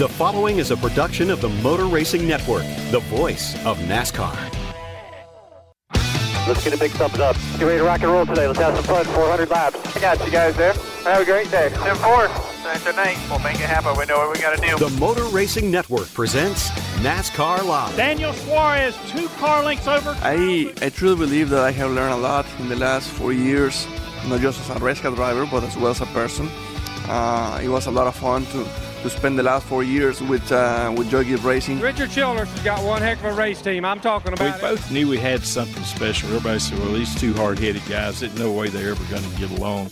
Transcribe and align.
The 0.00 0.08
following 0.08 0.56
is 0.56 0.70
a 0.70 0.78
production 0.78 1.28
of 1.28 1.42
the 1.42 1.50
Motor 1.50 1.84
Racing 1.84 2.26
Network, 2.26 2.64
the 2.90 3.00
voice 3.10 3.54
of 3.66 3.76
NASCAR. 3.80 4.34
Let's 6.48 6.64
get 6.64 6.72
a 6.72 6.78
big 6.78 6.90
thumbs 6.92 7.18
up. 7.18 7.36
Get 7.58 7.64
ready 7.64 7.78
to 7.80 7.84
rock 7.84 8.00
and 8.00 8.10
roll 8.10 8.24
today. 8.24 8.46
Let's 8.46 8.60
have 8.60 8.74
some 8.76 8.84
fun. 8.84 9.04
400 9.04 9.50
laps. 9.50 9.94
I 9.94 10.00
got 10.00 10.24
you 10.24 10.32
guys 10.32 10.56
there. 10.56 10.72
Have 11.04 11.20
a 11.20 11.24
great 11.26 11.50
day. 11.50 11.68
10 11.74 11.96
4. 11.96 12.28
Nice 12.64 12.82
tonight. 12.82 13.18
We'll 13.28 13.40
make 13.40 13.56
it 13.56 13.68
happen. 13.68 13.94
We 13.98 14.06
know 14.06 14.16
what 14.16 14.34
we 14.34 14.40
got 14.40 14.58
to 14.58 14.66
do. 14.66 14.78
The 14.78 14.98
Motor 14.98 15.24
Racing 15.24 15.70
Network 15.70 16.08
presents 16.14 16.70
NASCAR 17.02 17.62
Live. 17.66 17.94
Daniel 17.94 18.32
Suarez, 18.32 18.96
two 19.08 19.28
car 19.36 19.62
lengths 19.62 19.86
over. 19.86 20.16
I, 20.22 20.72
I 20.80 20.88
truly 20.88 21.16
believe 21.16 21.50
that 21.50 21.60
I 21.60 21.72
have 21.72 21.90
learned 21.90 22.14
a 22.14 22.16
lot 22.16 22.46
in 22.58 22.70
the 22.70 22.76
last 22.76 23.10
four 23.10 23.34
years, 23.34 23.86
not 24.28 24.40
just 24.40 24.60
as 24.60 24.70
a 24.74 24.82
race 24.82 25.02
car 25.02 25.14
driver, 25.14 25.44
but 25.44 25.62
as 25.62 25.76
well 25.76 25.90
as 25.90 26.00
a 26.00 26.06
person. 26.06 26.48
Uh, 27.04 27.60
it 27.62 27.68
was 27.68 27.84
a 27.84 27.90
lot 27.90 28.06
of 28.06 28.16
fun 28.16 28.46
to 28.46 28.66
to 29.02 29.10
spend 29.10 29.38
the 29.38 29.42
last 29.42 29.66
four 29.66 29.82
years 29.82 30.22
with 30.22 30.50
uh, 30.52 30.92
with 30.96 31.10
Joe 31.10 31.24
Gibbs 31.24 31.42
Racing. 31.42 31.80
Richard 31.80 32.10
Childress 32.10 32.50
has 32.50 32.62
got 32.62 32.84
one 32.84 33.02
heck 33.02 33.18
of 33.18 33.24
a 33.26 33.32
race 33.32 33.60
team. 33.62 33.84
I'm 33.84 34.00
talking 34.00 34.32
about. 34.32 34.44
We 34.44 34.50
it. 34.50 34.60
both 34.60 34.90
knew 34.90 35.08
we 35.08 35.18
had 35.18 35.42
something 35.44 35.82
special. 35.84 36.28
Everybody 36.28 36.58
said, 36.58 36.78
"Well, 36.78 36.92
these 36.92 37.14
two 37.14 37.32
hard-headed 37.34 37.82
guys, 37.88 38.20
there's 38.20 38.38
no 38.38 38.52
way 38.52 38.68
they're 38.68 38.90
ever 38.90 39.04
going 39.10 39.22
to 39.22 39.38
get 39.38 39.50
along." 39.58 39.90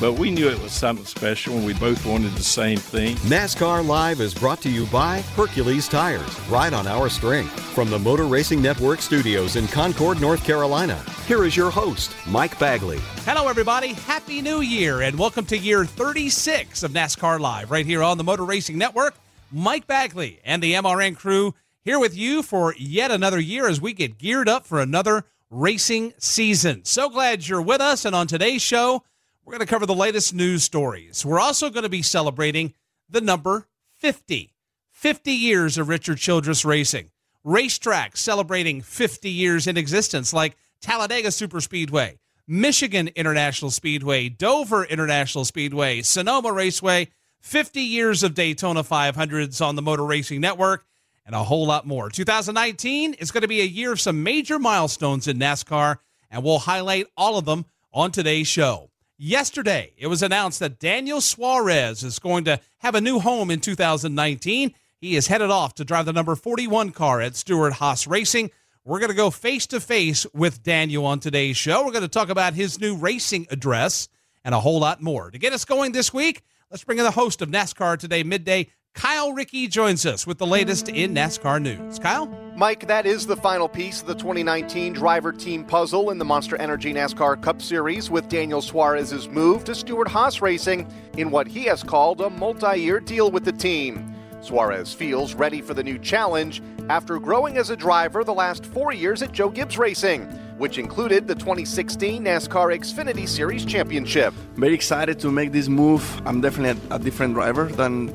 But 0.00 0.14
we 0.14 0.30
knew 0.30 0.48
it 0.48 0.62
was 0.62 0.72
something 0.72 1.04
special 1.04 1.56
and 1.56 1.66
we 1.66 1.74
both 1.74 2.06
wanted 2.06 2.32
the 2.32 2.42
same 2.42 2.78
thing. 2.78 3.16
NASCAR 3.16 3.86
Live 3.86 4.22
is 4.22 4.32
brought 4.32 4.62
to 4.62 4.70
you 4.70 4.86
by 4.86 5.20
Hercules 5.36 5.88
Tires, 5.88 6.40
right 6.48 6.72
on 6.72 6.86
our 6.86 7.10
string. 7.10 7.46
From 7.74 7.90
the 7.90 7.98
Motor 7.98 8.24
Racing 8.24 8.62
Network 8.62 9.02
studios 9.02 9.56
in 9.56 9.68
Concord, 9.68 10.18
North 10.18 10.42
Carolina, 10.42 11.04
here 11.26 11.44
is 11.44 11.54
your 11.54 11.70
host, 11.70 12.16
Mike 12.26 12.58
Bagley. 12.58 12.98
Hello, 13.26 13.46
everybody. 13.46 13.92
Happy 13.92 14.40
New 14.40 14.62
Year 14.62 15.02
and 15.02 15.18
welcome 15.18 15.44
to 15.44 15.58
year 15.58 15.84
36 15.84 16.82
of 16.82 16.92
NASCAR 16.92 17.38
Live, 17.38 17.70
right 17.70 17.84
here 17.84 18.02
on 18.02 18.16
the 18.16 18.24
Motor 18.24 18.46
Racing 18.46 18.78
Network. 18.78 19.14
Mike 19.52 19.86
Bagley 19.86 20.40
and 20.46 20.62
the 20.62 20.72
MRN 20.72 21.14
crew 21.14 21.54
here 21.84 21.98
with 21.98 22.16
you 22.16 22.42
for 22.42 22.74
yet 22.78 23.10
another 23.10 23.38
year 23.38 23.68
as 23.68 23.82
we 23.82 23.92
get 23.92 24.16
geared 24.16 24.48
up 24.48 24.64
for 24.64 24.80
another 24.80 25.26
racing 25.50 26.14
season. 26.16 26.86
So 26.86 27.10
glad 27.10 27.46
you're 27.46 27.60
with 27.60 27.82
us. 27.82 28.06
And 28.06 28.14
on 28.14 28.26
today's 28.26 28.62
show, 28.62 29.02
we're 29.50 29.56
going 29.56 29.66
to 29.66 29.74
cover 29.74 29.86
the 29.86 29.92
latest 29.96 30.32
news 30.32 30.62
stories. 30.62 31.26
We're 31.26 31.40
also 31.40 31.70
going 31.70 31.82
to 31.82 31.88
be 31.88 32.02
celebrating 32.02 32.72
the 33.08 33.20
number 33.20 33.66
50. 33.96 34.54
50 34.92 35.32
years 35.32 35.76
of 35.76 35.88
Richard 35.88 36.18
Childress 36.18 36.64
racing. 36.64 37.10
Racetracks 37.44 38.18
celebrating 38.18 38.80
50 38.80 39.28
years 39.28 39.66
in 39.66 39.76
existence, 39.76 40.32
like 40.32 40.56
Talladega 40.80 41.30
Superspeedway, 41.30 42.18
Michigan 42.46 43.08
International 43.16 43.72
Speedway, 43.72 44.28
Dover 44.28 44.84
International 44.84 45.44
Speedway, 45.44 46.02
Sonoma 46.02 46.52
Raceway, 46.52 47.08
50 47.40 47.80
years 47.80 48.22
of 48.22 48.34
Daytona 48.34 48.84
500s 48.84 49.60
on 49.60 49.74
the 49.74 49.82
Motor 49.82 50.04
Racing 50.04 50.40
Network, 50.40 50.86
and 51.26 51.34
a 51.34 51.42
whole 51.42 51.66
lot 51.66 51.88
more. 51.88 52.08
2019 52.08 53.14
is 53.14 53.32
going 53.32 53.42
to 53.42 53.48
be 53.48 53.62
a 53.62 53.64
year 53.64 53.90
of 53.90 54.00
some 54.00 54.22
major 54.22 54.60
milestones 54.60 55.26
in 55.26 55.40
NASCAR, 55.40 55.96
and 56.30 56.44
we'll 56.44 56.60
highlight 56.60 57.08
all 57.16 57.36
of 57.36 57.46
them 57.46 57.66
on 57.92 58.12
today's 58.12 58.46
show. 58.46 58.89
Yesterday, 59.22 59.92
it 59.98 60.06
was 60.06 60.22
announced 60.22 60.60
that 60.60 60.78
Daniel 60.78 61.20
Suarez 61.20 62.02
is 62.02 62.18
going 62.18 62.44
to 62.44 62.58
have 62.78 62.94
a 62.94 63.02
new 63.02 63.18
home 63.18 63.50
in 63.50 63.60
2019. 63.60 64.74
He 64.96 65.14
is 65.14 65.26
headed 65.26 65.50
off 65.50 65.74
to 65.74 65.84
drive 65.84 66.06
the 66.06 66.14
number 66.14 66.34
41 66.34 66.92
car 66.92 67.20
at 67.20 67.36
Stewart 67.36 67.74
Haas 67.74 68.06
Racing. 68.06 68.50
We're 68.82 68.98
going 68.98 69.10
to 69.10 69.14
go 69.14 69.28
face 69.28 69.66
to 69.66 69.78
face 69.78 70.24
with 70.32 70.62
Daniel 70.62 71.04
on 71.04 71.20
today's 71.20 71.58
show. 71.58 71.84
We're 71.84 71.92
going 71.92 72.00
to 72.00 72.08
talk 72.08 72.30
about 72.30 72.54
his 72.54 72.80
new 72.80 72.96
racing 72.96 73.46
address 73.50 74.08
and 74.42 74.54
a 74.54 74.60
whole 74.60 74.80
lot 74.80 75.02
more. 75.02 75.30
To 75.30 75.38
get 75.38 75.52
us 75.52 75.66
going 75.66 75.92
this 75.92 76.14
week, 76.14 76.40
let's 76.70 76.84
bring 76.84 76.96
in 76.96 77.04
the 77.04 77.10
host 77.10 77.42
of 77.42 77.50
NASCAR 77.50 77.98
Today 77.98 78.22
Midday, 78.22 78.68
Kyle 78.94 79.32
Rickey 79.32 79.66
joins 79.66 80.04
us 80.04 80.26
with 80.26 80.38
the 80.38 80.46
latest 80.46 80.88
in 80.88 81.14
NASCAR 81.14 81.62
news. 81.62 81.98
Kyle? 81.98 82.26
Mike, 82.56 82.86
that 82.86 83.06
is 83.06 83.26
the 83.26 83.36
final 83.36 83.68
piece 83.68 84.02
of 84.02 84.08
the 84.08 84.14
2019 84.14 84.92
driver 84.92 85.32
team 85.32 85.64
puzzle 85.64 86.10
in 86.10 86.18
the 86.18 86.24
Monster 86.24 86.56
Energy 86.56 86.92
NASCAR 86.92 87.40
Cup 87.40 87.62
Series 87.62 88.10
with 88.10 88.28
Daniel 88.28 88.60
Suarez's 88.60 89.28
move 89.28 89.64
to 89.64 89.74
Stewart 89.74 90.08
Haas 90.08 90.42
Racing 90.42 90.90
in 91.16 91.30
what 91.30 91.46
he 91.46 91.64
has 91.64 91.82
called 91.82 92.20
a 92.20 92.28
multi 92.28 92.78
year 92.80 93.00
deal 93.00 93.30
with 93.30 93.44
the 93.44 93.52
team. 93.52 94.14
Suarez 94.42 94.92
feels 94.92 95.34
ready 95.34 95.60
for 95.60 95.74
the 95.74 95.82
new 95.82 95.98
challenge 95.98 96.62
after 96.88 97.18
growing 97.18 97.58
as 97.58 97.70
a 97.70 97.76
driver 97.76 98.24
the 98.24 98.34
last 98.34 98.66
four 98.66 98.92
years 98.92 99.22
at 99.22 99.32
Joe 99.32 99.50
Gibbs 99.50 99.78
Racing, 99.78 100.22
which 100.58 100.78
included 100.78 101.26
the 101.26 101.34
2016 101.34 102.24
NASCAR 102.24 102.76
Xfinity 102.76 103.28
Series 103.28 103.64
Championship. 103.64 104.34
Very 104.56 104.74
excited 104.74 105.18
to 105.20 105.30
make 105.30 105.52
this 105.52 105.68
move. 105.68 106.02
I'm 106.26 106.40
definitely 106.40 106.80
a, 106.90 106.96
a 106.96 106.98
different 106.98 107.34
driver 107.34 107.66
than 107.66 108.08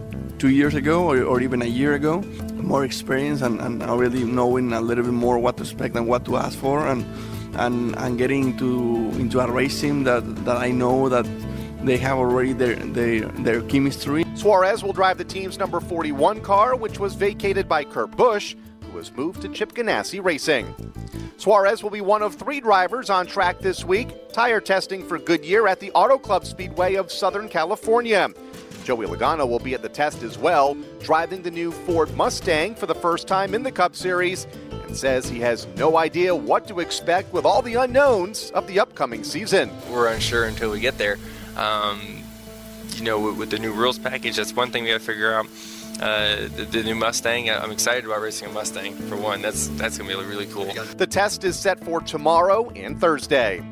two 0.45 0.51
years 0.51 0.75
ago 0.75 1.07
or, 1.09 1.23
or 1.23 1.41
even 1.41 1.63
a 1.63 1.65
year 1.65 1.95
ago. 1.95 2.21
More 2.53 2.85
experience 2.85 3.41
and, 3.41 3.59
and 3.59 3.81
already 3.81 4.23
knowing 4.23 4.73
a 4.73 4.81
little 4.81 5.03
bit 5.03 5.13
more 5.13 5.39
what 5.39 5.57
to 5.57 5.63
expect 5.63 5.95
and 5.95 6.07
what 6.07 6.23
to 6.25 6.37
ask 6.37 6.55
for 6.59 6.87
and 6.87 7.03
and, 7.55 7.95
and 7.97 8.17
getting 8.17 8.49
into 8.49 9.09
into 9.21 9.39
a 9.39 9.67
team 9.67 10.03
that, 10.03 10.23
that 10.45 10.57
I 10.57 10.69
know 10.69 11.09
that 11.09 11.25
they 11.83 11.97
have 11.97 12.17
already 12.17 12.53
their, 12.53 12.75
their, 12.75 13.21
their 13.45 13.61
chemistry. 13.63 14.23
Suarez 14.35 14.83
will 14.83 14.93
drive 14.93 15.17
the 15.17 15.23
team's 15.23 15.57
number 15.57 15.79
41 15.79 16.41
car, 16.41 16.75
which 16.75 16.99
was 16.99 17.15
vacated 17.15 17.67
by 17.67 17.83
Kurt 17.83 18.11
Busch, 18.15 18.55
who 18.83 18.91
was 18.91 19.11
moved 19.13 19.41
to 19.43 19.49
Chip 19.49 19.73
Ganassi 19.73 20.23
Racing. 20.23 20.65
Suarez 21.37 21.81
will 21.81 21.91
be 21.91 22.01
one 22.01 22.21
of 22.21 22.35
three 22.35 22.59
drivers 22.59 23.09
on 23.09 23.25
track 23.25 23.59
this 23.59 23.83
week, 23.83 24.09
tire 24.33 24.61
testing 24.61 25.07
for 25.07 25.17
Goodyear 25.17 25.67
at 25.67 25.79
the 25.79 25.91
Auto 25.91 26.17
Club 26.17 26.45
Speedway 26.45 26.95
of 26.95 27.11
Southern 27.11 27.47
California. 27.49 28.29
Joey 28.85 29.07
Logano 29.07 29.49
will 29.49 29.59
be 29.59 29.73
at 29.73 29.81
the 29.81 29.89
test 29.89 30.21
as 30.21 30.37
well, 30.37 30.77
driving 31.01 31.41
the 31.41 31.49
new 31.49 31.71
Ford 31.71 32.15
Mustang 32.15 32.75
for 32.75 32.85
the 32.85 32.93
first 32.93 33.27
time 33.27 33.55
in 33.55 33.63
the 33.63 33.71
Cup 33.71 33.95
Series, 33.95 34.45
and 34.69 34.95
says 34.95 35.27
he 35.27 35.39
has 35.39 35.65
no 35.75 35.97
idea 35.97 36.35
what 36.35 36.67
to 36.67 36.79
expect 36.79 37.33
with 37.33 37.45
all 37.45 37.63
the 37.63 37.73
unknowns 37.73 38.51
of 38.51 38.67
the 38.67 38.79
upcoming 38.79 39.23
season. 39.23 39.71
We're 39.91 40.13
unsure 40.13 40.45
until 40.45 40.69
we 40.69 40.79
get 40.79 40.99
there. 40.99 41.17
Um, 41.57 42.21
you 42.95 43.03
know, 43.03 43.19
with, 43.19 43.37
with, 43.37 43.49
the 43.49 43.57
new 43.57 43.73
rules 43.73 43.97
package, 43.97 44.35
that's 44.35 44.55
one 44.55 44.69
thing 44.69 44.83
we 44.83 44.91
got 44.91 44.99
to 44.99 45.05
figure 45.05 45.33
out. 45.33 45.47
Uh, 45.99 46.47
the, 46.55 46.67
the, 46.69 46.83
new 46.83 46.93
Mustang, 46.93 47.49
I'm 47.49 47.71
excited 47.71 48.05
about 48.05 48.21
racing 48.21 48.49
a 48.49 48.51
Mustang. 48.51 48.95
For 48.95 49.15
one, 49.15 49.41
that's 49.41 49.69
that's 49.69 49.97
gonna 49.97 50.09
be 50.09 50.23
really 50.25 50.45
cool. 50.47 50.65
The 50.97 51.07
test 51.07 51.43
is 51.43 51.57
set 51.57 51.83
for 51.83 52.01
tomorrow 52.01 52.69
and 52.71 52.99
Thursday. 52.99 53.63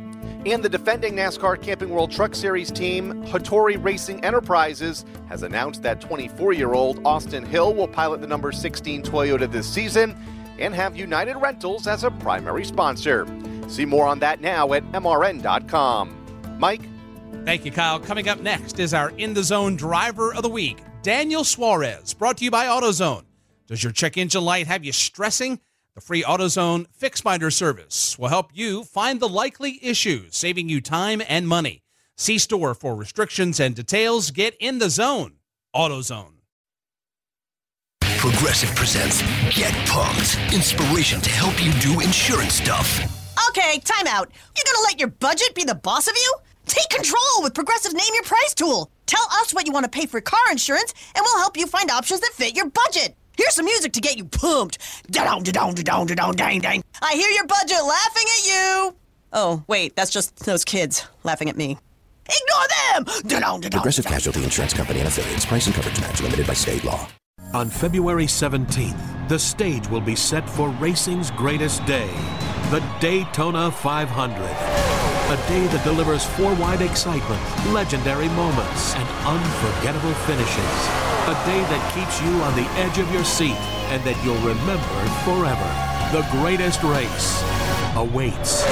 And 0.45 0.63
the 0.63 0.69
defending 0.69 1.13
NASCAR 1.13 1.61
Camping 1.61 1.89
World 1.89 2.11
Truck 2.11 2.35
Series 2.35 2.71
team, 2.71 3.23
Hattori 3.25 3.81
Racing 3.81 4.23
Enterprises, 4.23 5.05
has 5.29 5.43
announced 5.43 5.83
that 5.83 6.01
24 6.01 6.53
year 6.53 6.73
old 6.73 6.99
Austin 7.05 7.45
Hill 7.45 7.73
will 7.73 7.87
pilot 7.87 8.21
the 8.21 8.27
number 8.27 8.51
16 8.51 9.03
Toyota 9.03 9.49
this 9.51 9.71
season 9.71 10.15
and 10.59 10.73
have 10.73 10.95
United 10.95 11.37
Rentals 11.37 11.87
as 11.87 12.03
a 12.03 12.11
primary 12.11 12.65
sponsor. 12.65 13.25
See 13.67 13.85
more 13.85 14.05
on 14.05 14.19
that 14.19 14.41
now 14.41 14.73
at 14.73 14.83
MRN.com. 14.91 16.57
Mike? 16.59 16.81
Thank 17.45 17.65
you, 17.65 17.71
Kyle. 17.71 17.99
Coming 17.99 18.29
up 18.29 18.39
next 18.39 18.79
is 18.79 18.93
our 18.93 19.09
In 19.17 19.33
the 19.33 19.43
Zone 19.43 19.75
Driver 19.75 20.33
of 20.33 20.43
the 20.43 20.49
Week, 20.49 20.77
Daniel 21.01 21.43
Suarez, 21.43 22.13
brought 22.13 22.37
to 22.37 22.45
you 22.45 22.51
by 22.51 22.65
AutoZone. 22.65 23.23
Does 23.67 23.83
your 23.83 23.91
check 23.91 24.17
engine 24.17 24.45
light 24.45 24.67
have 24.67 24.85
you 24.85 24.91
stressing? 24.91 25.59
The 25.95 26.01
free 26.01 26.23
AutoZone 26.23 26.87
Fix 26.91 27.21
Finder 27.21 27.51
service 27.51 28.17
will 28.17 28.29
help 28.29 28.49
you 28.51 28.83
find 28.83 29.19
the 29.19 29.29
likely 29.29 29.77
issues, 29.83 30.35
saving 30.35 30.67
you 30.67 30.81
time 30.81 31.21
and 31.29 31.47
money. 31.47 31.83
See 32.17 32.39
store 32.39 32.73
for 32.73 32.95
restrictions 32.95 33.59
and 33.59 33.75
details. 33.75 34.31
Get 34.31 34.55
in 34.59 34.79
the 34.79 34.89
zone. 34.89 35.35
AutoZone. 35.75 36.33
Progressive 38.17 38.73
presents 38.75 39.21
Get 39.55 39.71
Pumped. 39.87 40.39
Inspiration 40.51 41.21
to 41.21 41.29
help 41.29 41.63
you 41.63 41.71
do 41.73 41.99
insurance 41.99 42.55
stuff. 42.55 42.99
Okay, 43.49 43.77
time 43.79 44.07
out. 44.07 44.31
You're 44.57 44.65
gonna 44.65 44.85
let 44.85 44.99
your 44.99 45.09
budget 45.09 45.53
be 45.53 45.63
the 45.63 45.75
boss 45.75 46.07
of 46.07 46.15
you? 46.15 46.33
Take 46.65 46.89
control 46.89 47.43
with 47.43 47.53
Progressive 47.53 47.93
Name 47.93 48.13
Your 48.15 48.23
Price 48.23 48.55
tool. 48.55 48.89
Tell 49.05 49.25
us 49.33 49.53
what 49.53 49.67
you 49.67 49.73
want 49.73 49.83
to 49.83 49.91
pay 49.91 50.07
for 50.07 50.21
car 50.21 50.39
insurance, 50.49 50.91
and 51.13 51.23
we'll 51.23 51.39
help 51.39 51.55
you 51.55 51.67
find 51.67 51.91
options 51.91 52.21
that 52.21 52.31
fit 52.33 52.55
your 52.55 52.69
budget. 52.69 53.15
Here's 53.37 53.55
some 53.55 53.65
music 53.65 53.93
to 53.93 54.01
get 54.01 54.17
you 54.17 54.25
pumped. 54.25 54.77
Da-dong, 55.09 55.43
da-dong, 55.43 55.73
da-dong, 55.73 56.05
da-dong, 56.05 56.33
dang, 56.33 56.59
dang. 56.59 56.83
I 57.01 57.13
hear 57.13 57.29
your 57.31 57.47
budget 57.47 57.83
laughing 57.83 58.27
at 58.27 58.45
you. 58.45 58.95
Oh, 59.31 59.63
wait, 59.67 59.95
that's 59.95 60.11
just 60.11 60.45
those 60.45 60.63
kids 60.63 61.07
laughing 61.23 61.49
at 61.49 61.57
me. 61.57 61.77
Ignore 62.25 62.67
them! 62.67 63.23
Da-dong, 63.27 63.61
da-dong, 63.61 63.79
Progressive 63.79 64.05
Casualty 64.05 64.43
Insurance 64.43 64.73
Company 64.73 64.99
and 64.99 65.07
affiliates. 65.07 65.45
Price 65.45 65.65
and 65.65 65.75
coverage 65.75 65.99
match 65.99 66.21
limited 66.21 66.45
by 66.45 66.53
state 66.53 66.83
law. 66.83 67.07
On 67.53 67.69
February 67.69 68.25
17th, 68.25 69.27
the 69.29 69.37
stage 69.37 69.87
will 69.89 70.01
be 70.01 70.15
set 70.15 70.47
for 70.47 70.69
racing's 70.69 71.31
greatest 71.31 71.85
day, 71.85 72.09
the 72.69 72.83
Daytona 72.99 73.71
500. 73.71 75.02
A 75.31 75.37
day 75.47 75.65
that 75.67 75.83
delivers 75.85 76.25
four-wide 76.25 76.81
excitement, 76.81 77.41
legendary 77.73 78.27
moments, 78.29 78.93
and 78.93 79.07
unforgettable 79.25 80.13
finishes. 80.27 80.73
A 81.31 81.35
day 81.47 81.61
that 81.71 81.93
keeps 81.95 82.21
you 82.21 82.29
on 82.43 82.53
the 82.55 82.69
edge 82.77 82.99
of 82.99 83.11
your 83.11 83.23
seat 83.23 83.55
and 83.89 84.03
that 84.03 84.21
you'll 84.23 84.35
remember 84.43 84.99
forever. 85.23 85.69
The 86.11 86.27
greatest 86.37 86.83
race 86.83 87.41
awaits. 87.95 88.63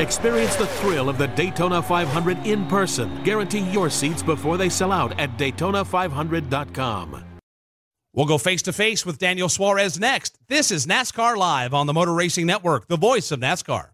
Experience 0.00 0.56
the 0.56 0.66
thrill 0.66 1.08
of 1.08 1.18
the 1.18 1.28
Daytona 1.28 1.82
500 1.82 2.46
in 2.46 2.66
person. 2.66 3.22
Guarantee 3.22 3.70
your 3.70 3.90
seats 3.90 4.22
before 4.22 4.56
they 4.56 4.70
sell 4.70 4.90
out 4.90 5.20
at 5.20 5.36
Daytona500.com. 5.36 7.24
We'll 8.14 8.26
go 8.26 8.38
face 8.38 8.62
to 8.62 8.72
face 8.72 9.04
with 9.04 9.18
Daniel 9.18 9.48
Suarez 9.48 10.00
next. 10.00 10.38
This 10.48 10.70
is 10.70 10.86
NASCAR 10.86 11.36
Live 11.36 11.74
on 11.74 11.86
the 11.86 11.92
Motor 11.92 12.14
Racing 12.14 12.46
Network, 12.46 12.86
the 12.88 12.96
voice 12.96 13.30
of 13.30 13.40
NASCAR. 13.40 13.93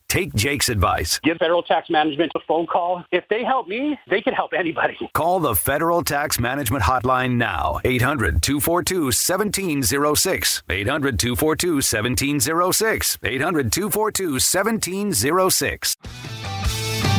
take 0.11 0.33
Jake's 0.33 0.67
advice. 0.67 1.19
Give 1.23 1.37
Federal 1.37 1.63
Tax 1.63 1.89
Management 1.89 2.33
a 2.35 2.39
phone 2.45 2.67
call. 2.67 3.05
If 3.13 3.23
they 3.29 3.45
help 3.45 3.69
me, 3.69 3.97
they 4.09 4.21
can 4.21 4.33
help 4.33 4.51
anybody. 4.53 4.97
Call 5.13 5.39
the 5.39 5.55
Federal 5.55 6.03
Tax 6.03 6.37
Management 6.37 6.83
Hotline 6.83 7.37
now. 7.37 7.79
800 7.85 8.41
242 8.41 9.03
1706. 9.05 10.63
800 10.69 11.17
242 11.17 11.75
1706. 11.75 13.19
800 13.23 13.71
242 13.71 14.31
1706. 14.31 15.97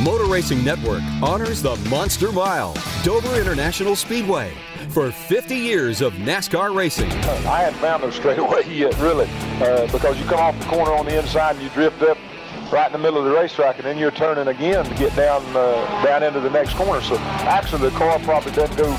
Motor 0.03 0.25
Racing 0.25 0.63
Network 0.63 1.03
honors 1.23 1.63
the 1.63 1.77
Monster 1.89 2.31
Mile, 2.33 2.75
Dover 3.05 3.41
International 3.41 3.97
Speedway, 3.97 4.53
for 4.91 5.11
50 5.11 5.55
years 5.55 6.03
of 6.03 6.13
NASCAR 6.15 6.75
racing. 6.75 7.11
I 7.11 7.61
hadn't 7.61 7.79
found 7.79 8.03
no 8.03 8.11
straightaway 8.11 8.69
yet, 8.69 8.99
really, 8.99 9.29
uh, 9.63 9.91
because 9.93 10.19
you 10.19 10.27
come 10.27 10.41
off 10.41 10.59
the 10.59 10.67
corner 10.67 10.93
on 10.93 11.07
the 11.07 11.19
inside 11.19 11.55
and 11.55 11.63
you 11.63 11.71
drift 11.71 12.03
up 12.03 12.19
right 12.73 12.87
in 12.87 12.93
the 12.93 12.99
middle 12.99 13.19
of 13.19 13.27
the 13.27 13.31
racetrack, 13.31 13.77
and 13.77 13.85
then 13.85 13.99
you're 13.99 14.11
turning 14.11 14.49
again 14.49 14.85
to 14.85 14.95
get 14.95 15.15
down 15.15 15.45
uh, 15.55 16.03
down 16.03 16.23
into 16.23 16.41
the 16.41 16.51
next 16.51 16.75
corner. 16.75 17.03
So 17.03 17.17
actually, 17.19 17.91
the 17.91 17.97
car 17.97 18.19
probably 18.21 18.53
doesn't 18.53 18.77
go 18.77 18.91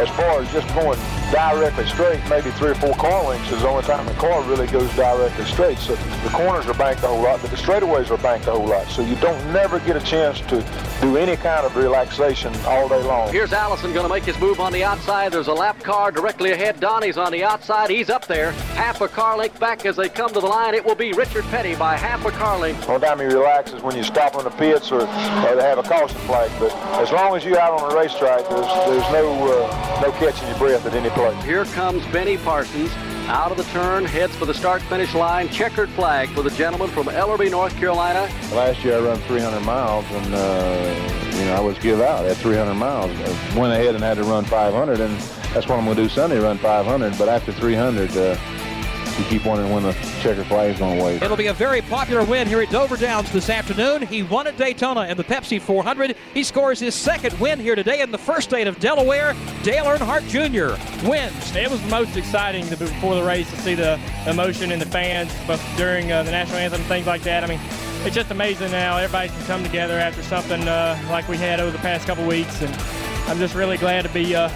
as 0.00 0.08
far 0.10 0.40
as 0.40 0.50
just 0.50 0.66
going 0.74 0.98
directly 1.32 1.86
straight. 1.86 2.20
Maybe 2.28 2.50
three 2.52 2.70
or 2.70 2.74
four 2.74 2.94
car 2.94 3.24
lengths 3.24 3.50
is 3.50 3.62
the 3.62 3.68
only 3.68 3.82
time 3.82 4.06
the 4.06 4.12
car 4.14 4.42
really 4.42 4.66
goes 4.66 4.94
directly 4.94 5.44
straight. 5.46 5.78
So 5.78 5.94
the 5.96 6.28
corners 6.28 6.66
are 6.66 6.74
banked 6.74 7.02
a 7.02 7.08
whole 7.08 7.22
lot, 7.22 7.40
but 7.40 7.50
the 7.50 7.56
straightaways 7.56 8.10
are 8.10 8.18
banked 8.18 8.46
a 8.46 8.52
whole 8.52 8.66
lot. 8.66 8.86
So 8.88 9.02
you 9.02 9.16
don't 9.16 9.52
never 9.52 9.80
get 9.80 9.96
a 9.96 10.00
chance 10.00 10.40
to 10.42 10.64
do 11.00 11.16
any 11.16 11.36
kind 11.36 11.66
of 11.66 11.74
relaxation 11.74 12.54
all 12.66 12.88
day 12.88 13.02
long. 13.02 13.32
Here's 13.32 13.52
Allison 13.52 13.92
going 13.92 14.06
to 14.06 14.12
make 14.12 14.24
his 14.24 14.38
move 14.38 14.60
on 14.60 14.72
the 14.72 14.84
outside. 14.84 15.32
There's 15.32 15.48
a 15.48 15.54
lap 15.54 15.80
car 15.80 16.12
directly 16.12 16.52
ahead. 16.52 16.78
Donnie's 16.78 17.16
on 17.16 17.32
the 17.32 17.42
outside. 17.42 17.90
He's 17.90 18.10
up 18.10 18.26
there. 18.26 18.52
Half 18.74 19.00
a 19.00 19.08
car 19.08 19.36
length 19.36 19.58
back 19.58 19.86
as 19.86 19.96
they 19.96 20.08
come 20.10 20.32
to 20.34 20.40
the 20.40 20.46
line. 20.46 20.74
It 20.74 20.84
will 20.84 20.94
be 20.94 21.12
Richard 21.12 21.44
Petty 21.44 21.74
by 21.74 21.96
half 21.96 22.24
a 22.26 22.30
car 22.30 22.58
length. 22.58 22.88
Only 22.88 23.06
time 23.06 23.18
he 23.18 23.24
relaxes 23.24 23.82
when 23.82 23.96
you 23.96 24.04
stop 24.04 24.36
on 24.36 24.44
the 24.44 24.50
pits 24.50 24.92
or, 24.92 25.00
or 25.00 25.56
they 25.56 25.62
have 25.62 25.78
a 25.78 25.82
caution 25.82 26.18
flag. 26.20 26.50
But 26.60 26.72
as 27.00 27.10
long 27.10 27.34
as 27.36 27.44
you're 27.44 27.58
out 27.58 27.80
on 27.80 27.88
the 27.88 27.96
racetrack, 27.96 28.48
there's, 28.48 28.66
there's 28.66 29.12
no 29.12 29.32
uh, 29.42 30.00
no 30.02 30.12
catching 30.12 30.48
your 30.48 30.58
breath 30.58 30.84
at 30.84 30.94
any 30.94 31.10
Here 31.30 31.64
comes 31.66 32.04
Benny 32.06 32.36
Parsons. 32.36 32.90
Out 33.28 33.52
of 33.52 33.56
the 33.56 33.62
turn, 33.64 34.04
heads 34.04 34.34
for 34.34 34.44
the 34.44 34.54
start-finish 34.54 35.14
line. 35.14 35.48
Checkered 35.48 35.88
flag 35.90 36.28
for 36.30 36.42
the 36.42 36.50
gentleman 36.50 36.88
from 36.88 37.06
Ellerbe, 37.06 37.48
North 37.48 37.76
Carolina. 37.76 38.28
Last 38.52 38.82
year 38.84 38.96
I 38.96 39.00
run 39.00 39.18
300 39.20 39.60
miles, 39.60 40.04
and 40.10 40.34
uh, 40.34 41.36
you 41.38 41.44
know 41.44 41.54
I 41.54 41.60
was 41.60 41.78
give 41.78 42.00
out 42.00 42.24
at 42.24 42.36
300 42.38 42.74
miles. 42.74 43.12
I 43.12 43.58
went 43.58 43.72
ahead 43.72 43.94
and 43.94 44.02
had 44.02 44.16
to 44.16 44.24
run 44.24 44.44
500, 44.44 44.98
and 44.98 45.16
that's 45.54 45.68
what 45.68 45.78
I'm 45.78 45.84
going 45.84 45.96
to 45.96 46.02
do 46.02 46.08
Sunday, 46.08 46.40
run 46.40 46.58
500. 46.58 47.16
But 47.16 47.28
after 47.28 47.52
300, 47.52 48.16
uh, 48.16 48.36
you 49.18 49.24
keep 49.26 49.44
wondering 49.44 49.72
when 49.72 49.82
the 49.82 49.92
checker 50.20 50.44
flag's 50.44 50.78
going 50.78 50.98
to 50.98 51.04
wave. 51.04 51.22
It'll 51.22 51.36
be 51.36 51.48
a 51.48 51.54
very 51.54 51.82
popular 51.82 52.24
win 52.24 52.46
here 52.46 52.60
at 52.60 52.70
Dover 52.70 52.96
Downs 52.96 53.30
this 53.32 53.50
afternoon. 53.50 54.02
He 54.02 54.22
won 54.22 54.46
at 54.46 54.56
Daytona 54.56 55.02
in 55.02 55.16
the 55.16 55.24
Pepsi 55.24 55.60
400. 55.60 56.16
He 56.34 56.42
scores 56.42 56.80
his 56.80 56.94
second 56.94 57.38
win 57.38 57.60
here 57.60 57.74
today 57.74 58.00
in 58.00 58.10
the 58.10 58.18
first 58.18 58.48
state 58.50 58.66
of 58.66 58.78
Delaware. 58.78 59.34
Dale 59.62 59.84
Earnhardt 59.84 60.26
Jr. 60.28 61.08
wins. 61.08 61.54
It 61.54 61.70
was 61.70 61.80
the 61.82 61.88
most 61.88 62.16
exciting 62.16 62.66
to, 62.68 62.76
before 62.76 63.14
the 63.14 63.24
race 63.24 63.50
to 63.50 63.56
see 63.56 63.74
the 63.74 63.98
emotion 64.26 64.70
in 64.70 64.78
the 64.78 64.86
fans 64.86 65.32
but 65.46 65.60
during 65.76 66.12
uh, 66.12 66.22
the 66.22 66.30
national 66.30 66.58
anthem 66.58 66.80
and 66.80 66.88
things 66.88 67.06
like 67.06 67.22
that. 67.22 67.44
I 67.44 67.46
mean, 67.46 67.60
it's 68.04 68.14
just 68.14 68.30
amazing 68.30 68.70
now. 68.70 68.96
Everybody 68.96 69.28
can 69.28 69.44
come 69.46 69.62
together 69.62 69.98
after 69.98 70.22
something 70.22 70.66
uh, 70.66 70.98
like 71.10 71.28
we 71.28 71.36
had 71.36 71.60
over 71.60 71.70
the 71.70 71.78
past 71.78 72.06
couple 72.06 72.26
weeks, 72.26 72.62
and 72.62 72.74
I'm 73.28 73.38
just 73.38 73.54
really 73.54 73.76
glad 73.76 74.02
to 74.02 74.08
be 74.08 74.34
uh, 74.34 74.48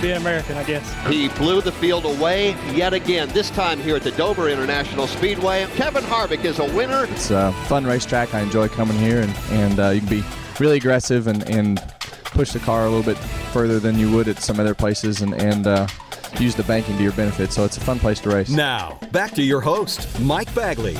be 0.00 0.10
an 0.10 0.18
American, 0.18 0.56
I 0.56 0.64
guess. 0.64 0.92
He 1.06 1.28
blew 1.30 1.60
the 1.60 1.72
field 1.72 2.04
away 2.04 2.50
yet 2.72 2.92
again, 2.92 3.28
this 3.28 3.50
time 3.50 3.78
here 3.80 3.96
at 3.96 4.02
the 4.02 4.10
Dover 4.12 4.48
International 4.48 5.06
Speedway. 5.06 5.66
Kevin 5.74 6.04
Harvick 6.04 6.44
is 6.44 6.58
a 6.58 6.64
winner. 6.74 7.04
It's 7.10 7.30
a 7.30 7.52
fun 7.66 7.84
racetrack. 7.84 8.34
I 8.34 8.40
enjoy 8.40 8.68
coming 8.68 8.98
here, 8.98 9.20
and, 9.20 9.34
and 9.50 9.80
uh, 9.80 9.88
you 9.90 10.00
can 10.00 10.08
be 10.08 10.24
really 10.60 10.76
aggressive 10.76 11.26
and, 11.26 11.48
and 11.48 11.82
push 12.24 12.52
the 12.52 12.58
car 12.58 12.86
a 12.86 12.90
little 12.90 13.02
bit 13.02 13.18
further 13.52 13.78
than 13.78 13.98
you 13.98 14.10
would 14.12 14.28
at 14.28 14.40
some 14.40 14.60
other 14.60 14.74
places 14.74 15.22
and, 15.22 15.34
and 15.34 15.66
uh, 15.66 15.86
use 16.38 16.54
the 16.54 16.62
banking 16.64 16.96
to 16.96 17.02
your 17.02 17.12
benefit. 17.12 17.52
So 17.52 17.64
it's 17.64 17.76
a 17.76 17.80
fun 17.80 17.98
place 17.98 18.20
to 18.20 18.30
race. 18.30 18.50
Now, 18.50 18.98
back 19.12 19.32
to 19.32 19.42
your 19.42 19.60
host, 19.60 20.20
Mike 20.20 20.54
Bagley. 20.54 20.96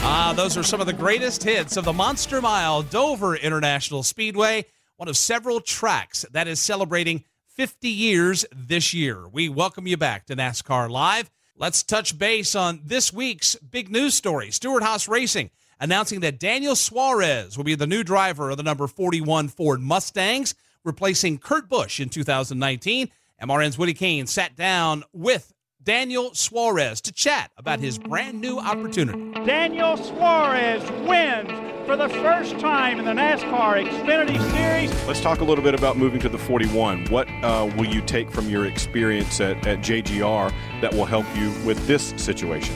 Ah, 0.00 0.32
those 0.36 0.56
are 0.56 0.62
some 0.62 0.80
of 0.80 0.86
the 0.86 0.92
greatest 0.92 1.42
hits 1.42 1.76
of 1.76 1.84
the 1.84 1.92
Monster 1.92 2.40
Mile 2.40 2.82
Dover 2.82 3.36
International 3.36 4.02
Speedway, 4.02 4.64
one 4.96 5.08
of 5.08 5.16
several 5.16 5.60
tracks 5.60 6.24
that 6.32 6.48
is 6.48 6.60
celebrating 6.60 7.24
50 7.58 7.88
years 7.88 8.46
this 8.54 8.94
year. 8.94 9.26
We 9.26 9.48
welcome 9.48 9.88
you 9.88 9.96
back 9.96 10.26
to 10.26 10.36
NASCAR 10.36 10.88
Live. 10.88 11.28
Let's 11.56 11.82
touch 11.82 12.16
base 12.16 12.54
on 12.54 12.82
this 12.84 13.12
week's 13.12 13.56
big 13.56 13.90
news 13.90 14.14
story. 14.14 14.52
Stewart 14.52 14.84
Haas 14.84 15.08
Racing 15.08 15.50
announcing 15.80 16.20
that 16.20 16.38
Daniel 16.38 16.76
Suarez 16.76 17.56
will 17.56 17.64
be 17.64 17.74
the 17.74 17.84
new 17.84 18.04
driver 18.04 18.50
of 18.50 18.58
the 18.58 18.62
number 18.62 18.86
41 18.86 19.48
Ford 19.48 19.80
Mustangs, 19.80 20.54
replacing 20.84 21.38
Kurt 21.38 21.68
Busch 21.68 21.98
in 21.98 22.08
2019. 22.08 23.10
MRN's 23.42 23.76
Woody 23.76 23.94
Cain 23.94 24.28
sat 24.28 24.54
down 24.54 25.02
with 25.12 25.52
Daniel 25.82 26.32
Suarez 26.34 27.00
to 27.00 27.12
chat 27.12 27.50
about 27.56 27.80
his 27.80 27.98
brand 27.98 28.40
new 28.40 28.60
opportunity. 28.60 29.32
Daniel 29.44 29.96
Suarez 29.96 30.88
wins 31.08 31.77
for 31.88 31.96
the 31.96 32.08
first 32.10 32.58
time 32.58 32.98
in 32.98 33.06
the 33.06 33.12
NASCAR 33.12 33.82
Xfinity 33.82 34.38
Series. 34.52 35.06
Let's 35.06 35.22
talk 35.22 35.40
a 35.40 35.44
little 35.44 35.64
bit 35.64 35.74
about 35.74 35.96
moving 35.96 36.20
to 36.20 36.28
the 36.28 36.36
41. 36.36 37.06
What 37.06 37.26
uh, 37.42 37.72
will 37.78 37.86
you 37.86 38.02
take 38.02 38.30
from 38.30 38.46
your 38.50 38.66
experience 38.66 39.40
at, 39.40 39.66
at 39.66 39.78
JGR 39.78 40.52
that 40.82 40.92
will 40.92 41.06
help 41.06 41.24
you 41.34 41.50
with 41.64 41.86
this 41.86 42.12
situation? 42.18 42.74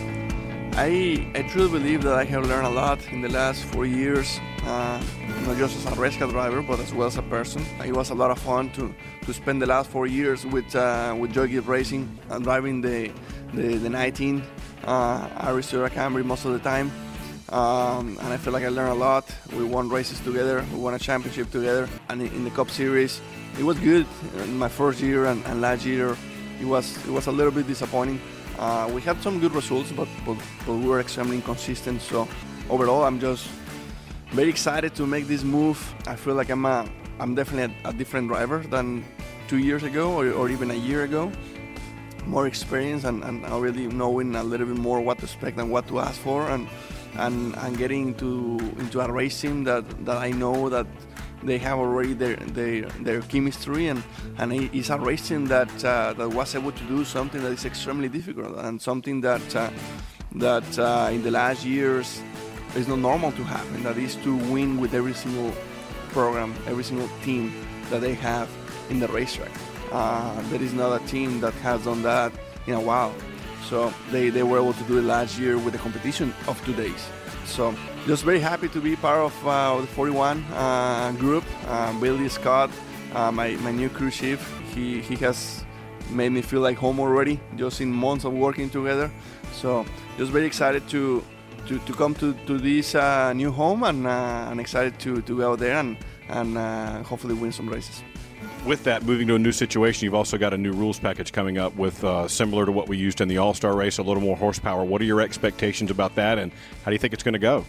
I, 0.76 1.31
I 1.35 1.42
truly 1.42 1.78
believe 1.78 2.02
that 2.04 2.14
I 2.14 2.25
have 2.25 2.47
learned 2.47 2.66
a 2.66 2.71
lot 2.71 3.07
in 3.12 3.21
the 3.21 3.28
last 3.28 3.62
four 3.64 3.85
years 3.85 4.40
uh, 4.64 5.02
not 5.45 5.59
just 5.59 5.76
as 5.76 5.92
a 5.92 6.00
race 6.00 6.16
car 6.16 6.28
driver, 6.28 6.62
but 6.62 6.81
as 6.81 6.95
well 6.95 7.09
as 7.09 7.19
a 7.19 7.23
person. 7.23 7.62
It 7.85 7.95
was 7.95 8.09
a 8.09 8.14
lot 8.14 8.31
of 8.31 8.38
fun 8.38 8.71
to, 8.73 8.95
to 9.26 9.35
spend 9.35 9.61
the 9.61 9.66
last 9.66 9.90
four 9.90 10.07
years 10.07 10.47
with 10.47 10.75
uh, 10.75 11.14
with 11.19 11.33
Joe 11.33 11.47
Gibbs 11.47 11.66
Racing 11.66 12.09
and 12.31 12.42
driving 12.45 12.81
the 12.81 13.12
the, 13.52 13.76
the 13.76 13.90
19 13.90 14.42
uh, 14.85 15.28
Arris 15.40 15.71
Toyota 15.71 15.90
Camry 15.90 16.25
most 16.25 16.47
of 16.47 16.52
the 16.52 16.61
time. 16.61 16.90
Um, 17.53 18.17
and 18.23 18.33
I 18.33 18.39
feel 18.39 18.55
like 18.55 18.65
I 18.65 18.69
learned 18.69 18.93
a 18.93 18.95
lot. 18.95 19.27
We 19.55 19.65
won 19.65 19.91
races 19.91 20.19
together, 20.21 20.65
we 20.73 20.79
won 20.79 20.95
a 20.95 20.99
championship 20.99 21.51
together, 21.51 21.87
and 22.09 22.23
in, 22.23 22.45
the 22.45 22.51
Cup 22.51 22.71
Series, 22.71 23.21
it 23.59 23.63
was 23.63 23.79
good. 23.79 24.07
In 24.39 24.57
my 24.57 24.69
first 24.69 25.01
year 25.01 25.27
and, 25.27 25.45
and 25.45 25.61
last 25.61 25.85
year, 25.85 26.17
it 26.61 26.65
was 26.65 26.97
it 27.07 27.11
was 27.11 27.27
a 27.27 27.33
little 27.33 27.53
bit 27.53 27.67
disappointing. 27.67 28.19
Uh, 28.59 28.91
we 28.95 29.03
had 29.03 29.21
some 29.23 29.39
good 29.39 29.55
results, 29.55 29.93
but, 29.93 30.09
but, 30.25 30.39
but 30.67 30.75
we 30.75 30.87
were 30.87 31.01
extremely 31.01 31.37
inconsistent. 31.37 32.01
So 32.01 32.27
overall, 32.71 33.05
I'm 33.05 33.21
just 33.21 33.49
very 34.31 34.49
excited 34.49 34.95
to 34.95 35.07
make 35.07 35.27
this 35.27 35.43
move. 35.43 35.79
I 36.07 36.17
feel 36.17 36.35
like 36.35 36.49
I'm 36.49 36.65
a, 36.65 36.89
I'm 37.21 37.35
definitely 37.35 37.75
a, 37.85 37.91
a 37.91 37.93
different 37.93 38.29
driver 38.29 38.61
than 38.61 39.05
two 39.49 39.59
years 39.59 39.83
ago 39.83 40.13
or, 40.13 40.31
or, 40.33 40.49
even 40.49 40.71
a 40.71 40.75
year 40.75 41.05
ago. 41.05 41.31
More 42.27 42.47
experience 42.47 43.05
and, 43.05 43.23
and 43.25 43.45
already 43.47 43.89
knowing 43.89 44.37
a 44.37 44.43
little 44.43 44.67
bit 44.67 44.79
more 44.79 45.01
what 45.01 45.19
to 45.19 45.25
expect 45.25 45.59
and 45.59 45.71
what 45.71 45.87
to 45.89 45.99
ask 45.99 46.19
for, 46.21 46.49
and 46.49 46.69
and, 47.14 47.54
and 47.57 47.76
getting 47.78 48.09
into 48.09 48.59
into 48.78 49.00
a 49.00 49.11
racing 49.11 49.64
that, 49.64 49.85
that 50.04 50.16
I 50.16 50.31
know 50.31 50.69
that 50.69 50.87
they 51.42 51.59
have 51.59 51.78
already 51.78 52.14
their 52.14 52.37
their, 52.37 52.83
their 53.00 53.21
chemistry 53.23 53.88
and 53.88 54.02
and 54.38 54.52
it's 54.52 54.90
a 54.90 54.99
racing 54.99 55.47
that 55.47 55.85
uh, 55.85 56.12
that 56.14 56.28
was 56.28 56.54
able 56.54 56.73
to 56.73 56.85
do 56.85 57.04
something 57.04 57.42
that 57.42 57.52
is 57.52 57.64
extremely 57.64 58.09
difficult 58.09 58.57
and 58.59 58.81
something 58.81 59.21
that 59.21 59.57
uh, 59.57 59.71
that 60.37 60.78
uh, 60.78 61.11
in 61.12 61.23
the 61.23 61.31
last 61.31 61.64
years 61.64 62.23
is 62.76 62.88
not 62.88 62.99
normal 62.99 63.33
to 63.33 63.45
happen. 63.45 63.83
That 63.83 63.99
is 63.99 64.16
to 64.16 64.37
win 64.50 64.81
with 64.81 64.95
every 64.95 65.12
single 65.12 65.52
program, 66.11 66.54
every 66.66 66.85
single 66.85 67.09
team 67.23 67.52
that 67.90 68.00
they 68.00 68.14
have 68.14 68.49
in 68.88 68.99
the 68.99 69.09
racetrack. 69.09 69.50
Uh, 69.90 70.40
there 70.49 70.62
is 70.62 70.73
not 70.73 71.02
a 71.02 71.07
team 71.07 71.40
that 71.40 71.52
has 71.54 71.85
done 71.85 72.02
that 72.02 72.33
in 72.66 72.75
a 72.75 72.81
while. 72.81 73.14
So 73.73 73.91
they, 74.11 74.29
they 74.29 74.43
were 74.43 74.59
able 74.59 74.75
to 74.75 74.85
do 74.85 74.99
it 74.99 75.05
last 75.05 75.38
year 75.38 75.57
with 75.57 75.73
the 75.73 75.79
competition 75.79 76.35
of 76.47 76.62
two 76.62 76.75
days. 76.75 77.09
So 77.47 77.75
just 78.07 78.23
very 78.23 78.38
happy 78.38 78.69
to 78.69 78.81
be 78.83 78.97
part 78.97 79.21
of 79.21 79.49
uh, 79.49 79.81
the 79.81 79.87
41 79.87 80.45
uh, 80.52 81.12
group. 81.12 81.43
Uh, 81.67 81.99
Billy 81.99 82.29
Scott, 82.29 82.69
my, 83.14 83.57
my 83.62 83.73
new 83.73 83.88
crew 83.88 84.11
chief, 84.11 84.41
he, 84.75 85.00
he 85.00 85.17
has 85.25 85.64
made 86.11 86.33
me 86.33 86.43
feel 86.43 86.61
like 86.61 86.76
home 86.76 87.00
already, 87.00 87.41
just 87.57 87.81
in 87.81 87.91
months 87.91 88.26
of 88.26 88.35
working 88.35 88.69
together. 88.69 89.11
So 89.55 89.87
just 90.19 90.33
very 90.33 90.45
excited 90.45 90.87
to 90.91 91.25
to, 91.67 91.79
to 91.79 91.93
come 91.95 92.14
to, 92.17 92.35
to 92.47 92.59
this 92.59 92.95
uh, 92.95 93.33
new 93.33 93.50
home 93.50 93.85
and 93.85 94.07
uh, 94.07 94.49
I'm 94.50 94.61
excited 94.61 94.99
to, 94.99 95.23
to 95.23 95.38
go 95.38 95.57
there 95.57 95.79
and, 95.79 95.97
and 96.29 96.59
uh, 96.59 97.05
hopefully 97.05 97.35
win 97.35 97.52
some 97.52 97.69
races. 97.69 98.02
With 98.67 98.85
that, 98.85 99.03
moving 99.03 99.27
to 99.29 99.35
a 99.35 99.39
new 99.39 99.53
situation, 99.53 100.05
you've 100.05 100.15
also 100.15 100.39
got 100.39 100.55
a 100.55 100.59
new 100.59 100.73
rules 100.73 100.99
package 100.99 101.33
coming 101.33 101.59
up 101.59 101.75
with 101.75 102.05
uh, 102.05 102.29
similar 102.29 102.65
to 102.65 102.73
what 102.73 102.89
we 102.89 102.97
used 102.97 103.21
in 103.21 103.29
the 103.29 103.39
All 103.39 103.55
Star 103.55 103.75
race, 103.75 103.99
a 103.99 104.03
little 104.03 104.23
more 104.23 104.37
horsepower. 104.37 104.85
What 104.85 105.01
are 105.01 105.05
your 105.05 105.21
expectations 105.21 105.91
about 105.91 106.15
that 106.15 106.39
and 106.39 106.53
how 106.85 106.91
do 106.91 106.93
you 106.93 106.99
think 106.99 107.13
it's 107.13 107.25
going 107.25 107.33
to 107.33 107.41
go? 107.41 107.65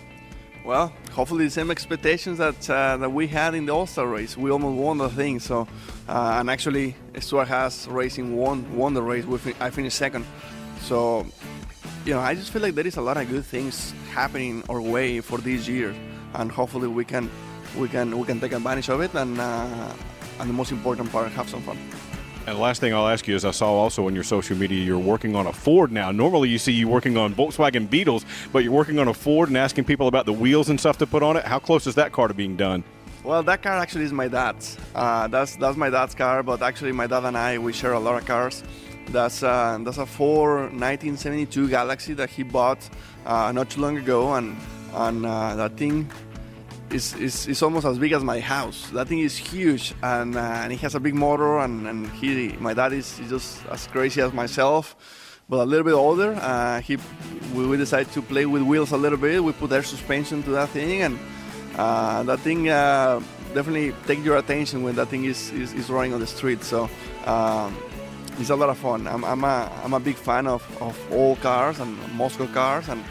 Well, 0.63 0.93
hopefully 1.11 1.45
the 1.45 1.51
same 1.51 1.71
expectations 1.71 2.37
that 2.37 2.69
uh, 2.69 2.97
that 2.97 3.11
we 3.11 3.27
had 3.27 3.53
in 3.53 3.65
the 3.65 3.73
All 3.73 3.87
Star 3.87 4.07
race. 4.07 4.37
We 4.37 4.51
almost 4.51 4.77
won 4.77 4.97
the 4.97 5.09
thing. 5.09 5.39
So, 5.39 5.67
uh, 6.07 6.37
and 6.39 6.49
actually, 6.49 6.95
Stewart 7.19 7.47
Haas 7.47 7.87
Racing 7.87 8.37
won 8.37 8.75
won 8.75 8.93
the 8.93 9.01
race. 9.01 9.25
I 9.59 9.71
finished 9.71 9.97
second. 9.97 10.25
So 10.81 11.25
you 12.05 12.13
know, 12.13 12.19
I 12.19 12.35
just 12.35 12.51
feel 12.51 12.61
like 12.61 12.75
there 12.75 12.87
is 12.87 12.97
a 12.97 13.01
lot 13.01 13.17
of 13.17 13.29
good 13.29 13.45
things 13.45 13.93
happening 14.11 14.63
our 14.69 14.81
way 14.81 15.21
for 15.21 15.37
this 15.37 15.67
year, 15.67 15.93
and 16.33 16.51
hopefully 16.51 16.87
we 16.87 17.03
can 17.03 17.29
we 17.77 17.89
can 17.89 18.17
we 18.17 18.25
can 18.25 18.39
take 18.39 18.53
advantage 18.53 18.89
of 18.89 19.01
it 19.01 19.13
and 19.15 19.39
uh, 19.39 19.93
and 20.39 20.49
the 20.49 20.53
most 20.53 20.71
important 20.71 21.11
part, 21.11 21.31
have 21.31 21.49
some 21.49 21.61
fun. 21.61 21.77
And 22.45 22.57
the 22.57 22.61
last 22.61 22.81
thing 22.81 22.93
I'll 22.93 23.07
ask 23.07 23.25
you 23.25 23.35
is 23.35 23.45
I 23.45 23.51
saw 23.51 23.71
also 23.71 24.05
on 24.07 24.13
your 24.13 24.25
social 24.25 24.57
media 24.57 24.83
you're 24.83 24.99
working 24.99 25.33
on 25.33 25.47
a 25.47 25.53
Ford 25.53 25.93
now. 25.93 26.11
Normally 26.11 26.49
you 26.49 26.57
see 26.57 26.73
you 26.73 26.89
working 26.89 27.15
on 27.15 27.33
Volkswagen 27.33 27.89
Beetles, 27.89 28.25
but 28.51 28.65
you're 28.65 28.73
working 28.73 28.99
on 28.99 29.07
a 29.07 29.13
Ford 29.13 29.47
and 29.47 29.57
asking 29.57 29.85
people 29.85 30.09
about 30.09 30.25
the 30.25 30.33
wheels 30.33 30.69
and 30.69 30.77
stuff 30.77 30.97
to 30.97 31.07
put 31.07 31.23
on 31.23 31.37
it. 31.37 31.45
How 31.45 31.59
close 31.59 31.87
is 31.87 31.95
that 31.95 32.11
car 32.11 32.27
to 32.27 32.33
being 32.33 32.57
done? 32.57 32.83
Well, 33.23 33.43
that 33.43 33.63
car 33.63 33.77
actually 33.77 34.03
is 34.03 34.11
my 34.11 34.27
dad's. 34.27 34.77
Uh, 34.93 35.27
that's 35.27 35.55
that's 35.55 35.77
my 35.77 35.89
dad's 35.89 36.13
car, 36.13 36.43
but 36.43 36.61
actually 36.61 36.91
my 36.91 37.07
dad 37.07 37.23
and 37.23 37.37
I 37.37 37.57
we 37.57 37.71
share 37.71 37.93
a 37.93 37.99
lot 37.99 38.21
of 38.21 38.27
cars. 38.27 38.61
That's 39.07 39.41
a, 39.43 39.79
that's 39.81 39.97
a 39.97 40.05
Ford 40.05 40.71
1972 40.71 41.69
Galaxie 41.69 42.13
that 42.15 42.29
he 42.29 42.43
bought 42.43 42.89
uh, 43.25 43.53
not 43.53 43.69
too 43.69 43.79
long 43.79 43.97
ago, 43.97 44.33
and 44.33 44.57
and 44.93 45.25
uh, 45.25 45.55
that 45.55 45.77
thing 45.77 46.11
is, 46.93 47.15
is, 47.15 47.47
is 47.47 47.61
almost 47.63 47.85
as 47.85 47.97
big 47.97 48.11
as 48.11 48.23
my 48.23 48.39
house. 48.39 48.89
That 48.91 49.07
thing 49.07 49.19
is 49.19 49.35
huge, 49.35 49.93
and, 50.01 50.35
uh, 50.35 50.39
and 50.39 50.71
it 50.71 50.79
has 50.79 50.95
a 50.95 50.99
big 50.99 51.15
motor, 51.15 51.59
and, 51.59 51.87
and 51.87 52.09
he 52.11 52.55
my 52.59 52.73
dad 52.73 52.93
is 52.93 53.19
just 53.27 53.65
as 53.67 53.87
crazy 53.87 54.21
as 54.21 54.31
myself, 54.31 54.95
but 55.49 55.59
a 55.59 55.65
little 55.65 55.83
bit 55.83 55.93
older. 55.93 56.33
Uh, 56.39 56.79
he 56.81 56.97
we 57.53 57.77
decided 57.77 58.11
to 58.13 58.21
play 58.21 58.45
with 58.45 58.61
wheels 58.61 58.91
a 58.91 58.97
little 58.97 59.17
bit. 59.17 59.43
We 59.43 59.51
put 59.53 59.71
air 59.71 59.83
suspension 59.83 60.43
to 60.43 60.51
that 60.51 60.69
thing, 60.69 61.01
and 61.01 61.19
uh, 61.77 62.23
that 62.23 62.39
thing 62.39 62.69
uh, 62.69 63.19
definitely 63.53 63.93
take 64.05 64.23
your 64.23 64.37
attention 64.37 64.83
when 64.83 64.95
that 64.95 65.07
thing 65.07 65.25
is, 65.25 65.51
is, 65.51 65.73
is 65.73 65.89
running 65.89 66.13
on 66.13 66.19
the 66.19 66.27
street. 66.27 66.63
So. 66.63 66.89
Um, 67.25 67.75
it's 68.39 68.49
a 68.49 68.55
lot 68.55 68.69
of 68.69 68.79
fun. 68.79 69.05
I'm, 69.07 69.23
I'm, 69.23 69.43
a, 69.43 69.71
I'm 69.83 69.93
a 69.93 69.99
big 69.99 70.15
fan 70.15 70.47
of, 70.47 70.63
of 70.81 70.97
all 71.13 71.35
cars 71.35 71.79
and 71.79 71.95
Moscow 72.13 72.47
cars, 72.47 72.89
and 72.89 73.03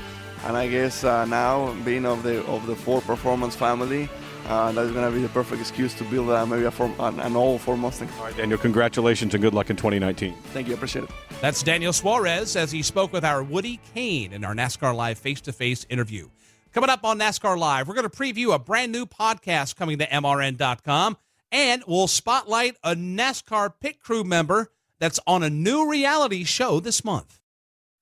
and 0.44 0.56
I 0.56 0.68
guess 0.68 1.04
uh, 1.04 1.24
now 1.24 1.72
being 1.84 2.06
of 2.06 2.22
the 2.22 2.44
of 2.46 2.66
the 2.66 2.76
Ford 2.76 3.04
Performance 3.04 3.54
family, 3.56 4.08
uh, 4.48 4.72
that's 4.72 4.90
going 4.90 5.08
to 5.08 5.14
be 5.14 5.22
the 5.22 5.28
perfect 5.28 5.60
excuse 5.60 5.94
to 5.94 6.04
build 6.04 6.30
uh, 6.30 6.44
maybe 6.46 6.64
a 6.64 6.70
form, 6.70 6.94
an, 6.98 7.20
an 7.20 7.36
all 7.36 7.58
Ford 7.58 7.78
Mustang. 7.78 8.08
All 8.18 8.24
right, 8.24 8.36
Daniel, 8.36 8.58
congratulations 8.58 9.34
and 9.34 9.42
good 9.42 9.54
luck 9.54 9.70
in 9.70 9.76
2019. 9.76 10.34
Thank 10.52 10.68
you, 10.68 10.74
appreciate 10.74 11.04
it. 11.04 11.10
That's 11.40 11.62
Daniel 11.62 11.92
Suarez 11.92 12.56
as 12.56 12.72
he 12.72 12.82
spoke 12.82 13.12
with 13.12 13.24
our 13.24 13.42
Woody 13.42 13.80
Cain 13.94 14.32
in 14.32 14.44
our 14.44 14.54
NASCAR 14.54 14.94
Live 14.94 15.18
face-to-face 15.18 15.86
interview. 15.88 16.28
Coming 16.72 16.90
up 16.90 17.04
on 17.04 17.18
NASCAR 17.18 17.58
Live, 17.58 17.86
we're 17.86 17.94
going 17.94 18.08
to 18.08 18.16
preview 18.16 18.54
a 18.54 18.58
brand 18.58 18.92
new 18.92 19.06
podcast 19.06 19.76
coming 19.76 19.98
to 19.98 20.06
MRN.com, 20.06 21.16
and 21.50 21.84
we'll 21.86 22.08
spotlight 22.08 22.76
a 22.82 22.94
NASCAR 22.94 23.74
pit 23.80 24.00
crew 24.00 24.24
member 24.24 24.72
that's 24.98 25.20
on 25.26 25.42
a 25.42 25.50
new 25.50 25.90
reality 25.90 26.44
show 26.44 26.80
this 26.80 27.04
month. 27.04 27.40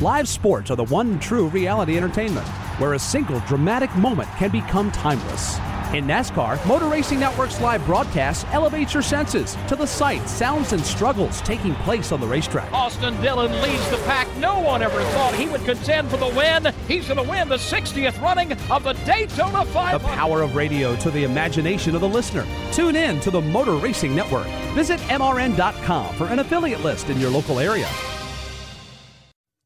Live 0.00 0.28
sports 0.28 0.70
are 0.70 0.76
the 0.76 0.84
one 0.84 1.20
true 1.20 1.48
reality 1.48 1.98
entertainment 1.98 2.48
where 2.78 2.94
a 2.94 2.98
single 2.98 3.38
dramatic 3.40 3.94
moment 3.96 4.30
can 4.38 4.50
become 4.50 4.90
timeless. 4.92 5.58
In 5.92 6.06
NASCAR, 6.06 6.66
Motor 6.66 6.86
Racing 6.86 7.20
Network's 7.20 7.60
live 7.60 7.84
broadcast 7.84 8.46
elevates 8.50 8.94
your 8.94 9.02
senses 9.02 9.58
to 9.68 9.76
the 9.76 9.86
sights, 9.86 10.30
sounds, 10.30 10.72
and 10.72 10.82
struggles 10.82 11.42
taking 11.42 11.74
place 11.74 12.12
on 12.12 12.20
the 12.20 12.26
racetrack. 12.26 12.72
Austin 12.72 13.20
Dillon 13.20 13.52
leads 13.60 13.90
the 13.90 13.98
pack. 14.06 14.26
No 14.38 14.58
one 14.60 14.80
ever 14.80 15.02
thought 15.02 15.34
he 15.34 15.50
would 15.50 15.66
contend 15.66 16.08
for 16.08 16.16
the 16.16 16.28
win. 16.28 16.72
He's 16.88 17.06
going 17.06 17.22
to 17.22 17.30
win 17.30 17.50
the 17.50 17.56
60th 17.56 18.22
running 18.22 18.52
of 18.70 18.84
the 18.84 18.94
Daytona 19.04 19.66
500. 19.66 19.98
The 19.98 20.16
power 20.16 20.40
of 20.40 20.56
radio 20.56 20.96
to 20.96 21.10
the 21.10 21.24
imagination 21.24 21.94
of 21.94 22.00
the 22.00 22.08
listener. 22.08 22.46
Tune 22.72 22.96
in 22.96 23.20
to 23.20 23.30
the 23.30 23.42
Motor 23.42 23.74
Racing 23.74 24.16
Network. 24.16 24.46
Visit 24.72 24.98
MRN.com 25.10 26.14
for 26.14 26.24
an 26.28 26.38
affiliate 26.38 26.82
list 26.82 27.10
in 27.10 27.20
your 27.20 27.28
local 27.28 27.58
area. 27.58 27.88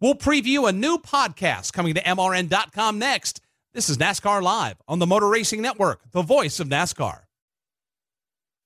We'll 0.01 0.15
preview 0.15 0.69
a 0.69 0.73
new 0.73 0.99
podcast 0.99 1.73
coming 1.73 1.95
to 1.95 2.03
MRN.com 2.03 2.99
next. 2.99 3.41
This 3.73 3.89
is 3.89 3.97
NASCAR 3.97 4.43
Live 4.43 4.77
on 4.89 4.99
the 4.99 5.07
Motor 5.07 5.29
Racing 5.29 5.63
Network, 5.63 6.01
the 6.11 6.23
voice 6.23 6.61
of 6.61 6.69
NASCAR. 6.69 7.24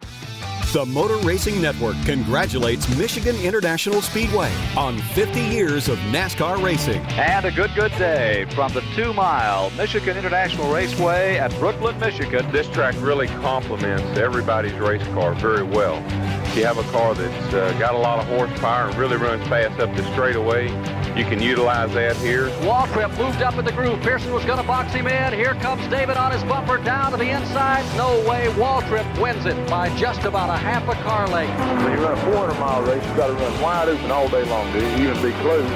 Bye. 0.00 0.29
The 0.72 0.86
Motor 0.86 1.16
Racing 1.26 1.60
Network 1.60 1.96
congratulates 2.04 2.88
Michigan 2.96 3.34
International 3.40 4.00
Speedway 4.00 4.52
on 4.76 4.98
50 4.98 5.40
years 5.40 5.88
of 5.88 5.98
NASCAR 6.12 6.62
racing. 6.62 7.02
And 7.18 7.44
a 7.44 7.50
good, 7.50 7.74
good 7.74 7.90
day 7.98 8.46
from 8.54 8.72
the 8.72 8.82
two 8.94 9.12
mile 9.12 9.70
Michigan 9.70 10.16
International 10.16 10.72
Raceway 10.72 11.38
at 11.38 11.50
Brooklyn, 11.58 11.98
Michigan. 11.98 12.48
This 12.52 12.68
track 12.68 12.94
really 13.00 13.26
complements 13.26 14.16
everybody's 14.16 14.74
race 14.74 15.02
car 15.08 15.34
very 15.34 15.64
well. 15.64 16.00
If 16.46 16.56
you 16.56 16.66
have 16.66 16.78
a 16.78 16.84
car 16.92 17.14
that's 17.14 17.54
uh, 17.54 17.76
got 17.80 17.96
a 17.96 17.98
lot 17.98 18.20
of 18.20 18.26
horsepower 18.26 18.90
and 18.90 18.96
really 18.96 19.16
runs 19.16 19.46
fast 19.48 19.80
up 19.80 19.92
the 19.96 20.04
straightaway, 20.12 20.68
you 21.16 21.24
can 21.24 21.42
utilize 21.42 21.92
that 21.94 22.16
here. 22.18 22.48
Waltrip 22.60 23.16
moved 23.18 23.42
up 23.42 23.58
in 23.58 23.64
the 23.64 23.72
groove. 23.72 24.00
Pearson 24.00 24.32
was 24.32 24.44
going 24.44 24.60
to 24.60 24.66
box 24.66 24.92
him 24.92 25.08
in. 25.08 25.32
Here 25.32 25.54
comes 25.54 25.84
David 25.88 26.16
on 26.16 26.30
his 26.30 26.42
bumper 26.44 26.78
down 26.78 27.10
to 27.10 27.16
the 27.16 27.28
inside. 27.28 27.84
No 27.96 28.18
way. 28.28 28.46
Waltrip 28.54 29.20
wins 29.20 29.44
it 29.46 29.68
by 29.68 29.94
just 29.96 30.22
about 30.22 30.50
a 30.50 30.59
half 30.60 30.86
a 30.88 30.94
car 31.02 31.26
length. 31.28 31.56
When 31.84 31.96
you 31.96 32.04
run 32.04 32.12
a 32.12 32.20
400 32.20 32.60
mile 32.60 32.82
race, 32.82 33.04
you've 33.04 33.16
got 33.16 33.28
to 33.28 33.34
run 33.34 33.60
wide 33.60 33.88
open 33.88 34.10
all 34.10 34.28
day 34.28 34.44
long 34.44 34.70
to 34.72 34.80
even 35.00 35.16
be 35.24 35.32
close. 35.40 35.68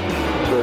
So 0.53 0.61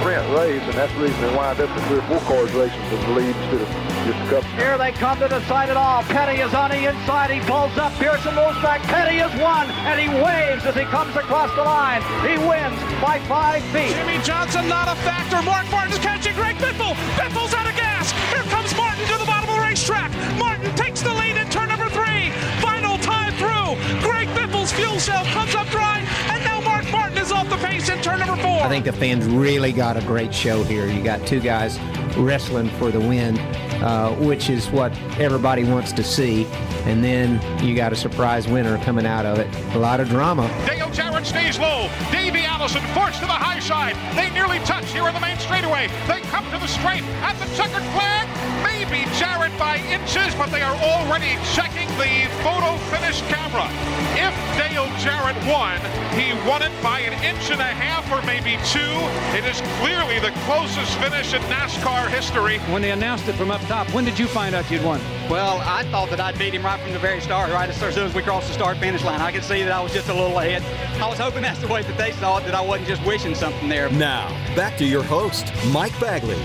sprint 0.00 0.26
race, 0.34 0.62
and 0.66 0.74
that's 0.74 0.92
the 0.94 1.06
reason 1.06 1.20
they 1.20 1.34
wind 1.36 1.60
up 1.60 1.70
with 1.70 1.84
three 1.86 1.98
or 1.98 2.06
four 2.10 2.20
cars 2.26 2.50
racing 2.52 2.82
for 2.90 2.96
the 2.96 3.10
lead 3.14 3.36
instead 3.36 3.62
of 3.62 3.70
just 4.08 4.18
a 4.18 4.26
couple. 4.26 4.50
Here 4.58 4.76
they 4.78 4.92
come 4.92 5.18
to 5.20 5.28
decide 5.28 5.68
it 5.68 5.76
all. 5.76 6.02
Petty 6.10 6.40
is 6.40 6.52
on 6.54 6.70
the 6.70 6.82
inside. 6.88 7.30
He 7.30 7.40
pulls 7.46 7.76
up. 7.78 7.92
Pearson 8.00 8.34
moves 8.34 8.58
back. 8.58 8.82
Petty 8.90 9.22
is 9.22 9.30
one, 9.38 9.70
and 9.86 10.00
he 10.00 10.08
waves 10.08 10.64
as 10.66 10.74
he 10.74 10.84
comes 10.90 11.14
across 11.14 11.54
the 11.54 11.62
line. 11.62 12.02
He 12.26 12.34
wins 12.42 12.74
by 12.98 13.20
five 13.28 13.62
feet. 13.70 13.94
Jimmie 13.94 14.22
Johnson 14.24 14.66
not 14.66 14.88
a 14.88 14.96
factor. 15.06 15.40
Mark 15.42 15.70
Martin's 15.70 15.98
catching 15.98 16.34
Greg 16.34 16.56
Biffle. 16.56 16.96
Biffle's 17.14 17.54
out 17.54 17.68
of 17.68 17.76
gas. 17.76 18.10
Here 18.32 18.42
comes 18.50 18.74
Martin 18.74 19.04
to 19.06 19.16
the 19.18 19.26
bottom 19.26 19.48
of 19.48 19.56
the 19.56 19.62
racetrack. 19.62 20.10
Martin 20.38 20.74
takes 20.74 21.02
the 21.02 21.12
lead 21.12 21.36
in 21.36 21.49
Cell 25.00 25.24
comes 25.32 25.54
up 25.54 25.66
dry, 25.68 26.00
and 26.28 26.44
now 26.44 26.60
Mark 26.60 26.84
Martin 26.92 27.16
is 27.16 27.32
off 27.32 27.48
the 27.48 27.56
pace 27.56 27.88
in 27.88 28.02
turn 28.02 28.18
number 28.18 28.36
four. 28.36 28.60
I 28.60 28.68
think 28.68 28.84
the 28.84 28.92
fans 28.92 29.24
really 29.24 29.72
got 29.72 29.96
a 29.96 30.02
great 30.02 30.34
show 30.34 30.62
here. 30.62 30.86
You 30.86 31.02
got 31.02 31.26
two 31.26 31.40
guys 31.40 31.80
wrestling 32.18 32.68
for 32.72 32.90
the 32.90 33.00
win, 33.00 33.38
uh, 33.82 34.14
which 34.16 34.50
is 34.50 34.68
what 34.70 34.92
everybody 35.18 35.64
wants 35.64 35.92
to 35.92 36.04
see. 36.04 36.46
And 36.84 37.02
then 37.04 37.40
you 37.64 37.74
got 37.74 37.92
a 37.92 37.96
surprise 37.96 38.48
winner 38.48 38.78
coming 38.84 39.06
out 39.06 39.26
of 39.26 39.38
it. 39.38 39.48
A 39.74 39.78
lot 39.78 40.00
of 40.00 40.08
drama. 40.08 40.48
Dale 40.66 40.90
Jarrett 40.90 41.26
stays 41.26 41.58
low. 41.58 41.88
Davey 42.10 42.44
Allison 42.44 42.82
forced 42.94 43.20
to 43.20 43.26
the 43.26 43.32
high 43.32 43.60
side. 43.60 43.96
They 44.16 44.30
nearly 44.30 44.58
touch 44.60 44.90
here 44.92 45.04
on 45.04 45.14
the 45.14 45.20
main 45.20 45.38
straightaway. 45.38 45.88
They 46.06 46.20
come 46.32 46.44
to 46.50 46.58
the 46.58 46.68
straight 46.68 47.04
at 47.22 47.38
the 47.38 47.46
checkered 47.56 47.84
flag. 47.92 48.28
Maybe 48.64 49.04
Jarrett 49.18 49.56
by 49.58 49.76
inches, 49.88 50.34
but 50.34 50.50
they 50.50 50.62
are 50.62 50.76
already 50.76 51.36
checking 51.52 51.88
the 51.96 52.28
photo 52.42 52.76
finish 52.88 53.22
camera. 53.28 53.68
If 54.16 54.34
Dale 54.56 54.88
Jarrett 54.98 55.36
won, 55.46 55.78
he 56.16 56.32
won 56.48 56.62
it 56.62 56.72
by 56.82 57.00
an 57.00 57.12
inch 57.22 57.50
and 57.50 57.60
a 57.60 57.72
half 57.72 58.10
or 58.10 58.24
maybe 58.26 58.58
two. 58.72 58.94
It 59.36 59.44
is 59.44 59.60
clearly 59.78 60.18
the 60.18 60.32
closest 60.44 60.96
finish 60.98 61.34
in 61.34 61.42
NASCAR 61.42 62.08
history. 62.08 62.58
When 62.72 62.82
they 62.82 62.90
announced 62.90 63.28
it 63.28 63.34
from 63.34 63.50
up 63.50 63.60
top, 63.70 63.88
when 63.94 64.04
did 64.04 64.18
you 64.18 64.26
find 64.26 64.52
out 64.52 64.68
you'd 64.68 64.82
won? 64.82 65.00
Well, 65.30 65.60
I 65.64 65.84
thought 65.92 66.10
that 66.10 66.18
I'd 66.18 66.36
beat 66.36 66.52
him 66.52 66.64
right 66.64 66.80
from 66.80 66.92
the 66.92 66.98
very 66.98 67.20
start, 67.20 67.52
right 67.52 67.68
as 67.68 67.76
soon 67.94 68.04
as 68.04 68.12
we 68.12 68.20
crossed 68.20 68.48
the 68.48 68.52
start 68.54 68.78
finish 68.78 69.04
line. 69.04 69.20
I 69.20 69.30
could 69.30 69.44
see 69.44 69.62
that 69.62 69.70
I 69.70 69.80
was 69.80 69.92
just 69.92 70.08
a 70.08 70.12
little 70.12 70.36
ahead. 70.36 70.60
I 71.00 71.08
was 71.08 71.20
hoping 71.20 71.42
that's 71.42 71.60
the 71.60 71.68
way 71.68 71.82
that 71.82 71.96
they 71.96 72.10
saw 72.10 72.38
it, 72.38 72.46
that 72.46 72.54
I 72.56 72.60
wasn't 72.60 72.88
just 72.88 73.04
wishing 73.06 73.32
something 73.32 73.68
there. 73.68 73.88
Now, 73.90 74.26
back 74.56 74.76
to 74.78 74.84
your 74.84 75.04
host, 75.04 75.52
Mike 75.68 75.98
Bagley. 76.00 76.36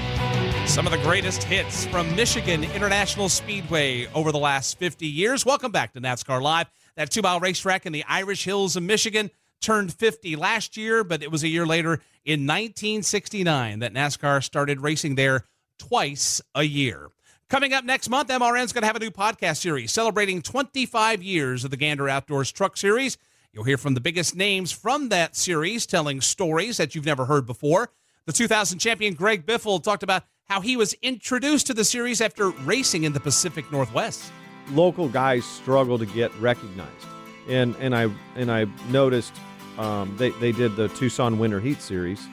Some 0.67 0.85
of 0.85 0.91
the 0.91 0.99
greatest 0.99 1.41
hits 1.41 1.87
from 1.87 2.15
Michigan 2.15 2.63
International 2.63 3.27
Speedway 3.27 4.05
over 4.13 4.31
the 4.31 4.37
last 4.37 4.77
50 4.77 5.07
years. 5.07 5.43
Welcome 5.43 5.71
back 5.71 5.93
to 5.93 6.01
NASCAR 6.01 6.43
Live. 6.43 6.67
That 6.95 7.09
two 7.09 7.23
mile 7.23 7.39
racetrack 7.39 7.87
in 7.87 7.91
the 7.91 8.03
Irish 8.07 8.43
Hills 8.43 8.75
of 8.75 8.83
Michigan 8.83 9.31
turned 9.61 9.91
50 9.91 10.35
last 10.35 10.77
year, 10.77 11.03
but 11.03 11.23
it 11.23 11.31
was 11.31 11.41
a 11.41 11.47
year 11.47 11.65
later 11.65 11.93
in 12.23 12.41
1969 12.41 13.79
that 13.79 13.95
NASCAR 13.95 14.43
started 14.43 14.81
racing 14.81 15.15
there 15.15 15.43
twice 15.79 16.39
a 16.53 16.63
year. 16.63 17.09
Coming 17.47 17.73
up 17.73 17.85
next 17.85 18.09
month, 18.09 18.29
MRN's 18.29 18.73
going 18.73 18.81
to 18.81 18.87
have 18.87 18.95
a 18.95 18.99
new 18.99 19.11
podcast 19.11 19.57
series 19.57 19.91
celebrating 19.91 20.41
25 20.41 21.21
years 21.21 21.63
of 21.63 21.69
the 21.69 21.77
Gander 21.77 22.09
Outdoors 22.09 22.51
Truck 22.51 22.75
Series. 22.75 23.19
You'll 23.53 23.65
hear 23.65 23.77
from 23.77 23.93
the 23.93 24.01
biggest 24.01 24.35
names 24.35 24.71
from 24.71 25.09
that 25.09 25.35
series 25.35 25.85
telling 25.85 26.21
stories 26.21 26.77
that 26.77 26.95
you've 26.95 27.05
never 27.05 27.25
heard 27.25 27.45
before. 27.45 27.91
The 28.25 28.33
2000 28.33 28.79
champion 28.79 29.13
Greg 29.13 29.45
Biffle 29.45 29.83
talked 29.83 30.01
about 30.01 30.23
how 30.45 30.59
he 30.59 30.75
was 30.75 30.95
introduced 31.03 31.67
to 31.67 31.75
the 31.75 31.83
series 31.83 32.19
after 32.19 32.49
racing 32.49 33.03
in 33.03 33.13
the 33.13 33.19
Pacific 33.19 33.71
Northwest. 33.71 34.31
Local 34.71 35.07
guys 35.07 35.45
struggle 35.45 35.99
to 35.99 36.07
get 36.07 36.33
recognized, 36.39 37.05
and 37.47 37.75
and 37.79 37.95
I 37.95 38.09
and 38.35 38.51
I 38.51 38.65
noticed 38.89 39.33
um, 39.77 40.15
they 40.17 40.31
they 40.31 40.51
did 40.51 40.75
the 40.75 40.87
Tucson 40.89 41.37
Winter 41.37 41.59
Heat 41.59 41.79
Series, 41.79 42.27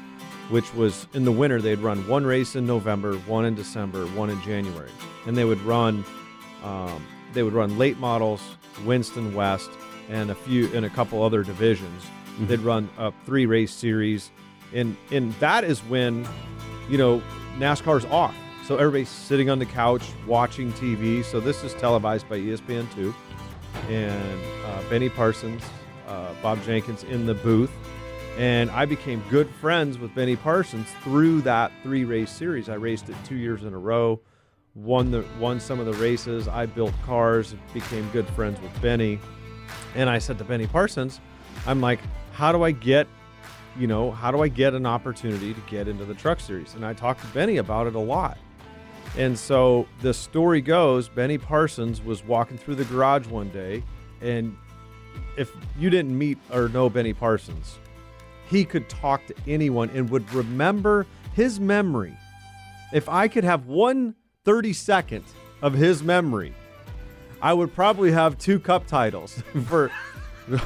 which 0.52 0.72
was 0.74 1.06
in 1.14 1.24
the 1.24 1.32
winter 1.32 1.62
they'd 1.62 1.78
run 1.78 2.06
one 2.06 2.26
race 2.26 2.54
in 2.56 2.66
November, 2.66 3.14
one 3.20 3.46
in 3.46 3.54
December, 3.54 4.06
one 4.08 4.28
in 4.28 4.40
January, 4.42 4.90
and 5.26 5.34
they 5.36 5.46
would 5.46 5.60
run 5.62 6.04
um, 6.62 7.04
they 7.32 7.42
would 7.42 7.54
run 7.54 7.78
late 7.78 7.98
models, 7.98 8.42
Winston 8.84 9.34
West, 9.34 9.70
and 10.10 10.30
a 10.30 10.34
few 10.34 10.72
and 10.74 10.84
a 10.84 10.90
couple 10.90 11.22
other 11.22 11.42
divisions. 11.42 12.02
Mm-hmm. 12.02 12.46
They'd 12.46 12.60
run 12.60 12.90
a 12.98 13.12
three 13.24 13.46
race 13.46 13.72
series, 13.72 14.30
and 14.74 14.94
and 15.10 15.32
that 15.34 15.64
is 15.64 15.80
when, 15.80 16.28
you 16.88 16.98
know, 16.98 17.22
NASCAR's 17.58 18.04
off. 18.06 18.34
So 18.66 18.76
everybody's 18.76 19.08
sitting 19.08 19.50
on 19.50 19.58
the 19.58 19.66
couch 19.66 20.04
watching 20.26 20.72
TV. 20.74 21.24
So 21.24 21.40
this 21.40 21.64
is 21.64 21.74
televised 21.74 22.28
by 22.28 22.36
E 22.36 22.48
ESPN 22.48 22.92
two, 22.94 23.14
and 23.88 24.40
uh, 24.66 24.82
Benny 24.90 25.08
Parsons, 25.08 25.62
uh, 26.06 26.34
Bob 26.42 26.62
Jenkins 26.64 27.04
in 27.04 27.24
the 27.24 27.34
booth, 27.34 27.72
and 28.38 28.70
I 28.70 28.86
became 28.86 29.22
good 29.30 29.48
friends 29.60 29.98
with 29.98 30.14
Benny 30.14 30.36
Parsons 30.36 30.88
through 31.02 31.42
that 31.42 31.70
three 31.82 32.04
race 32.04 32.30
series. 32.30 32.68
I 32.68 32.74
raced 32.74 33.08
it 33.08 33.16
two 33.24 33.36
years 33.36 33.64
in 33.64 33.74
a 33.74 33.78
row, 33.78 34.20
won 34.74 35.10
the 35.10 35.24
won 35.38 35.60
some 35.60 35.80
of 35.80 35.86
the 35.86 35.92
races. 35.94 36.48
I 36.48 36.66
built 36.66 36.94
cars, 37.04 37.54
became 37.74 38.08
good 38.10 38.26
friends 38.28 38.60
with 38.60 38.80
Benny, 38.80 39.18
and 39.94 40.08
I 40.08 40.18
said 40.18 40.38
to 40.38 40.44
Benny 40.44 40.66
Parsons, 40.66 41.20
I'm 41.66 41.80
like, 41.80 42.00
how 42.32 42.52
do 42.52 42.62
I 42.62 42.70
get 42.70 43.06
you 43.78 43.86
know, 43.86 44.10
how 44.10 44.30
do 44.30 44.42
I 44.42 44.48
get 44.48 44.74
an 44.74 44.84
opportunity 44.84 45.54
to 45.54 45.60
get 45.62 45.88
into 45.88 46.04
the 46.04 46.14
truck 46.14 46.40
series? 46.40 46.74
And 46.74 46.84
I 46.84 46.92
talked 46.92 47.20
to 47.22 47.26
Benny 47.28 47.56
about 47.56 47.86
it 47.86 47.94
a 47.94 48.00
lot. 48.00 48.36
And 49.16 49.38
so 49.38 49.86
the 50.00 50.14
story 50.14 50.60
goes 50.60 51.08
Benny 51.08 51.38
Parsons 51.38 52.02
was 52.02 52.24
walking 52.24 52.56
through 52.56 52.76
the 52.76 52.84
garage 52.84 53.26
one 53.26 53.50
day, 53.50 53.82
and 54.20 54.56
if 55.36 55.52
you 55.78 55.90
didn't 55.90 56.16
meet 56.16 56.38
or 56.50 56.68
know 56.68 56.88
Benny 56.88 57.12
Parsons, 57.12 57.78
he 58.52 58.66
could 58.66 58.86
talk 58.90 59.26
to 59.26 59.34
anyone 59.48 59.88
and 59.94 60.10
would 60.10 60.30
remember 60.34 61.06
his 61.32 61.58
memory. 61.58 62.14
If 62.92 63.08
I 63.08 63.26
could 63.26 63.44
have 63.44 63.64
one 63.66 64.14
30 64.44 64.74
second 64.74 65.24
of 65.62 65.72
his 65.72 66.02
memory, 66.02 66.54
I 67.40 67.54
would 67.54 67.74
probably 67.74 68.12
have 68.12 68.36
two 68.36 68.60
cup 68.60 68.86
titles 68.86 69.42
for 69.64 69.90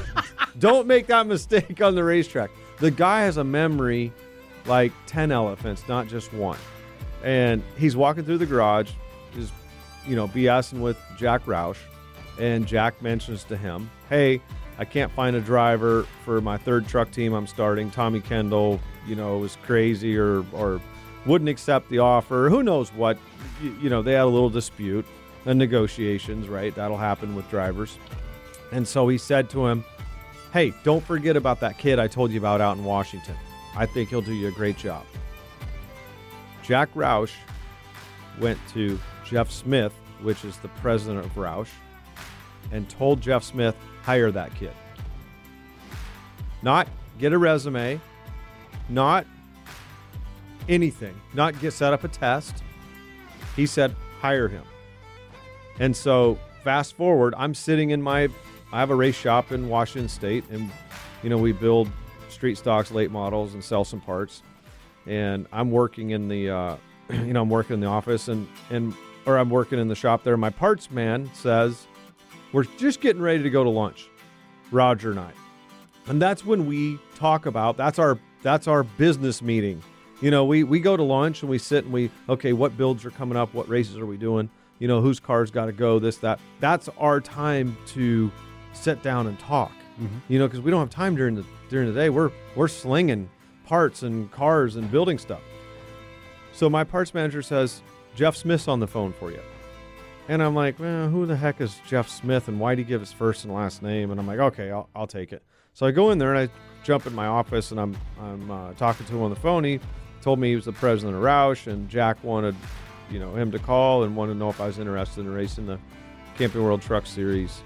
don't 0.59 0.85
make 0.85 1.07
that 1.07 1.27
mistake 1.27 1.81
on 1.81 1.95
the 1.95 2.03
racetrack. 2.03 2.51
The 2.79 2.91
guy 2.91 3.21
has 3.21 3.37
a 3.37 3.43
memory 3.45 4.11
like 4.65 4.91
10 5.05 5.31
elephants, 5.31 5.87
not 5.87 6.07
just 6.07 6.33
one. 6.33 6.59
And 7.23 7.63
he's 7.77 7.95
walking 7.95 8.25
through 8.25 8.39
the 8.39 8.45
garage, 8.45 8.91
just, 9.33 9.53
you 10.05 10.15
know, 10.17 10.27
BSing 10.27 10.81
with 10.81 10.97
Jack 11.17 11.45
Roush. 11.45 11.77
and 12.37 12.67
Jack 12.67 13.01
mentions 13.01 13.43
to 13.45 13.55
him, 13.57 13.89
"Hey, 14.09 14.41
I 14.79 14.85
can't 14.85 15.11
find 15.11 15.35
a 15.35 15.41
driver 15.41 16.03
for 16.23 16.39
my 16.41 16.57
third 16.57 16.87
truck 16.87 17.11
team 17.11 17.33
I'm 17.33 17.47
starting. 17.47 17.89
Tommy 17.89 18.21
Kendall, 18.21 18.79
you 19.07 19.15
know, 19.15 19.37
was 19.39 19.57
crazy 19.63 20.17
or 20.17 20.45
or 20.51 20.79
wouldn't 21.25 21.49
accept 21.49 21.89
the 21.89 21.99
offer. 21.99 22.49
Who 22.49 22.63
knows 22.63 22.93
what? 22.93 23.17
You, 23.61 23.75
you 23.81 23.89
know, 23.89 24.01
they 24.01 24.13
had 24.13 24.23
a 24.23 24.25
little 24.25 24.49
dispute 24.49 25.05
and 25.45 25.57
negotiations, 25.57 26.47
right? 26.47 26.73
That'll 26.75 26.97
happen 26.97 27.35
with 27.35 27.49
drivers. 27.49 27.97
And 28.71 28.87
so 28.87 29.07
he 29.07 29.17
said 29.17 29.49
to 29.51 29.65
him, 29.65 29.83
"Hey, 30.53 30.73
don't 30.83 31.03
forget 31.03 31.35
about 31.35 31.59
that 31.61 31.77
kid 31.79 31.99
I 31.99 32.07
told 32.07 32.31
you 32.31 32.39
about 32.39 32.61
out 32.61 32.77
in 32.77 32.83
Washington. 32.83 33.35
I 33.75 33.85
think 33.85 34.09
he'll 34.09 34.21
do 34.21 34.33
you 34.33 34.47
a 34.47 34.51
great 34.51 34.77
job." 34.77 35.05
Jack 36.63 36.93
Roush 36.93 37.31
went 38.39 38.59
to 38.73 38.99
Jeff 39.25 39.49
Smith, 39.49 39.93
which 40.21 40.45
is 40.45 40.57
the 40.57 40.67
president 40.67 41.25
of 41.25 41.33
Roush, 41.35 41.69
and 42.71 42.87
told 42.89 43.21
Jeff 43.21 43.43
Smith, 43.43 43.75
hire 44.07 44.31
that 44.31 44.55
kid. 44.55 44.71
Not 46.61 46.87
get 47.19 47.33
a 47.33 47.37
resume, 47.37 47.99
not 48.87 49.27
anything, 50.69 51.13
not 51.33 51.59
get 51.59 51.73
set 51.73 51.91
up 51.91 52.05
a 52.05 52.07
test. 52.07 52.63
He 53.57 53.65
said, 53.65 53.93
hire 54.21 54.47
him. 54.47 54.63
And 55.81 55.93
so 55.93 56.39
fast 56.63 56.95
forward, 56.95 57.35
I'm 57.37 57.53
sitting 57.53 57.89
in 57.89 58.01
my 58.01 58.29
I 58.71 58.79
have 58.79 58.91
a 58.91 58.95
race 58.95 59.17
shop 59.17 59.51
in 59.51 59.67
Washington 59.67 60.07
State 60.07 60.45
and 60.51 60.71
you 61.21 61.29
know, 61.29 61.37
we 61.37 61.51
build 61.51 61.89
street 62.29 62.57
stocks, 62.57 62.91
late 62.91 63.11
models 63.11 63.55
and 63.55 63.61
sell 63.61 63.83
some 63.83 63.99
parts. 63.99 64.41
And 65.05 65.47
I'm 65.51 65.69
working 65.69 66.11
in 66.11 66.29
the 66.29 66.49
uh, 66.49 66.75
you 67.09 67.33
know, 67.33 67.41
I'm 67.41 67.49
working 67.49 67.73
in 67.73 67.81
the 67.81 67.87
office 67.87 68.29
and 68.29 68.47
and 68.69 68.93
or 69.25 69.37
I'm 69.37 69.49
working 69.49 69.79
in 69.79 69.89
the 69.89 69.95
shop 69.95 70.23
there. 70.23 70.37
My 70.37 70.49
parts 70.49 70.89
man 70.89 71.29
says, 71.33 71.86
We're 72.53 72.63
just 72.63 73.01
getting 73.01 73.21
ready 73.21 73.43
to 73.43 73.49
go 73.49 73.63
to 73.63 73.69
lunch, 73.69 74.09
Roger 74.71 75.11
and 75.11 75.19
I. 75.19 75.31
And 76.07 76.21
that's 76.21 76.45
when 76.45 76.65
we 76.65 76.99
talk 77.15 77.45
about 77.45 77.77
that's 77.77 77.99
our 77.99 78.17
that's 78.41 78.67
our 78.67 78.83
business 78.83 79.41
meeting. 79.41 79.81
You 80.21 80.31
know, 80.31 80.45
we 80.45 80.63
we 80.63 80.79
go 80.79 80.95
to 80.95 81.03
lunch 81.03 81.41
and 81.41 81.49
we 81.49 81.57
sit 81.57 81.83
and 81.83 81.93
we 81.93 82.09
okay, 82.29 82.53
what 82.53 82.77
builds 82.77 83.05
are 83.05 83.11
coming 83.11 83.37
up, 83.37 83.53
what 83.53 83.67
races 83.67 83.97
are 83.97 84.05
we 84.05 84.17
doing? 84.17 84.49
You 84.79 84.87
know, 84.87 85.01
whose 85.01 85.19
car's 85.19 85.51
got 85.51 85.65
to 85.65 85.71
go, 85.71 85.99
this 85.99 86.17
that. 86.17 86.39
That's 86.59 86.89
our 86.97 87.19
time 87.19 87.77
to 87.87 88.31
sit 88.73 89.03
down 89.03 89.27
and 89.27 89.37
talk. 89.39 89.71
Mm-hmm. 89.99 90.17
You 90.29 90.39
know, 90.39 90.47
because 90.47 90.61
we 90.61 90.71
don't 90.71 90.79
have 90.79 90.89
time 90.89 91.15
during 91.15 91.35
the 91.35 91.45
during 91.69 91.87
the 91.87 91.93
day. 91.93 92.09
We're 92.09 92.31
we're 92.55 92.67
slinging 92.67 93.29
parts 93.65 94.03
and 94.03 94.31
cars 94.31 94.77
and 94.77 94.89
building 94.89 95.17
stuff. 95.17 95.41
So 96.53 96.69
my 96.69 96.83
parts 96.83 97.13
manager 97.13 97.41
says, 97.41 97.81
Jeff 98.15 98.35
Smith's 98.35 98.67
on 98.67 98.79
the 98.79 98.87
phone 98.87 99.13
for 99.13 99.29
you. 99.29 99.41
And 100.29 100.43
I'm 100.43 100.55
like, 100.55 100.77
well, 100.79 101.07
who 101.07 101.25
the 101.25 101.37
heck 101.37 101.61
is 101.61 101.79
Jeff 101.87 102.09
Smith 102.09 102.49
and 102.49 102.59
why 102.59 102.75
did 102.75 102.79
he 102.79 102.87
give 102.87 102.99
his 102.99 103.13
first 103.13 103.45
and 103.45 103.53
last 103.53 103.81
name? 103.81 104.11
And 104.11 104.19
I'm 104.19 104.27
like, 104.27 104.39
okay, 104.39 104.71
I'll, 104.71 104.89
I'll 104.93 105.07
take 105.07 105.31
it. 105.31 105.41
So 105.73 105.85
I 105.85 105.91
go 105.91 106.11
in 106.11 106.17
there 106.17 106.33
and 106.33 106.49
I 106.49 106.53
jump 106.83 107.05
in 107.05 107.15
my 107.15 107.27
office 107.27 107.71
and 107.71 107.79
I'm, 107.79 107.97
I'm 108.19 108.51
uh, 108.51 108.73
talking 108.73 109.05
to 109.05 109.13
him 109.13 109.21
on 109.21 109.29
the 109.29 109.37
phone. 109.37 109.63
He 109.63 109.79
told 110.21 110.39
me 110.39 110.49
he 110.49 110.55
was 110.55 110.65
the 110.65 110.73
president 110.73 111.15
of 111.15 111.23
Roush 111.23 111.67
and 111.67 111.87
Jack 111.87 112.21
wanted, 112.23 112.55
you 113.09 113.19
know, 113.19 113.35
him 113.35 113.51
to 113.51 113.59
call 113.59 114.03
and 114.03 114.17
wanted 114.17 114.33
to 114.33 114.39
know 114.39 114.49
if 114.49 114.59
I 114.59 114.67
was 114.67 114.79
interested 114.79 115.21
in 115.21 115.31
racing 115.31 115.65
the 115.65 115.79
Camping 116.37 116.61
World 116.61 116.81
Truck 116.81 117.05
Series 117.05 117.61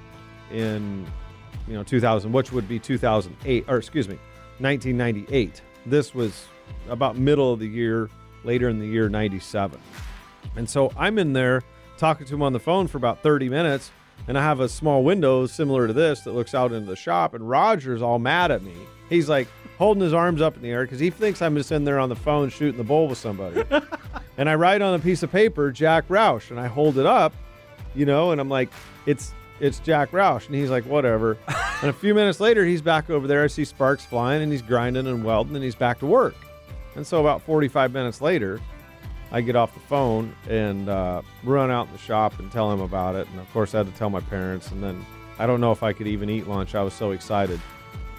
in, 0.51 1.07
you 1.67 1.73
know, 1.73 1.83
2000, 1.83 2.31
which 2.31 2.51
would 2.51 2.67
be 2.67 2.77
2008, 2.77 3.65
or 3.67 3.77
excuse 3.77 4.07
me, 4.07 4.19
1998. 4.59 5.61
This 5.87 6.13
was 6.13 6.45
about 6.89 7.17
middle 7.17 7.51
of 7.51 7.59
the 7.59 7.67
year, 7.67 8.07
later 8.43 8.69
in 8.69 8.77
the 8.77 8.85
year 8.85 9.09
97. 9.09 9.79
And 10.55 10.69
so 10.69 10.91
I'm 10.95 11.17
in 11.17 11.33
there 11.33 11.63
talking 12.01 12.25
to 12.25 12.33
him 12.33 12.41
on 12.41 12.51
the 12.51 12.59
phone 12.59 12.87
for 12.87 12.97
about 12.97 13.21
30 13.21 13.47
minutes, 13.47 13.91
and 14.27 14.35
I 14.35 14.41
have 14.41 14.59
a 14.59 14.67
small 14.67 15.03
window 15.03 15.45
similar 15.45 15.85
to 15.85 15.93
this 15.93 16.21
that 16.21 16.31
looks 16.31 16.55
out 16.55 16.71
into 16.71 16.89
the 16.89 16.95
shop, 16.95 17.35
and 17.35 17.47
Roger's 17.47 18.01
all 18.01 18.17
mad 18.17 18.49
at 18.49 18.63
me. 18.63 18.73
He's 19.07 19.29
like 19.29 19.47
holding 19.77 20.01
his 20.01 20.13
arms 20.13 20.41
up 20.41 20.55
in 20.55 20.63
the 20.63 20.71
air 20.71 20.83
because 20.83 20.99
he 20.99 21.11
thinks 21.11 21.43
I'm 21.43 21.55
just 21.55 21.71
in 21.71 21.83
there 21.83 21.99
on 21.99 22.09
the 22.09 22.15
phone 22.15 22.49
shooting 22.49 22.77
the 22.77 22.83
bull 22.83 23.07
with 23.07 23.19
somebody. 23.19 23.63
and 24.37 24.49
I 24.49 24.55
write 24.55 24.81
on 24.81 24.95
a 24.95 24.99
piece 24.99 25.21
of 25.21 25.31
paper, 25.31 25.71
Jack 25.71 26.07
Roush, 26.07 26.49
and 26.49 26.59
I 26.59 26.65
hold 26.65 26.97
it 26.97 27.05
up, 27.05 27.33
you 27.93 28.07
know, 28.07 28.31
and 28.31 28.41
I'm 28.41 28.49
like, 28.49 28.69
it's 29.05 29.33
it's 29.59 29.77
Jack 29.77 30.09
Roush. 30.09 30.47
And 30.47 30.55
he's 30.55 30.71
like, 30.71 30.85
whatever. 30.85 31.37
and 31.81 31.91
a 31.91 31.93
few 31.93 32.15
minutes 32.15 32.39
later, 32.39 32.65
he's 32.65 32.81
back 32.81 33.11
over 33.11 33.27
there. 33.27 33.43
I 33.43 33.47
see 33.47 33.63
sparks 33.63 34.05
flying, 34.05 34.41
and 34.41 34.51
he's 34.51 34.63
grinding 34.63 35.05
and 35.05 35.23
welding, 35.23 35.53
and 35.53 35.63
he's 35.63 35.75
back 35.75 35.99
to 35.99 36.07
work. 36.07 36.35
And 36.95 37.05
so 37.05 37.21
about 37.21 37.43
45 37.43 37.93
minutes 37.93 38.21
later, 38.21 38.59
I 39.31 39.41
get 39.41 39.55
off 39.55 39.73
the 39.73 39.79
phone 39.79 40.35
and 40.49 40.89
uh, 40.89 41.21
run 41.43 41.71
out 41.71 41.87
in 41.87 41.93
the 41.93 41.99
shop 41.99 42.39
and 42.39 42.51
tell 42.51 42.71
him 42.71 42.81
about 42.81 43.15
it. 43.15 43.27
And 43.29 43.39
of 43.39 43.51
course, 43.53 43.73
I 43.73 43.79
had 43.79 43.87
to 43.87 43.93
tell 43.93 44.09
my 44.09 44.19
parents. 44.19 44.71
And 44.71 44.83
then 44.83 45.05
I 45.39 45.47
don't 45.47 45.61
know 45.61 45.71
if 45.71 45.83
I 45.83 45.93
could 45.93 46.07
even 46.07 46.29
eat 46.29 46.47
lunch. 46.47 46.75
I 46.75 46.83
was 46.83 46.93
so 46.93 47.11
excited. 47.11 47.59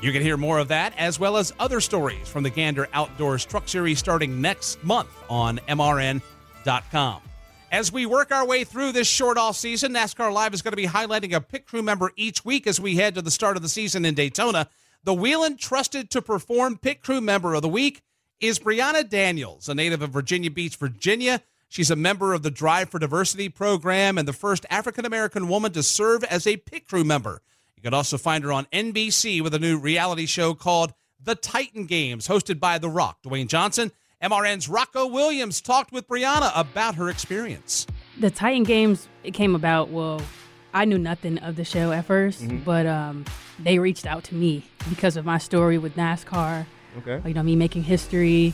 You 0.00 0.10
can 0.10 0.22
hear 0.22 0.36
more 0.36 0.58
of 0.58 0.68
that 0.68 0.94
as 0.98 1.20
well 1.20 1.36
as 1.36 1.52
other 1.60 1.80
stories 1.80 2.28
from 2.28 2.42
the 2.42 2.50
Gander 2.50 2.88
Outdoors 2.92 3.44
Truck 3.44 3.68
Series 3.68 3.98
starting 3.98 4.40
next 4.40 4.82
month 4.82 5.10
on 5.30 5.58
MRN.com. 5.68 7.22
As 7.70 7.92
we 7.92 8.04
work 8.04 8.32
our 8.32 8.46
way 8.46 8.64
through 8.64 8.92
this 8.92 9.06
short 9.06 9.38
off 9.38 9.56
season, 9.56 9.92
NASCAR 9.92 10.32
Live 10.32 10.54
is 10.54 10.60
going 10.60 10.72
to 10.72 10.76
be 10.76 10.86
highlighting 10.86 11.34
a 11.34 11.40
pit 11.40 11.66
crew 11.66 11.82
member 11.82 12.12
each 12.16 12.44
week 12.44 12.66
as 12.66 12.80
we 12.80 12.96
head 12.96 13.14
to 13.14 13.22
the 13.22 13.30
start 13.30 13.56
of 13.56 13.62
the 13.62 13.68
season 13.68 14.04
in 14.04 14.14
Daytona. 14.14 14.68
The 15.04 15.14
Whelen 15.14 15.56
Trusted 15.56 16.10
to 16.10 16.20
Perform 16.20 16.78
Pit 16.78 17.02
Crew 17.02 17.20
Member 17.20 17.54
of 17.54 17.62
the 17.62 17.68
Week 17.68 18.02
is 18.42 18.58
Brehanna 18.58 19.08
Daniels, 19.08 19.68
a 19.68 19.74
native 19.74 20.02
of 20.02 20.10
Virginia 20.10 20.50
Beach, 20.50 20.76
Virginia. 20.76 21.40
She's 21.68 21.90
a 21.90 21.96
member 21.96 22.34
of 22.34 22.42
the 22.42 22.50
Drive 22.50 22.90
for 22.90 22.98
Diversity 22.98 23.48
program 23.48 24.18
and 24.18 24.26
the 24.28 24.32
first 24.32 24.66
African 24.68 25.06
American 25.06 25.48
woman 25.48 25.72
to 25.72 25.82
serve 25.82 26.24
as 26.24 26.46
a 26.46 26.56
pit 26.58 26.86
crew 26.88 27.04
member. 27.04 27.40
You 27.76 27.82
can 27.82 27.94
also 27.94 28.18
find 28.18 28.42
her 28.44 28.52
on 28.52 28.66
NBC 28.72 29.40
with 29.40 29.54
a 29.54 29.58
new 29.60 29.78
reality 29.78 30.26
show 30.26 30.54
called 30.54 30.92
The 31.22 31.34
Titan 31.36 31.86
Games, 31.86 32.28
hosted 32.28 32.58
by 32.60 32.78
The 32.78 32.88
Rock, 32.90 33.22
Dwayne 33.22 33.46
Johnson. 33.46 33.92
MRN's 34.22 34.68
Rocco 34.68 35.06
Williams 35.06 35.60
talked 35.60 35.92
with 35.92 36.06
Brehanna 36.08 36.52
about 36.54 36.96
her 36.96 37.08
experience. 37.08 37.86
The 38.18 38.30
Titan 38.30 38.64
Games 38.64 39.08
it 39.24 39.32
came 39.34 39.54
about. 39.54 39.88
Well, 39.88 40.20
I 40.74 40.84
knew 40.84 40.98
nothing 40.98 41.38
of 41.38 41.54
the 41.56 41.64
show 41.64 41.92
at 41.92 42.06
1st 42.06 42.42
Mhm. 42.42 42.64
but 42.64 42.86
um, 42.86 43.24
they 43.58 43.78
reached 43.78 44.06
out 44.06 44.24
to 44.24 44.34
me 44.34 44.64
because 44.88 45.16
of 45.16 45.24
my 45.24 45.38
story 45.38 45.78
with 45.78 45.94
NASCAR. 45.96 46.66
Okay. 46.98 47.20
You 47.28 47.34
know, 47.34 47.42
me 47.42 47.56
making 47.56 47.82
history. 47.84 48.52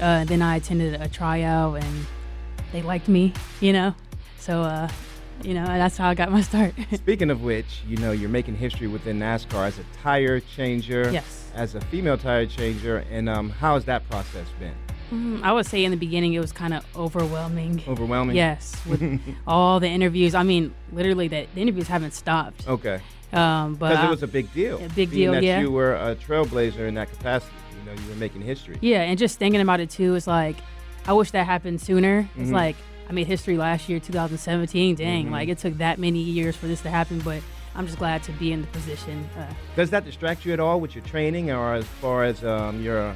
Uh, 0.00 0.24
then 0.24 0.42
I 0.42 0.56
attended 0.56 1.00
a 1.00 1.08
tryout 1.08 1.82
and 1.82 2.06
they 2.72 2.82
liked 2.82 3.08
me. 3.08 3.32
You 3.60 3.72
know, 3.72 3.94
so 4.38 4.62
uh, 4.62 4.88
you 5.42 5.54
know 5.54 5.64
that's 5.64 5.96
how 5.96 6.08
I 6.08 6.14
got 6.14 6.30
my 6.30 6.40
start. 6.42 6.74
Speaking 6.94 7.30
of 7.30 7.42
which, 7.42 7.82
you 7.86 7.96
know, 7.96 8.12
you're 8.12 8.28
making 8.28 8.56
history 8.56 8.86
within 8.86 9.18
NASCAR 9.18 9.66
as 9.66 9.78
a 9.78 9.84
tire 10.02 10.40
changer, 10.40 11.10
Yes. 11.10 11.50
as 11.54 11.74
a 11.74 11.80
female 11.82 12.18
tire 12.18 12.46
changer, 12.46 13.04
and 13.10 13.28
um, 13.28 13.50
how 13.50 13.74
has 13.74 13.84
that 13.86 14.08
process 14.08 14.46
been? 14.58 14.74
Mm, 15.12 15.42
I 15.42 15.52
would 15.52 15.64
say 15.64 15.84
in 15.84 15.90
the 15.90 15.96
beginning 15.96 16.34
it 16.34 16.40
was 16.40 16.52
kind 16.52 16.74
of 16.74 16.84
overwhelming. 16.94 17.82
Overwhelming? 17.88 18.36
Yes, 18.36 18.76
with 18.86 19.20
all 19.46 19.80
the 19.80 19.88
interviews. 19.88 20.34
I 20.34 20.42
mean, 20.42 20.74
literally, 20.92 21.28
the, 21.28 21.46
the 21.54 21.60
interviews 21.62 21.88
haven't 21.88 22.12
stopped. 22.12 22.68
Okay. 22.68 23.00
Um, 23.32 23.74
but 23.74 23.90
Because 23.90 24.04
it 24.04 24.10
was 24.10 24.22
a 24.22 24.26
big 24.26 24.52
deal. 24.54 24.82
A 24.84 24.88
big 24.90 25.10
deal, 25.10 25.32
that 25.32 25.42
yeah. 25.42 25.60
you 25.60 25.70
were 25.70 25.94
a 25.94 26.14
trailblazer 26.16 26.86
in 26.88 26.94
that 26.94 27.10
capacity. 27.10 27.52
Know, 27.88 28.02
you 28.02 28.08
were 28.10 28.16
making 28.16 28.42
history. 28.42 28.76
Yeah, 28.80 29.02
and 29.02 29.18
just 29.18 29.38
thinking 29.38 29.60
about 29.60 29.80
it 29.80 29.88
too 29.90 30.14
is 30.14 30.26
like, 30.26 30.56
I 31.06 31.12
wish 31.14 31.30
that 31.30 31.46
happened 31.46 31.80
sooner. 31.80 32.28
It's 32.36 32.50
Mhm. 32.50 32.54
like 32.54 32.76
I 33.08 33.12
made 33.12 33.26
history 33.26 33.56
last 33.56 33.88
year, 33.88 33.98
2017. 33.98 34.94
Dang, 34.94 35.26
Mhm. 35.28 35.30
like 35.30 35.48
it 35.48 35.58
took 35.58 35.78
that 35.78 35.98
many 35.98 36.20
years 36.20 36.54
for 36.54 36.66
this 36.66 36.82
to 36.82 36.90
happen, 36.90 37.20
but 37.20 37.42
I'm 37.74 37.86
just 37.86 37.98
glad 37.98 38.22
to 38.24 38.32
be 38.32 38.52
in 38.52 38.60
the 38.60 38.66
position. 38.68 39.26
Uh, 39.38 39.44
Does 39.76 39.88
that 39.90 40.04
distract 40.04 40.44
you 40.44 40.52
at 40.52 40.60
all 40.60 40.80
with 40.80 40.94
your 40.94 41.04
training 41.04 41.50
or 41.50 41.74
as 41.74 41.86
far 42.02 42.24
as 42.24 42.44
um, 42.44 42.82
your 42.82 43.14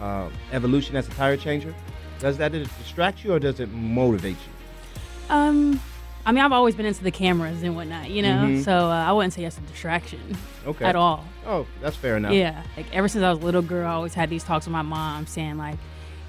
uh, 0.00 0.28
evolution 0.52 0.96
as 0.96 1.06
a 1.06 1.10
tire 1.12 1.36
changer? 1.36 1.72
Does 2.18 2.36
that 2.38 2.50
distract 2.52 3.22
you 3.24 3.32
or 3.34 3.38
does 3.38 3.60
it 3.60 3.70
motivate 3.72 4.36
you? 4.36 5.34
um, 5.34 5.78
I 6.26 6.32
mean, 6.32 6.44
I've 6.44 6.52
always 6.52 6.74
been 6.74 6.86
into 6.86 7.02
the 7.02 7.10
cameras 7.10 7.62
and 7.62 7.74
whatnot, 7.76 8.10
you 8.10 8.22
know, 8.22 8.28
Mhm. 8.46 8.64
so 8.64 8.72
uh, 8.72 8.88
I 9.08 9.12
wouldn't 9.12 9.32
say 9.32 9.44
it's 9.44 9.56
a 9.58 9.60
distraction 9.62 10.20
Okay. 10.66 10.84
at 10.84 10.94
all. 10.94 11.24
Oh, 11.46 11.66
that's 11.80 11.96
fair 11.96 12.16
enough. 12.18 12.32
Yeah, 12.32 12.62
like 12.76 12.86
ever 12.94 13.08
since 13.08 13.24
I 13.24 13.30
was 13.30 13.38
a 13.40 13.44
little 13.44 13.62
girl, 13.62 13.88
I 13.88 13.94
always 13.94 14.14
had 14.14 14.28
these 14.28 14.44
talks 14.44 14.66
with 14.66 14.72
my 14.72 14.82
mom, 14.82 15.26
saying 15.26 15.56
like, 15.56 15.76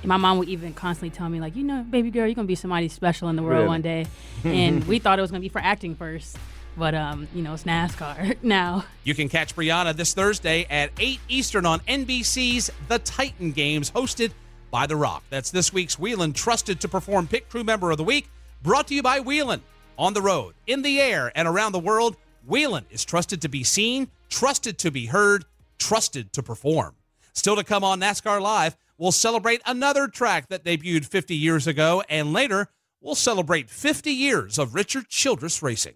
and 0.02 0.08
my 0.08 0.18
mom 0.18 0.38
would 0.40 0.48
even 0.50 0.74
constantly 0.74 1.16
tell 1.16 1.28
me 1.30 1.40
like, 1.40 1.56
you 1.56 1.64
know, 1.64 1.84
baby 1.90 2.10
girl, 2.10 2.26
you're 2.26 2.36
gonna 2.36 2.48
be 2.48 2.56
somebody 2.56 2.88
special 2.88 3.28
in 3.30 3.36
the 3.36 3.44
world 3.44 3.56
Really? 3.58 3.68
one 3.68 3.82
day. 3.82 4.06
And 4.46 4.84
we 4.88 4.98
thought 5.00 5.20
it 5.20 5.22
was 5.22 5.30
gonna 5.32 5.42
be 5.42 5.50
for 5.50 5.60
acting 5.62 5.96
first, 5.96 6.38
but 6.78 6.96
um, 6.96 7.28
you 7.36 7.42
know, 7.42 7.54
it's 7.54 7.64
NASCAR 7.66 8.38
now. 8.42 8.86
You 9.04 9.14
can 9.14 9.28
catch 9.28 9.56
Brehanna 9.56 9.94
this 9.96 10.14
Thursday 10.14 10.66
at 10.70 10.92
8 10.98 11.20
Eastern 11.28 11.66
on 11.66 11.82
NBC's 11.82 12.72
The 12.88 12.98
Titan 13.00 13.52
Games, 13.52 13.92
hosted 13.92 14.32
by 14.72 14.88
The 14.88 14.96
Rock. 14.96 15.24
That's 15.30 15.52
this 15.52 15.74
week's 15.74 16.00
Whelen 16.00 16.32
Trusted 16.32 16.80
to 16.80 16.88
Perform 16.88 17.28
Pit 17.28 17.50
Crew 17.50 17.64
Member 17.66 17.92
of 17.92 17.98
the 17.98 18.06
Week, 18.06 18.30
brought 18.64 18.88
to 18.88 18.96
you 18.96 19.04
by 19.04 19.20
Whelen. 19.20 19.62
On 20.02 20.16
the 20.16 20.22
road, 20.24 20.56
in 20.66 20.82
the 20.82 21.00
air, 21.00 21.32
and 21.36 21.48
around 21.48 21.74
the 21.74 21.80
world, 21.80 22.18
Whelen 22.44 22.88
is 22.90 23.06
trusted 23.06 23.40
to 23.44 23.48
be 23.48 23.64
seen, 23.64 24.10
trusted 24.30 24.80
to 24.80 24.90
be 24.90 25.06
heard, 25.06 25.46
trusted 25.78 26.34
to 26.34 26.42
perform. 26.42 26.96
Still 27.34 27.56
to 27.56 27.64
come 27.64 27.84
on 27.84 28.00
NASCAR 28.00 28.42
Live, 28.42 28.76
we'll 28.98 29.12
celebrate 29.12 29.62
another 29.64 30.08
track 30.08 30.48
that 30.50 30.64
debuted 30.64 31.06
50 31.06 31.36
years 31.36 31.68
ago, 31.68 32.02
and 32.10 32.34
later, 32.34 32.70
we'll 33.00 33.14
celebrate 33.14 33.70
50 33.70 34.12
years 34.12 34.58
of 34.58 34.74
Richard 34.74 35.08
Childress 35.08 35.62
racing. 35.62 35.94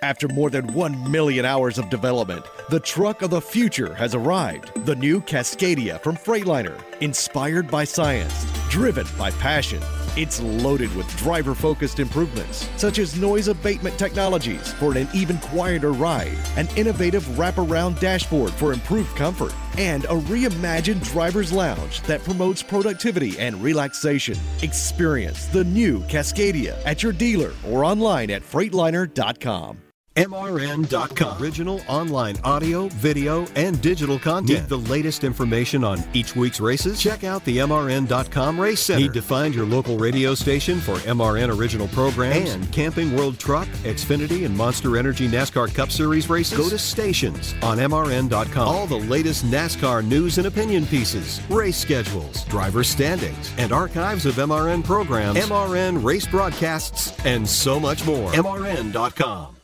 After 0.00 0.26
more 0.26 0.48
than 0.48 0.72
1 0.72 1.10
million 1.10 1.44
hours 1.44 1.76
of 1.76 1.90
development, 1.90 2.46
the 2.70 2.80
truck 2.80 3.20
of 3.20 3.28
the 3.28 3.40
future 3.42 3.92
has 3.92 4.14
arrived. 4.14 4.86
The 4.86 4.96
new 4.96 5.20
Cascadia 5.20 6.00
from 6.00 6.16
Freightliner, 6.16 6.82
inspired 7.02 7.70
by 7.70 7.84
science, 7.84 8.46
driven 8.70 9.06
by 9.18 9.30
passion. 9.32 9.82
It's 10.16 10.40
loaded 10.40 10.94
with 10.94 11.16
driver 11.16 11.54
focused 11.56 11.98
improvements, 11.98 12.68
such 12.76 13.00
as 13.00 13.20
noise 13.20 13.48
abatement 13.48 13.98
technologies 13.98 14.72
for 14.74 14.96
an 14.96 15.08
even 15.12 15.38
quieter 15.38 15.92
ride, 15.92 16.38
an 16.56 16.68
innovative 16.76 17.24
wraparound 17.36 17.98
dashboard 17.98 18.52
for 18.52 18.72
improved 18.72 19.14
comfort, 19.16 19.52
and 19.76 20.04
a 20.04 20.16
reimagined 20.28 21.02
driver's 21.02 21.52
lounge 21.52 22.00
that 22.02 22.22
promotes 22.22 22.62
productivity 22.62 23.36
and 23.40 23.60
relaxation. 23.60 24.38
Experience 24.62 25.46
the 25.46 25.64
new 25.64 25.98
Cascadia 26.02 26.80
at 26.86 27.02
your 27.02 27.12
dealer 27.12 27.52
or 27.68 27.84
online 27.84 28.30
at 28.30 28.42
Freightliner.com. 28.42 29.83
MRN.com. 30.16 31.42
Original 31.42 31.80
online 31.88 32.36
audio, 32.44 32.88
video, 32.88 33.46
and 33.56 33.80
digital 33.80 34.18
content. 34.18 34.60
Need 34.60 34.68
the 34.68 34.78
latest 34.78 35.24
information 35.24 35.82
on 35.82 36.02
each 36.12 36.36
week's 36.36 36.60
races? 36.60 37.00
Check 37.00 37.24
out 37.24 37.44
the 37.44 37.58
MRN.com 37.58 38.60
Race 38.60 38.80
Center. 38.80 39.00
Need 39.00 39.14
to 39.14 39.22
find 39.22 39.54
your 39.54 39.66
local 39.66 39.98
radio 39.98 40.34
station 40.34 40.80
for 40.80 40.94
MRN 40.98 41.56
original 41.56 41.88
programs 41.88 42.54
and 42.54 42.72
Camping 42.72 43.16
World 43.16 43.38
Truck, 43.38 43.66
Xfinity, 43.82 44.46
and 44.46 44.56
Monster 44.56 44.96
Energy 44.96 45.28
NASCAR 45.28 45.74
Cup 45.74 45.90
Series 45.90 46.30
races? 46.30 46.56
Go 46.56 46.68
to 46.68 46.78
stations 46.78 47.54
on 47.62 47.78
MRN.com. 47.78 48.68
All 48.68 48.86
the 48.86 48.96
latest 48.96 49.44
NASCAR 49.46 50.04
news 50.04 50.38
and 50.38 50.46
opinion 50.46 50.86
pieces, 50.86 51.40
race 51.50 51.76
schedules, 51.76 52.44
driver 52.44 52.84
standings, 52.84 53.52
and 53.58 53.72
archives 53.72 54.26
of 54.26 54.36
MRN 54.36 54.84
programs, 54.84 55.38
MRN 55.38 56.04
race 56.04 56.26
broadcasts, 56.26 57.12
and 57.24 57.48
so 57.48 57.80
much 57.80 58.06
more. 58.06 58.30
MRN.com. 58.32 59.54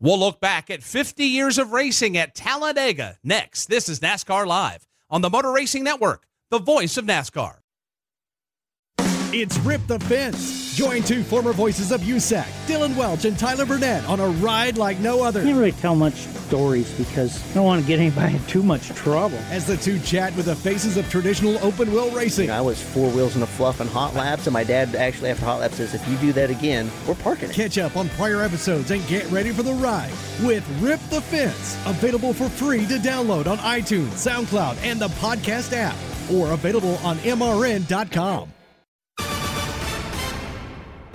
We'll 0.00 0.18
look 0.18 0.40
back 0.40 0.70
at 0.70 0.82
50 0.82 1.24
years 1.24 1.58
of 1.58 1.72
racing 1.72 2.16
at 2.16 2.34
Talladega 2.34 3.18
next. 3.22 3.66
This 3.66 3.88
is 3.88 4.00
NASCAR 4.00 4.46
Live 4.46 4.86
on 5.08 5.20
the 5.20 5.30
Motor 5.30 5.52
Racing 5.52 5.84
Network, 5.84 6.26
the 6.50 6.58
voice 6.58 6.96
of 6.96 7.04
NASCAR. 7.04 7.58
It's 9.36 9.58
Rip 9.58 9.84
the 9.88 9.98
Fence. 9.98 10.76
Join 10.76 11.02
two 11.02 11.24
former 11.24 11.52
voices 11.52 11.90
of 11.90 12.02
USAC, 12.02 12.46
Dylan 12.68 12.94
Welch 12.94 13.24
and 13.24 13.36
Tyler 13.36 13.66
Burnett, 13.66 14.04
on 14.04 14.20
a 14.20 14.28
ride 14.28 14.78
like 14.78 15.00
no 15.00 15.24
other. 15.24 15.40
I 15.40 15.42
can't 15.42 15.56
really 15.56 15.72
tell 15.72 15.96
much 15.96 16.14
stories 16.14 16.88
because 16.92 17.42
I 17.50 17.54
don't 17.54 17.64
want 17.64 17.82
to 17.82 17.88
get 17.88 17.98
anybody 17.98 18.36
in 18.36 18.46
too 18.46 18.62
much 18.62 18.90
trouble. 18.90 19.38
As 19.50 19.66
the 19.66 19.76
two 19.76 19.98
chat 19.98 20.36
with 20.36 20.46
the 20.46 20.54
faces 20.54 20.96
of 20.96 21.10
traditional 21.10 21.58
open 21.66 21.90
wheel 21.90 22.12
racing. 22.12 22.48
I 22.48 22.60
was 22.60 22.80
four 22.80 23.10
wheels 23.10 23.34
in 23.34 23.42
a 23.42 23.46
fluff 23.46 23.80
and 23.80 23.90
hot 23.90 24.14
laps, 24.14 24.46
and 24.46 24.54
my 24.54 24.62
dad 24.62 24.94
actually 24.94 25.30
after 25.30 25.44
hot 25.44 25.58
laps 25.58 25.78
says, 25.78 25.94
if 25.94 26.08
you 26.08 26.16
do 26.18 26.32
that 26.34 26.50
again, 26.50 26.88
we're 27.08 27.16
parking 27.16 27.50
it. 27.50 27.56
Catch 27.56 27.76
up 27.78 27.96
on 27.96 28.08
prior 28.10 28.40
episodes 28.40 28.92
and 28.92 29.04
get 29.08 29.28
ready 29.32 29.50
for 29.50 29.64
the 29.64 29.74
ride 29.74 30.12
with 30.44 30.64
Rip 30.80 31.00
the 31.10 31.20
Fence. 31.20 31.76
Available 31.86 32.34
for 32.34 32.48
free 32.48 32.86
to 32.86 32.98
download 32.98 33.48
on 33.48 33.58
iTunes, 33.58 34.10
SoundCloud, 34.10 34.76
and 34.84 35.00
the 35.00 35.08
podcast 35.08 35.72
app, 35.72 35.96
or 36.32 36.52
available 36.52 36.98
on 36.98 37.16
MRN.com. 37.18 38.50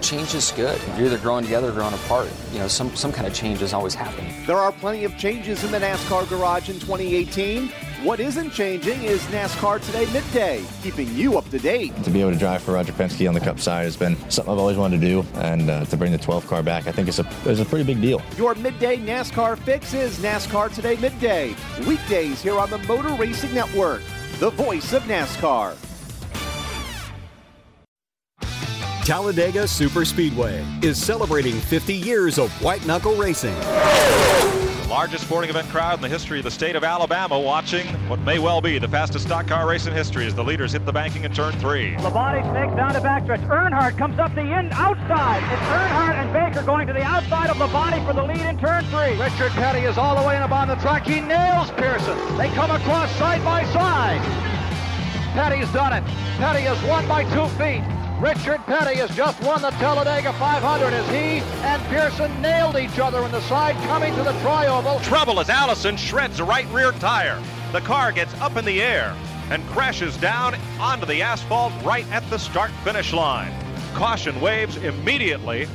Change 0.01 0.33
is 0.33 0.51
good. 0.51 0.79
You're 0.97 1.07
either 1.07 1.17
growing 1.17 1.43
together 1.43 1.69
or 1.69 1.71
growing 1.73 1.93
apart. 1.93 2.29
You 2.51 2.59
know, 2.59 2.67
some, 2.67 2.95
some 2.95 3.11
kind 3.11 3.27
of 3.27 3.33
change 3.33 3.61
is 3.61 3.73
always 3.73 3.93
happening. 3.93 4.33
There 4.45 4.57
are 4.57 4.71
plenty 4.71 5.03
of 5.03 5.17
changes 5.17 5.63
in 5.63 5.71
the 5.71 5.79
NASCAR 5.79 6.27
garage 6.29 6.69
in 6.69 6.79
2018. 6.79 7.67
What 8.03 8.21
isn't 8.21 8.51
changing 8.51 9.03
is 9.03 9.21
NASCAR 9.23 9.85
Today 9.85 10.05
Midday, 10.13 10.63
keeping 10.81 11.13
you 11.13 11.37
up 11.37 11.49
to 11.49 11.59
date. 11.59 11.93
To 12.03 12.09
be 12.09 12.21
able 12.21 12.31
to 12.31 12.37
drive 12.37 12.63
for 12.63 12.71
Roger 12.71 12.93
Penske 12.93 13.27
on 13.27 13.33
the 13.33 13.41
Cup 13.41 13.59
side 13.59 13.83
has 13.83 13.97
been 13.97 14.15
something 14.31 14.53
I've 14.53 14.59
always 14.59 14.77
wanted 14.77 15.01
to 15.01 15.05
do, 15.05 15.25
and 15.35 15.69
uh, 15.69 15.83
to 15.85 15.97
bring 15.97 16.13
the 16.13 16.17
12 16.17 16.47
car 16.47 16.63
back, 16.63 16.87
I 16.87 16.93
think 16.93 17.09
it's 17.09 17.19
a, 17.19 17.29
it's 17.45 17.59
a 17.59 17.65
pretty 17.65 17.83
big 17.83 18.01
deal. 18.01 18.21
Your 18.37 18.55
midday 18.55 18.97
NASCAR 18.97 19.59
fix 19.59 19.93
is 19.93 20.17
NASCAR 20.19 20.73
Today 20.73 20.95
Midday, 20.95 21.55
weekdays 21.85 22.41
here 22.41 22.57
on 22.57 22.69
the 22.69 22.77
Motor 22.79 23.13
Racing 23.15 23.53
Network, 23.53 24.01
the 24.39 24.49
voice 24.51 24.93
of 24.93 25.03
NASCAR. 25.03 25.75
Talladega 29.09 29.63
Superspeedway 29.63 30.83
is 30.83 31.03
celebrating 31.03 31.55
50 31.55 31.95
years 31.95 32.37
of 32.37 32.51
white 32.61 32.85
knuckle 32.85 33.15
racing. 33.15 33.55
The 33.55 34.85
largest 34.87 35.23
sporting 35.23 35.49
event 35.49 35.67
crowd 35.69 35.95
in 35.95 36.01
the 36.03 36.07
history 36.07 36.37
of 36.37 36.43
the 36.43 36.51
state 36.51 36.75
of 36.75 36.83
Alabama 36.83 37.39
watching 37.39 37.87
what 38.07 38.19
may 38.19 38.37
well 38.37 38.61
be 38.61 38.77
the 38.77 38.87
fastest 38.87 39.25
stock 39.25 39.47
car 39.47 39.67
race 39.67 39.87
in 39.87 39.93
history 39.93 40.27
as 40.27 40.35
the 40.35 40.43
leaders 40.43 40.73
hit 40.73 40.85
the 40.85 40.91
banking 40.91 41.23
in 41.23 41.33
turn 41.33 41.53
three. 41.53 41.95
Labonte 41.95 42.47
snakes 42.51 42.75
down 42.75 42.93
to 42.93 42.99
backstretch. 42.99 43.43
Earnhardt 43.47 43.97
comes 43.97 44.19
up 44.19 44.35
the 44.35 44.41
in 44.41 44.71
outside. 44.73 45.41
It's 45.41 45.63
Earnhardt 45.63 46.13
and 46.13 46.31
Baker 46.31 46.63
going 46.63 46.85
to 46.85 46.93
the 46.93 47.01
outside 47.01 47.49
of 47.49 47.57
Labonte 47.57 48.05
for 48.05 48.13
the 48.13 48.21
lead 48.21 48.45
in 48.45 48.59
turn 48.59 48.85
three. 48.91 49.19
Richard 49.19 49.49
Petty 49.53 49.87
is 49.87 49.97
all 49.97 50.21
the 50.21 50.27
way 50.27 50.37
up 50.37 50.51
on 50.51 50.67
the 50.67 50.75
track. 50.75 51.07
He 51.07 51.19
nails 51.19 51.71
Pearson. 51.71 52.15
They 52.37 52.49
come 52.49 52.69
across 52.69 53.09
side 53.15 53.43
by 53.43 53.63
side. 53.73 54.21
Petty's 55.33 55.71
done 55.73 55.93
it. 55.93 56.03
Petty 56.37 56.61
has 56.61 56.79
won 56.87 57.07
by 57.07 57.23
two 57.33 57.47
feet. 57.57 57.81
Richard 58.19 58.59
Petty 58.65 58.97
has 58.97 59.15
just 59.15 59.41
won 59.43 59.61
the 59.61 59.69
Talladega 59.69 60.33
500 60.33 60.87
as 60.91 61.07
he 61.07 61.39
and 61.63 61.81
Pearson 61.83 62.41
nailed 62.41 62.75
each 62.75 62.99
other 62.99 63.23
in 63.23 63.31
the 63.31 63.39
side 63.43 63.77
coming 63.87 64.13
to 64.13 64.23
the 64.23 64.33
trioval. 64.41 65.01
Trouble 65.03 65.39
as 65.39 65.49
Allison 65.49 65.95
shreds 65.95 66.35
the 66.35 66.43
right 66.43 66.67
rear 66.67 66.91
tire. 66.91 67.41
The 67.71 67.79
car 67.79 68.11
gets 68.11 68.33
up 68.41 68.57
in 68.57 68.65
the 68.65 68.81
air 68.81 69.15
and 69.49 69.65
crashes 69.69 70.17
down 70.17 70.55
onto 70.81 71.05
the 71.05 71.21
asphalt 71.21 71.71
right 71.81 72.05
at 72.11 72.29
the 72.29 72.37
start 72.37 72.71
finish 72.83 73.13
line. 73.13 73.53
Caution 73.93 74.41
waves 74.41 74.75
immediately 74.75 75.69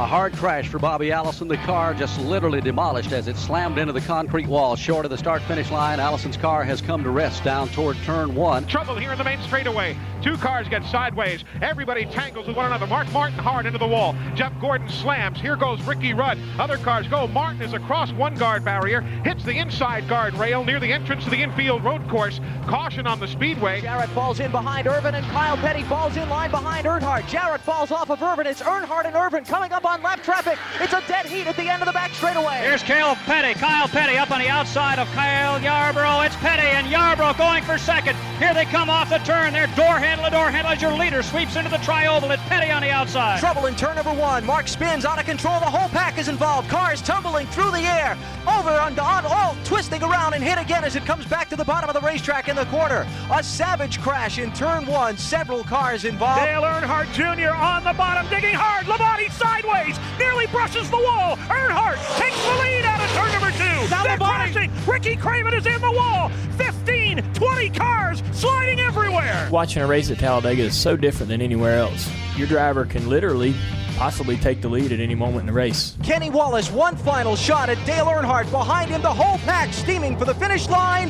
A 0.00 0.06
hard 0.06 0.32
crash 0.32 0.66
for 0.66 0.78
Bobby 0.78 1.12
Allison. 1.12 1.46
The 1.46 1.58
car 1.58 1.92
just 1.92 2.18
literally 2.22 2.62
demolished 2.62 3.12
as 3.12 3.28
it 3.28 3.36
slammed 3.36 3.76
into 3.76 3.92
the 3.92 4.00
concrete 4.00 4.46
wall 4.46 4.74
short 4.74 5.04
of 5.04 5.10
the 5.10 5.18
start 5.18 5.42
finish 5.42 5.70
line. 5.70 6.00
Allison's 6.00 6.38
car 6.38 6.64
has 6.64 6.80
come 6.80 7.04
to 7.04 7.10
rest 7.10 7.44
down 7.44 7.68
toward 7.68 7.98
turn 7.98 8.34
one. 8.34 8.66
Trouble 8.66 8.96
here 8.96 9.12
in 9.12 9.18
the 9.18 9.24
main 9.24 9.38
straightaway. 9.42 9.94
Two 10.22 10.38
cars 10.38 10.68
get 10.68 10.84
sideways. 10.84 11.44
Everybody 11.60 12.06
tangles 12.06 12.46
with 12.46 12.56
one 12.56 12.64
another. 12.64 12.86
Mark 12.86 13.12
Martin 13.12 13.38
hard 13.38 13.66
into 13.66 13.78
the 13.78 13.86
wall. 13.86 14.16
Jeff 14.34 14.58
Gordon 14.58 14.88
slams. 14.88 15.38
Here 15.38 15.54
goes 15.54 15.82
Ricky 15.82 16.14
Rudd. 16.14 16.38
Other 16.58 16.78
cars 16.78 17.06
go. 17.06 17.26
Martin 17.26 17.60
is 17.60 17.74
across 17.74 18.10
one 18.12 18.36
guard 18.36 18.64
barrier, 18.64 19.02
hits 19.02 19.44
the 19.44 19.58
inside 19.58 20.08
guard 20.08 20.32
rail 20.34 20.64
near 20.64 20.80
the 20.80 20.90
entrance 20.90 21.24
to 21.24 21.30
the 21.30 21.42
infield 21.42 21.84
road 21.84 22.08
course. 22.08 22.40
Caution 22.66 23.06
on 23.06 23.20
the 23.20 23.28
speedway. 23.28 23.82
Jarrett 23.82 24.08
falls 24.10 24.40
in 24.40 24.50
behind 24.50 24.86
Irvan 24.86 25.12
and 25.12 25.26
Kyle 25.26 25.58
Petty 25.58 25.82
falls 25.82 26.16
in 26.16 26.26
line 26.30 26.50
behind 26.50 26.86
Earnhardt. 26.86 27.28
Jarrett 27.28 27.60
falls 27.60 27.90
off 27.90 28.08
of 28.08 28.18
Irvan. 28.20 28.46
It's 28.46 28.62
Earnhardt 28.62 29.04
and 29.04 29.14
Irvan 29.14 29.46
coming 29.46 29.72
up 29.72 29.84
on 29.90 30.02
lap 30.02 30.22
traffic. 30.22 30.56
It's 30.78 30.92
a 30.92 31.02
dead 31.08 31.26
heat 31.26 31.48
at 31.48 31.56
the 31.56 31.68
end 31.68 31.82
of 31.82 31.86
the 31.86 31.92
back 31.92 32.14
straightaway. 32.14 32.58
Here's 32.62 32.82
Kyle 32.82 33.16
Petty. 33.26 33.58
Kyle 33.58 33.88
Petty 33.88 34.16
up 34.16 34.30
on 34.30 34.38
the 34.38 34.48
outside 34.48 35.00
of 35.00 35.08
Cale 35.08 35.58
Yarborough. 35.60 36.20
It's 36.20 36.36
Petty 36.36 36.62
and 36.62 36.86
Yarborough 36.88 37.34
going 37.34 37.64
for 37.64 37.76
second. 37.76 38.16
Here 38.38 38.54
they 38.54 38.66
come 38.66 38.88
off 38.88 39.10
the 39.10 39.18
turn. 39.18 39.52
They're 39.52 39.66
door 39.74 39.98
handle 39.98 40.26
to 40.26 40.30
door 40.30 40.50
handle 40.50 40.72
as 40.72 40.80
your 40.80 40.92
leader 40.92 41.24
sweeps 41.24 41.56
into 41.56 41.70
the 41.70 41.78
trioval. 41.78 42.30
It's 42.30 42.42
Petty 42.44 42.70
on 42.70 42.82
the 42.82 42.90
outside. 42.90 43.40
Trouble 43.40 43.66
in 43.66 43.74
turn 43.74 43.96
number 43.96 44.14
one. 44.14 44.46
Mark 44.46 44.68
spins 44.68 45.04
out 45.04 45.18
of 45.18 45.26
control. 45.26 45.58
The 45.58 45.66
whole 45.66 45.88
pack 45.88 46.18
is 46.18 46.28
involved. 46.28 46.68
Cars 46.68 47.02
tumbling 47.02 47.48
through 47.48 47.72
the 47.72 47.82
air, 47.82 48.16
over 48.46 48.70
and 48.70 48.98
on, 48.98 49.26
all 49.26 49.56
twisting 49.64 50.02
around 50.04 50.34
and 50.34 50.44
hit 50.44 50.58
again 50.58 50.84
as 50.84 50.94
it 50.94 51.04
comes 51.04 51.26
back 51.26 51.48
to 51.48 51.56
the 51.56 51.64
bottom 51.64 51.90
of 51.90 51.94
the 51.94 52.06
racetrack 52.06 52.48
in 52.48 52.54
the 52.54 52.66
corner. 52.66 53.06
A 53.32 53.42
savage 53.42 54.00
crash 54.00 54.38
in 54.38 54.52
turn 54.52 54.86
one. 54.86 55.16
Several 55.16 55.64
cars 55.64 56.04
involved. 56.04 56.42
Dale 56.42 56.62
Earnhardt 56.62 57.12
Jr. 57.12 57.54
on 57.54 57.82
the 57.82 57.92
bottom, 57.94 58.28
digging 58.30 58.54
hard. 58.54 58.86
Labonte 58.86 59.30
sideways, 59.32 59.69
nearly 60.18 60.46
brushes 60.48 60.90
the 60.90 60.96
wall. 60.96 61.36
Earnhardt 61.48 61.98
takes 62.18 62.42
the 62.44 62.54
lead 62.62 62.84
out 62.84 63.00
of 63.00 63.10
turn 63.10 63.32
number 63.32 63.50
two. 63.52 63.90
Now 63.90 64.02
They're 64.04 64.16
Labonte- 64.18 64.52
crashing. 64.52 64.70
Ricky 64.86 65.16
Craven 65.16 65.54
is 65.54 65.66
in 65.66 65.80
the 65.80 65.90
wall. 65.92 66.30
15, 66.56 67.22
20 67.34 67.70
cars 67.70 68.22
sliding 68.32 68.80
everywhere. 68.80 69.48
Watching 69.50 69.82
a 69.82 69.86
race 69.86 70.10
at 70.10 70.18
Talladega 70.18 70.62
is 70.62 70.76
so 70.78 70.96
different 70.96 71.28
than 71.28 71.40
anywhere 71.42 71.78
else. 71.78 72.10
Your 72.36 72.46
driver 72.48 72.84
can 72.84 73.08
literally 73.08 73.54
possibly 73.96 74.36
take 74.36 74.60
the 74.62 74.68
lead 74.68 74.92
at 74.92 75.00
any 75.00 75.14
moment 75.14 75.40
in 75.40 75.46
the 75.46 75.52
race. 75.52 75.96
Kenny 76.02 76.30
Wallace, 76.30 76.70
one 76.70 76.96
final 76.96 77.36
shot 77.36 77.68
at 77.68 77.84
Dale 77.86 78.06
Earnhardt. 78.06 78.50
Behind 78.50 78.90
him, 78.90 79.02
the 79.02 79.12
whole 79.12 79.38
pack 79.38 79.72
steaming 79.72 80.16
for 80.16 80.24
the 80.24 80.34
finish 80.34 80.68
line. 80.68 81.08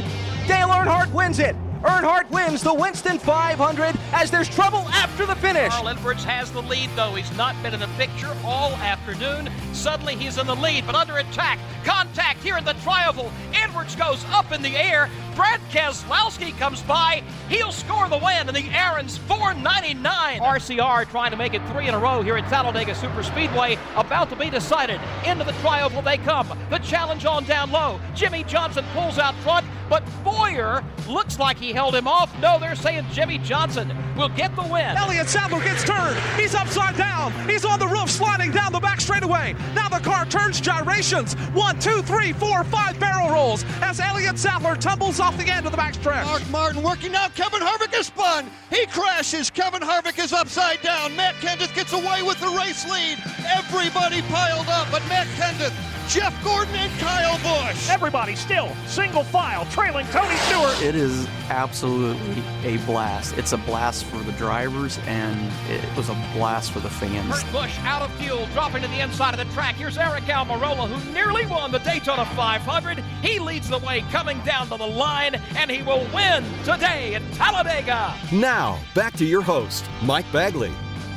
Dale 0.49 0.69
Earnhardt 0.69 1.13
wins 1.13 1.39
it. 1.39 1.55
Earnhardt 1.83 2.31
wins 2.31 2.63
the 2.63 2.75
Winston 2.75 3.19
500 3.19 3.97
as 4.13 4.31
there's 4.31 4.49
trouble 4.49 4.81
after 4.91 5.25
the 5.25 5.35
finish. 5.37 5.73
Carl 5.73 5.89
Edwards 5.89 6.25
has 6.25 6.53
the 6.53 6.61
lead, 6.63 6.91
though. 6.95 7.15
He's 7.15 7.35
not 7.39 7.61
been 7.63 7.73
in 7.73 7.81
the 7.81 7.89
picture 7.97 8.37
all 8.45 8.73
afternoon. 8.75 9.51
Suddenly 9.73 10.17
he's 10.17 10.37
in 10.37 10.47
the 10.47 10.57
lead, 10.57 10.87
but 10.87 10.95
under 10.95 11.17
attack. 11.17 11.59
Contact 11.85 12.43
here 12.43 12.59
in 12.59 12.65
the 12.65 12.75
trioval. 12.75 13.31
Edwards 13.55 13.97
goes 13.97 14.23
up 14.27 14.53
in 14.53 14.61
the 14.61 14.77
air. 14.77 15.09
Brad 15.35 15.61
Keselowski 15.71 16.57
comes 16.59 16.83
by. 16.83 17.23
He'll 17.49 17.73
score 17.73 18.09
the 18.11 18.19
win, 18.19 18.49
and 18.49 18.55
the 18.55 18.69
Aaron's 18.77 19.17
499. 19.17 20.41
RCR 20.41 21.09
trying 21.09 21.31
to 21.31 21.37
make 21.39 21.55
it 21.55 21.63
three 21.69 21.89
in 21.89 21.95
a 21.95 21.99
row 21.99 22.21
here 22.21 22.37
at 22.37 22.47
Talladega 22.51 22.95
Super 22.95 23.23
Speedway. 23.23 23.79
About 23.97 24.29
to 24.29 24.37
be 24.37 24.51
decided. 24.51 25.01
Into 25.25 25.45
the 25.45 25.53
trioval 25.53 26.05
they 26.05 26.19
come. 26.19 26.47
The 26.69 26.79
challenge 26.79 27.25
on 27.25 27.45
down 27.45 27.71
low. 27.71 27.99
Jimmie 28.15 28.45
Johnson 28.45 28.85
pulls 28.93 29.19
out 29.19 29.35
front, 29.37 29.65
but 29.91 30.05
Bowyer 30.25 30.85
looks 31.09 31.39
like 31.39 31.59
he 31.59 31.73
held 31.73 31.97
him 31.97 32.07
off. 32.07 32.31
No, 32.41 32.59
they're 32.61 32.77
saying 32.77 33.07
Jimmie 33.11 33.39
Johnson 33.39 33.93
will 34.17 34.29
get 34.29 34.55
the 34.55 34.63
win. 34.63 34.97
Elliott 34.97 35.29
Sadler 35.29 35.61
gets 35.63 35.83
turned. 35.85 36.17
He's 36.39 36.55
upside 36.55 36.97
down. 36.97 37.33
He's 37.49 37.65
on 37.65 37.81
the 37.81 37.89
roof, 37.89 38.09
sliding 38.09 38.53
down 38.53 38.73
the 38.73 38.79
back 38.79 39.01
back 39.01 39.01
straightaway. 39.01 39.55
Now 39.75 39.89
the 39.89 40.01
car 40.01 40.27
turns 40.27 40.61
gyrations. 40.61 41.35
One, 41.55 41.79
two, 41.79 42.03
three, 42.03 42.33
four, 42.33 42.65
five 42.65 42.99
barrel 42.99 43.31
rolls 43.31 43.65
as 43.81 44.01
Elliott 44.01 44.39
Sadler 44.39 44.77
tumbles 44.77 45.21
off 45.21 45.37
the 45.39 45.45
end 45.45 45.67
of 45.67 45.73
the 45.73 45.77
back 45.77 45.95
backstretch. 45.95 46.25
Mark 46.25 46.51
Martin 46.51 46.83
working 46.83 47.13
now. 47.13 47.29
Kevin 47.29 47.61
Harvick 47.61 47.99
is 47.99 48.07
spun. 48.07 48.51
He 48.71 48.87
crashes. 48.87 49.51
Kevin 49.51 49.81
Harvick 49.81 50.23
is 50.23 50.33
upside 50.33 50.83
down. 50.83 51.17
Matt 51.17 51.35
Kenseth 51.37 51.75
gets 51.75 51.93
away 51.93 52.23
with 52.23 52.41
the 52.41 52.49
race 52.49 52.89
lead. 52.91 53.19
Everybody 53.47 54.23
piled 54.23 54.69
up, 54.69 54.89
but 54.91 55.03
Matt 55.09 55.27
Kenseth 55.39 55.75
Jeff 56.11 56.35
Gordon 56.43 56.75
and 56.75 56.91
Kyle 56.99 57.39
Busch. 57.39 57.89
Everybody 57.89 58.35
still 58.35 58.75
single 58.87 59.23
file 59.23 59.65
trailing 59.81 60.07
Tony 60.09 60.37
Stewart. 60.37 60.83
It 60.83 60.95
is 60.95 61.27
absolutely 61.49 62.43
a 62.65 62.77
blast. 62.85 63.39
It's 63.39 63.53
a 63.53 63.57
blast 63.57 64.05
for 64.05 64.19
the 64.19 64.33
drivers 64.33 64.99
and 65.07 65.51
it 65.71 65.97
was 65.97 66.11
a 66.11 66.15
blast 66.35 66.73
for 66.73 66.81
the 66.81 66.91
fans. 66.91 67.43
Kurt 67.43 67.53
Busch 67.53 67.79
out 67.81 68.03
of 68.03 68.13
fuel, 68.17 68.47
dropping 68.53 68.83
to 68.83 68.89
the 68.89 69.01
inside 69.01 69.33
of 69.33 69.39
the 69.39 69.53
track. 69.55 69.77
Here's 69.77 69.97
Aric 69.97 70.27
Almirola, 70.27 70.87
who 70.87 71.13
nearly 71.15 71.47
won 71.47 71.73
the 71.73 71.79
Daytona 71.79 72.27
500. 72.27 72.99
He 73.23 73.39
leads 73.39 73.71
the 73.71 73.79
way 73.79 74.05
coming 74.11 74.39
down 74.41 74.69
to 74.69 74.77
the 74.77 74.87
line, 74.87 75.37
and 75.57 75.71
he 75.71 75.83
will 75.83 76.07
win 76.15 76.45
today 76.63 77.15
in 77.15 77.23
Talladega. 77.31 78.15
Now, 78.33 78.79
back 78.95 79.15
to 79.15 79.25
your 79.25 79.43
host, 79.43 79.87
Mike 80.03 80.31
Bagley. 80.31 80.73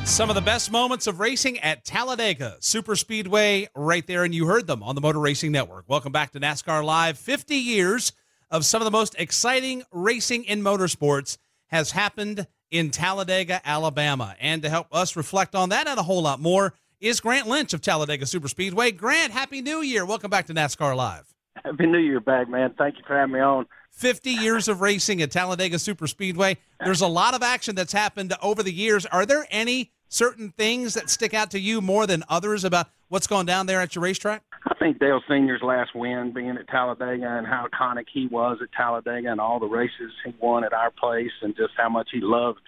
Some 0.06 0.30
of 0.30 0.36
the 0.36 0.41
best 0.41 0.71
moments 0.71 1.08
of 1.08 1.19
racing 1.19 1.60
at 1.60 1.86
Talladega 1.86 2.58
Super 2.60 2.95
Speedway, 2.95 3.67
right 3.76 4.06
there, 4.08 4.23
and 4.23 4.34
you 4.34 4.45
heard 4.45 4.67
them 4.67 4.84
on 4.84 4.95
the 4.95 5.02
Motor 5.02 5.19
Racing 5.19 5.52
Network. 5.52 5.86
Welcome 5.88 6.12
back 6.12 6.32
to 6.32 6.39
NASCAR 6.39 6.84
Live. 6.84 7.17
50 7.17 7.56
years 7.56 8.12
of 8.54 8.63
some 8.63 8.82
of 8.82 8.86
the 8.86 8.92
most 8.92 9.16
exciting 9.18 9.84
racing 9.92 10.46
in 10.46 10.62
motorsports 10.62 11.38
has 11.70 11.92
happened 11.92 12.46
in 12.70 12.92
Talladega, 12.92 13.60
Alabama. 13.66 14.36
And 14.39 14.62
to 14.62 14.70
help 14.70 14.88
us 14.92 15.16
reflect 15.16 15.56
on 15.56 15.70
that 15.70 15.88
and 15.88 16.00
a 16.00 16.04
whole 16.04 16.22
lot 16.22 16.39
more 16.39 16.76
is 17.02 17.20
Grant 17.20 17.48
Lynch 17.48 17.74
of 17.74 17.82
Talladega 17.82 18.28
Super 18.28 18.48
Speedway. 18.48 18.92
Grant, 18.92 19.34
Happy 19.34 19.62
New 19.62 19.82
Year. 19.82 20.06
Welcome 20.06 20.30
back 20.30 20.46
to 20.46 20.54
NASCAR 20.54 20.96
Live. 20.96 21.34
Happy 21.66 21.88
New 21.88 21.98
Year, 21.98 22.20
bag 22.20 22.48
man. 22.48 22.76
Thank 22.78 22.98
you 22.98 23.04
for 23.08 23.18
having 23.18 23.34
me 23.34 23.39
on. 23.39 23.66
50 23.92 24.30
years 24.30 24.68
of 24.68 24.82
racing 24.82 25.22
at 25.24 25.32
Talladega 25.32 25.80
Super 25.80 26.06
Speedway. 26.06 26.58
There's 26.80 27.02
a 27.02 27.08
lot 27.08 27.34
of 27.34 27.42
action 27.42 27.74
that's 27.76 27.94
happened 27.94 28.34
over 28.42 28.62
the 28.62 28.74
years. 28.74 29.08
Are 29.08 29.26
there 29.26 29.48
any 29.50 29.92
certain 30.13 30.52
things 30.52 30.93
that 30.93 31.10
stick 31.10 31.34
out 31.34 31.49
to 31.52 31.60
you 31.60 31.82
more 31.82 32.06
than 32.06 32.23
others 32.30 32.63
about 32.63 32.88
what's 33.10 33.28
going 33.28 33.45
down 33.45 33.65
there 33.65 33.82
at 33.82 33.95
your 33.95 34.04
racetrack? 34.04 34.43
I 34.65 34.76
think 34.76 34.99
Dale 34.99 35.21
Sr.'s 35.28 35.62
last 35.62 35.95
win 35.95 36.32
being 36.34 36.52
at 36.58 36.67
Talladega 36.67 37.38
and 37.38 37.47
how 37.47 37.67
iconic 37.67 38.06
he 38.13 38.28
was 38.28 38.60
at 38.62 38.71
Talladega 38.71 39.32
and 39.32 39.41
all 39.41 39.60
the 39.60 39.65
races 39.67 40.12
he 40.23 40.34
won 40.39 40.63
at 40.63 40.73
our 40.73 40.91
place 40.91 41.32
and 41.41 41.56
just 41.56 41.73
how 41.76 41.89
much 41.89 42.10
he 42.12 42.19
loved 42.21 42.62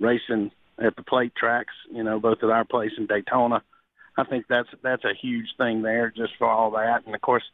racing 0.00 0.50
at 0.78 0.96
the 0.96 1.02
plate 1.02 1.32
tracks, 1.36 1.72
you 1.92 2.02
know, 2.02 2.20
both 2.20 2.38
at 2.42 2.50
our 2.50 2.64
place 2.64 2.92
and 2.96 3.08
Daytona. 3.08 3.62
I 4.16 4.24
think 4.24 4.46
that's 4.48 4.68
that's 4.82 5.04
a 5.04 5.14
huge 5.20 5.46
thing 5.56 5.82
there 5.82 6.12
just 6.14 6.32
for 6.38 6.48
all 6.48 6.72
that. 6.72 7.06
And 7.06 7.14
of 7.14 7.20
course, 7.20 7.44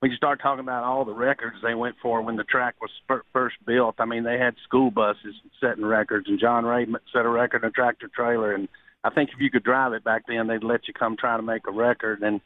when 0.00 0.10
you 0.10 0.16
start 0.16 0.40
talking 0.42 0.60
about 0.60 0.84
all 0.84 1.04
the 1.04 1.12
records 1.12 1.56
they 1.62 1.74
went 1.74 1.96
for 2.02 2.22
when 2.22 2.36
the 2.36 2.44
track 2.44 2.74
was 2.80 2.90
first 3.32 3.56
built, 3.66 3.96
I 3.98 4.06
mean, 4.06 4.24
they 4.24 4.38
had 4.38 4.54
school 4.64 4.90
buses 4.90 5.34
setting 5.60 5.84
records, 5.84 6.28
and 6.28 6.40
John 6.40 6.64
Ray 6.64 6.86
set 7.12 7.26
a 7.26 7.28
record 7.28 7.62
in 7.62 7.68
a 7.68 7.72
tractor 7.72 8.10
trailer. 8.14 8.52
And 8.52 8.68
I 9.04 9.10
think 9.10 9.30
if 9.30 9.40
you 9.40 9.50
could 9.50 9.62
drive 9.62 9.92
it 9.92 10.02
back 10.02 10.24
then, 10.26 10.46
they'd 10.46 10.64
let 10.64 10.88
you 10.88 10.94
come 10.94 11.16
try 11.16 11.36
to 11.36 11.42
make 11.42 11.66
a 11.68 11.72
record. 11.72 12.22
And 12.22 12.40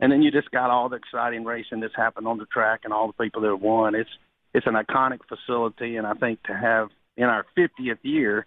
and 0.00 0.12
then 0.12 0.22
you 0.22 0.30
just 0.30 0.50
got 0.50 0.70
all 0.70 0.88
the 0.88 0.96
exciting 0.96 1.44
racing 1.44 1.80
that's 1.80 1.96
happened 1.96 2.26
on 2.28 2.38
the 2.38 2.46
track 2.46 2.80
and 2.84 2.92
all 2.92 3.06
the 3.06 3.24
people 3.24 3.42
that 3.42 3.50
have 3.50 3.60
won. 3.60 3.94
It's 3.94 4.10
it's 4.52 4.66
an 4.66 4.74
iconic 4.74 5.20
facility, 5.28 5.96
and 5.96 6.06
I 6.06 6.14
think 6.14 6.42
to 6.44 6.54
have 6.54 6.90
in 7.16 7.24
our 7.24 7.46
50th 7.56 7.98
year 8.02 8.46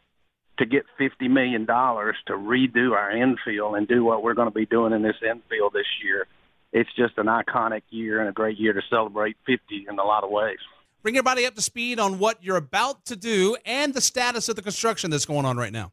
to 0.59 0.65
get 0.65 0.83
50 0.97 1.27
million 1.27 1.65
dollars 1.65 2.15
to 2.27 2.33
redo 2.33 2.91
our 2.91 3.11
infield 3.11 3.75
and 3.75 3.87
do 3.87 4.03
what 4.03 4.23
we're 4.23 4.33
going 4.33 4.47
to 4.47 4.53
be 4.53 4.65
doing 4.65 4.93
in 4.93 5.01
this 5.01 5.17
infield 5.21 5.73
this 5.73 5.85
year 6.03 6.27
it's 6.73 6.89
just 6.95 7.17
an 7.17 7.27
iconic 7.27 7.81
year 7.89 8.19
and 8.19 8.29
a 8.29 8.31
great 8.31 8.59
year 8.59 8.73
to 8.73 8.81
celebrate 8.89 9.37
50 9.45 9.87
in 9.89 9.99
a 9.99 10.03
lot 10.03 10.23
of 10.23 10.29
ways. 10.29 10.57
Bring 11.01 11.15
everybody 11.15 11.45
up 11.45 11.55
to 11.55 11.61
speed 11.61 11.99
on 11.99 12.19
what 12.19 12.43
you're 12.43 12.57
about 12.57 13.05
to 13.05 13.15
do 13.15 13.55
and 13.65 13.93
the 13.93 14.01
status 14.01 14.49
of 14.49 14.55
the 14.55 14.61
construction 14.61 15.09
that's 15.09 15.25
going 15.25 15.45
on 15.45 15.57
right 15.57 15.71
now. 15.71 15.91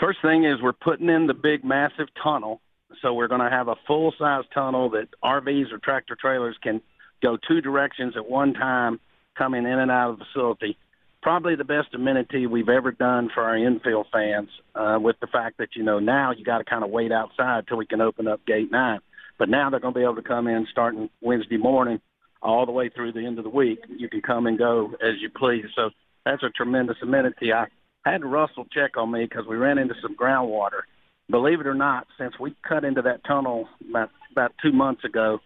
First 0.00 0.18
thing 0.22 0.44
is 0.44 0.60
we're 0.62 0.72
putting 0.72 1.08
in 1.08 1.26
the 1.26 1.34
big 1.34 1.64
massive 1.64 2.08
tunnel. 2.22 2.60
So 3.02 3.12
we're 3.14 3.28
going 3.28 3.40
to 3.40 3.50
have 3.50 3.68
a 3.68 3.76
full 3.86 4.14
size 4.18 4.44
tunnel 4.52 4.90
that 4.90 5.08
RVs 5.22 5.72
or 5.72 5.78
tractor 5.78 6.16
trailers 6.20 6.56
can 6.62 6.80
go 7.22 7.36
two 7.48 7.60
directions 7.60 8.14
at 8.16 8.28
one 8.28 8.54
time 8.54 9.00
coming 9.36 9.64
in 9.64 9.78
and 9.78 9.90
out 9.90 10.10
of 10.10 10.18
the 10.18 10.24
facility. 10.32 10.76
Probably 11.22 11.56
the 11.56 11.64
best 11.64 11.94
amenity 11.94 12.46
we've 12.46 12.68
ever 12.68 12.92
done 12.92 13.30
for 13.34 13.42
our 13.42 13.56
infield 13.56 14.06
fans 14.12 14.48
uh, 14.74 14.98
with 15.00 15.16
the 15.20 15.26
fact 15.26 15.58
that, 15.58 15.70
you 15.74 15.82
know, 15.82 15.98
now 15.98 16.32
you 16.32 16.44
got 16.44 16.58
to 16.58 16.64
kind 16.64 16.84
of 16.84 16.90
wait 16.90 17.12
outside 17.12 17.66
till 17.66 17.78
we 17.78 17.86
can 17.86 18.00
open 18.00 18.28
up 18.28 18.44
gate 18.46 18.70
nine. 18.70 19.00
But 19.38 19.48
now 19.48 19.70
they're 19.70 19.80
going 19.80 19.94
to 19.94 19.98
be 19.98 20.04
able 20.04 20.16
to 20.16 20.22
come 20.22 20.46
in 20.46 20.66
starting 20.70 21.08
Wednesday 21.20 21.56
morning 21.56 22.00
all 22.42 22.66
the 22.66 22.72
way 22.72 22.90
through 22.90 23.12
the 23.12 23.24
end 23.24 23.38
of 23.38 23.44
the 23.44 23.50
week. 23.50 23.78
You 23.88 24.08
can 24.08 24.20
come 24.20 24.46
and 24.46 24.58
go 24.58 24.92
as 25.02 25.14
you 25.20 25.30
please. 25.30 25.64
So 25.74 25.90
that's 26.24 26.42
a 26.42 26.50
tremendous 26.50 26.96
amenity. 27.02 27.52
I 27.52 27.66
had 28.04 28.24
Russell 28.24 28.66
check 28.72 28.96
on 28.96 29.10
me 29.10 29.24
because 29.24 29.46
we 29.46 29.56
ran 29.56 29.78
into 29.78 29.94
some 30.02 30.16
groundwater. 30.16 30.82
Believe 31.30 31.60
it 31.60 31.66
or 31.66 31.74
not, 31.74 32.06
since 32.18 32.38
we 32.38 32.54
cut 32.66 32.84
into 32.84 33.02
that 33.02 33.24
tunnel 33.24 33.68
about, 33.88 34.10
about 34.32 34.52
two 34.62 34.72
months 34.72 35.04
ago, 35.04 35.38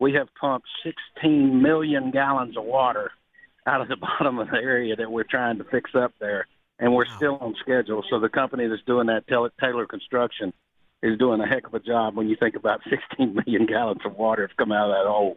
we 0.00 0.14
have 0.14 0.28
pumped 0.40 0.66
16 0.84 1.60
million 1.60 2.10
gallons 2.10 2.56
of 2.56 2.64
water 2.64 3.10
out 3.66 3.80
of 3.80 3.88
the 3.88 3.96
bottom 4.00 4.38
of 4.38 4.48
the 4.48 4.56
area 4.56 4.96
that 4.96 5.10
we're 5.10 5.24
trying 5.24 5.58
to 5.58 5.64
fix 5.64 5.90
up 5.94 6.12
there. 6.20 6.46
And 6.80 6.94
we're 6.94 7.06
still 7.16 7.38
on 7.40 7.56
schedule. 7.60 8.04
So 8.08 8.20
the 8.20 8.28
company 8.28 8.68
that's 8.68 8.82
doing 8.86 9.08
that, 9.08 9.24
Taylor 9.26 9.86
Construction, 9.86 10.52
is 11.02 11.18
doing 11.18 11.40
a 11.40 11.46
heck 11.46 11.66
of 11.66 11.74
a 11.74 11.80
job 11.80 12.16
when 12.16 12.28
you 12.28 12.36
think 12.38 12.54
about 12.54 12.80
16 12.90 13.34
million 13.34 13.66
gallons 13.66 14.00
of 14.04 14.16
water 14.16 14.46
have 14.46 14.56
come 14.56 14.72
out 14.72 14.90
of 14.90 14.96
that 14.96 15.08
hole. 15.10 15.36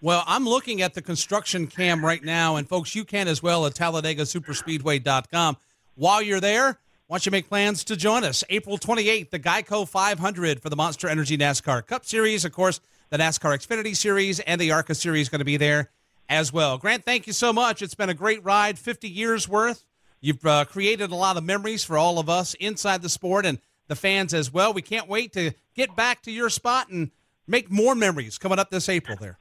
Well, 0.00 0.24
I'm 0.26 0.44
looking 0.44 0.82
at 0.82 0.94
the 0.94 1.02
construction 1.02 1.68
cam 1.68 2.04
right 2.04 2.22
now, 2.22 2.56
and 2.56 2.68
folks, 2.68 2.96
you 2.96 3.04
can 3.04 3.28
as 3.28 3.40
well 3.40 3.64
at 3.66 3.74
TalladegaSuperspeedway.com. 3.74 5.56
While 5.94 6.22
you're 6.22 6.40
there, 6.40 6.78
why 7.06 7.16
don't 7.16 7.26
you 7.26 7.32
make 7.32 7.48
plans 7.48 7.84
to 7.84 7.96
join 7.96 8.24
us? 8.24 8.42
April 8.50 8.78
28th, 8.78 9.30
the 9.30 9.38
Geico 9.38 9.86
500 9.86 10.60
for 10.60 10.70
the 10.70 10.76
Monster 10.76 11.08
Energy 11.08 11.36
NASCAR 11.36 11.86
Cup 11.86 12.04
Series. 12.04 12.44
Of 12.44 12.52
course, 12.52 12.80
the 13.10 13.18
NASCAR 13.18 13.56
Xfinity 13.56 13.96
Series 13.96 14.40
and 14.40 14.60
the 14.60 14.72
ARCA 14.72 14.94
Series 14.94 15.28
going 15.28 15.40
to 15.40 15.44
be 15.44 15.56
there 15.56 15.90
as 16.28 16.52
well. 16.52 16.78
Grant, 16.78 17.04
thank 17.04 17.26
you 17.26 17.32
so 17.32 17.52
much. 17.52 17.82
It's 17.82 17.94
been 17.94 18.08
a 18.08 18.14
great 18.14 18.42
ride, 18.44 18.78
50 18.78 19.08
years 19.08 19.48
worth. 19.48 19.84
You've 20.20 20.44
uh, 20.46 20.64
created 20.64 21.10
a 21.10 21.16
lot 21.16 21.36
of 21.36 21.44
memories 21.44 21.84
for 21.84 21.98
all 21.98 22.18
of 22.18 22.28
us 22.28 22.54
inside 22.54 23.02
the 23.02 23.08
sport, 23.08 23.44
and– 23.46 23.58
the 23.92 23.96
fans 23.96 24.32
as 24.32 24.50
well. 24.50 24.72
We 24.72 24.80
can't 24.80 25.06
wait 25.06 25.34
to 25.34 25.52
get 25.74 25.94
back 25.94 26.22
to 26.22 26.32
your 26.32 26.48
spot 26.48 26.88
and 26.88 27.10
make 27.46 27.70
more 27.70 27.94
memories 27.94 28.38
coming 28.38 28.58
up 28.58 28.70
this 28.70 28.88
April 28.88 29.18
there. 29.20 29.38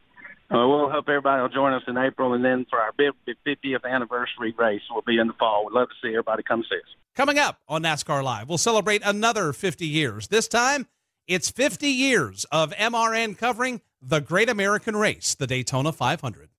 Uh, 0.51 0.67
we'll 0.67 0.89
hope 0.89 1.07
everybody 1.07 1.41
will 1.41 1.49
join 1.49 1.71
us 1.71 1.83
in 1.87 1.97
April, 1.97 2.33
and 2.33 2.43
then 2.43 2.65
for 2.69 2.77
our 2.77 2.91
50th 2.91 3.85
anniversary 3.85 4.53
race, 4.57 4.81
we'll 4.91 5.01
be 5.01 5.17
in 5.17 5.27
the 5.27 5.33
fall. 5.33 5.65
We'd 5.65 5.73
love 5.73 5.87
to 5.87 5.95
see 6.01 6.09
everybody 6.09 6.43
come 6.43 6.63
see 6.69 6.75
us. 6.75 6.95
Coming 7.15 7.39
up 7.39 7.61
on 7.69 7.83
NASCAR 7.83 8.21
Live, 8.21 8.49
we'll 8.49 8.57
celebrate 8.57 9.01
another 9.05 9.53
50 9.53 9.87
years. 9.87 10.27
This 10.27 10.49
time, 10.49 10.87
it's 11.25 11.49
50 11.49 11.87
years 11.87 12.45
of 12.51 12.71
MRN 12.73 13.37
covering 13.37 13.79
the 14.01 14.19
Great 14.19 14.49
American 14.49 14.97
Race, 14.97 15.35
the 15.35 15.47
Daytona 15.47 15.93
500. 15.93 16.50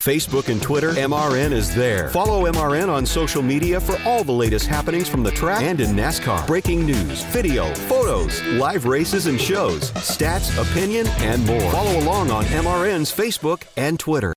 Facebook 0.00 0.48
and 0.48 0.62
Twitter, 0.62 0.92
MRN 0.92 1.52
is 1.52 1.74
there. 1.74 2.08
Follow 2.08 2.50
MRN 2.50 2.88
on 2.88 3.04
social 3.04 3.42
media 3.42 3.78
for 3.78 4.00
all 4.06 4.24
the 4.24 4.32
latest 4.32 4.66
happenings 4.66 5.10
from 5.10 5.22
the 5.22 5.30
track 5.30 5.62
and 5.62 5.78
in 5.78 5.90
NASCAR. 5.94 6.46
Breaking 6.46 6.86
news, 6.86 7.22
video, 7.24 7.66
photos, 7.74 8.42
live 8.54 8.86
races 8.86 9.26
and 9.26 9.38
shows, 9.38 9.90
stats, 9.92 10.56
opinion, 10.58 11.06
and 11.18 11.44
more. 11.44 11.70
Follow 11.70 11.98
along 11.98 12.30
on 12.30 12.44
MRN's 12.46 13.12
Facebook 13.12 13.64
and 13.76 14.00
Twitter. 14.00 14.32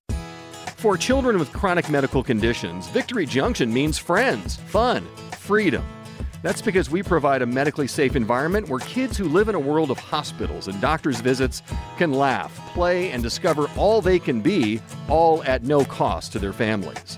For 0.75 0.97
children 0.97 1.39
with 1.39 1.53
chronic 1.53 1.89
medical 1.89 2.21
conditions, 2.21 2.89
Victory 2.89 3.25
Junction 3.25 3.73
means 3.73 3.97
friends, 3.97 4.57
fun, 4.57 5.07
freedom. 5.31 5.85
That's 6.43 6.61
because 6.61 6.89
we 6.89 7.01
provide 7.01 7.41
a 7.41 7.45
medically 7.45 7.87
safe 7.87 8.17
environment 8.17 8.67
where 8.67 8.81
kids 8.81 9.17
who 9.17 9.29
live 9.29 9.47
in 9.47 9.55
a 9.55 9.59
world 9.59 9.89
of 9.89 9.97
hospitals 9.97 10.67
and 10.67 10.79
doctors' 10.81 11.21
visits 11.21 11.63
can 11.97 12.11
laugh, 12.11 12.53
play, 12.73 13.11
and 13.11 13.23
discover 13.23 13.69
all 13.77 14.01
they 14.01 14.19
can 14.19 14.41
be, 14.41 14.81
all 15.07 15.41
at 15.45 15.63
no 15.63 15.85
cost 15.85 16.33
to 16.33 16.39
their 16.39 16.51
families. 16.51 17.17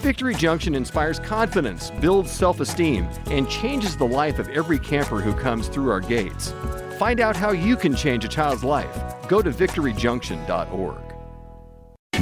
Victory 0.00 0.34
Junction 0.34 0.74
inspires 0.74 1.18
confidence, 1.18 1.90
builds 2.00 2.30
self 2.30 2.60
esteem, 2.60 3.06
and 3.26 3.48
changes 3.50 3.98
the 3.98 4.06
life 4.06 4.38
of 4.38 4.48
every 4.48 4.78
camper 4.78 5.20
who 5.20 5.34
comes 5.34 5.68
through 5.68 5.90
our 5.90 6.00
gates. 6.00 6.54
Find 6.98 7.20
out 7.20 7.36
how 7.36 7.52
you 7.52 7.76
can 7.76 7.94
change 7.94 8.24
a 8.24 8.28
child's 8.28 8.64
life. 8.64 9.28
Go 9.28 9.42
to 9.42 9.50
victoryjunction.org. 9.50 11.03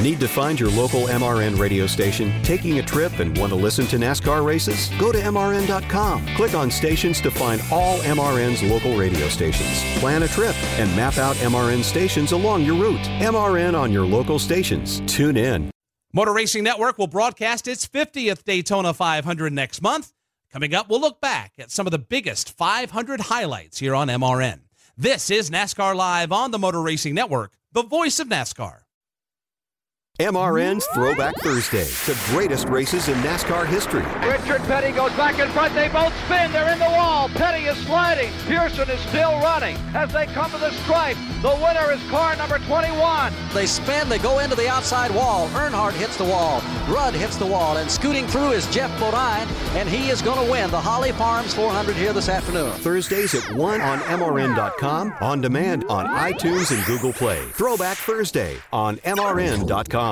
Need 0.02 0.18
to 0.18 0.26
find 0.26 0.58
your 0.58 0.70
local 0.70 1.02
MRN 1.02 1.56
radio 1.60 1.86
station? 1.86 2.42
Taking 2.42 2.80
a 2.80 2.82
trip 2.82 3.20
and 3.20 3.38
want 3.38 3.50
to 3.50 3.56
listen 3.56 3.86
to 3.86 3.96
NASCAR 3.96 4.44
races? 4.44 4.90
Go 4.98 5.12
to 5.12 5.18
MRN.com. 5.18 6.26
Click 6.34 6.54
on 6.54 6.72
stations 6.72 7.20
to 7.20 7.30
find 7.30 7.62
all 7.70 7.98
MRN's 7.98 8.64
local 8.64 8.96
radio 8.96 9.28
stations. 9.28 9.80
Plan 10.00 10.24
a 10.24 10.28
trip 10.28 10.56
and 10.80 10.90
map 10.96 11.18
out 11.18 11.36
MRN 11.36 11.84
stations 11.84 12.32
along 12.32 12.64
your 12.64 12.74
route. 12.74 12.98
MRN 13.20 13.78
on 13.78 13.92
your 13.92 14.04
local 14.04 14.40
stations. 14.40 15.00
Tune 15.06 15.36
in. 15.36 15.70
Motor 16.12 16.34
Racing 16.34 16.64
Network 16.64 16.98
will 16.98 17.06
broadcast 17.06 17.68
its 17.68 17.86
50th 17.86 18.42
Daytona 18.42 18.92
500 18.92 19.52
next 19.52 19.82
month. 19.82 20.12
Coming 20.52 20.74
up, 20.74 20.90
we'll 20.90 21.00
look 21.00 21.20
back 21.20 21.52
at 21.60 21.70
some 21.70 21.86
of 21.86 21.92
the 21.92 21.98
biggest 21.98 22.58
500 22.58 23.20
highlights 23.20 23.78
here 23.78 23.94
on 23.94 24.08
MRN. 24.08 24.62
This 24.96 25.30
is 25.30 25.48
NASCAR 25.48 25.94
Live 25.94 26.32
on 26.32 26.50
the 26.50 26.58
Motor 26.58 26.82
Racing 26.82 27.14
Network, 27.14 27.52
the 27.70 27.84
voice 27.84 28.18
of 28.18 28.26
NASCAR. 28.26 28.81
MRN's 30.22 30.86
Throwback 30.94 31.34
Thursday, 31.40 31.82
the 32.06 32.16
greatest 32.30 32.68
races 32.68 33.08
in 33.08 33.14
NASCAR 33.22 33.66
history. 33.66 34.04
Richard 34.24 34.62
Petty 34.68 34.92
goes 34.92 35.10
back 35.14 35.40
in 35.40 35.48
front. 35.50 35.74
They 35.74 35.88
both 35.88 36.14
spin. 36.26 36.52
They're 36.52 36.72
in 36.72 36.78
the 36.78 36.84
wall. 36.84 37.28
Petty 37.30 37.64
is 37.64 37.76
sliding. 37.78 38.30
Pearson 38.46 38.88
is 38.88 39.00
still 39.00 39.32
running. 39.40 39.76
As 39.94 40.12
they 40.12 40.26
come 40.26 40.48
to 40.52 40.58
the 40.58 40.70
stripe, 40.84 41.16
the 41.42 41.52
winner 41.56 41.90
is 41.90 42.00
car 42.08 42.36
number 42.36 42.60
21. 42.60 43.32
They 43.52 43.66
spin, 43.66 44.08
they 44.08 44.20
go 44.20 44.38
into 44.38 44.54
the 44.54 44.68
outside 44.68 45.10
wall. 45.10 45.48
Earnhardt 45.48 45.94
hits 45.94 46.16
the 46.16 46.24
wall. 46.24 46.62
Rudd 46.88 47.14
hits 47.14 47.36
the 47.36 47.46
wall. 47.46 47.78
And 47.78 47.90
scooting 47.90 48.28
through 48.28 48.52
is 48.52 48.68
Geoff 48.68 48.96
Bodine, 49.00 49.48
and 49.76 49.88
he 49.88 50.08
is 50.08 50.22
going 50.22 50.44
to 50.44 50.48
win 50.48 50.70
the 50.70 50.80
Holly 50.80 51.10
Farms 51.10 51.52
400 51.52 51.96
here 51.96 52.12
this 52.12 52.28
afternoon. 52.28 52.70
Thursdays 52.74 53.34
at 53.34 53.56
1 53.56 53.80
on 53.80 53.98
MRN.com, 53.98 55.14
on 55.20 55.40
demand 55.40 55.84
on 55.88 56.06
iTunes 56.06 56.70
and 56.70 56.84
Google 56.86 57.12
Play. 57.12 57.44
Throwback 57.54 57.96
Thursday 57.96 58.56
on 58.72 58.98
MRN.com. 58.98 60.11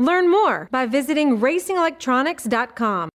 Learn 0.00 0.30
more 0.30 0.66
by 0.72 0.86
visiting 0.86 1.38
racingelectronics.com. 1.40 3.10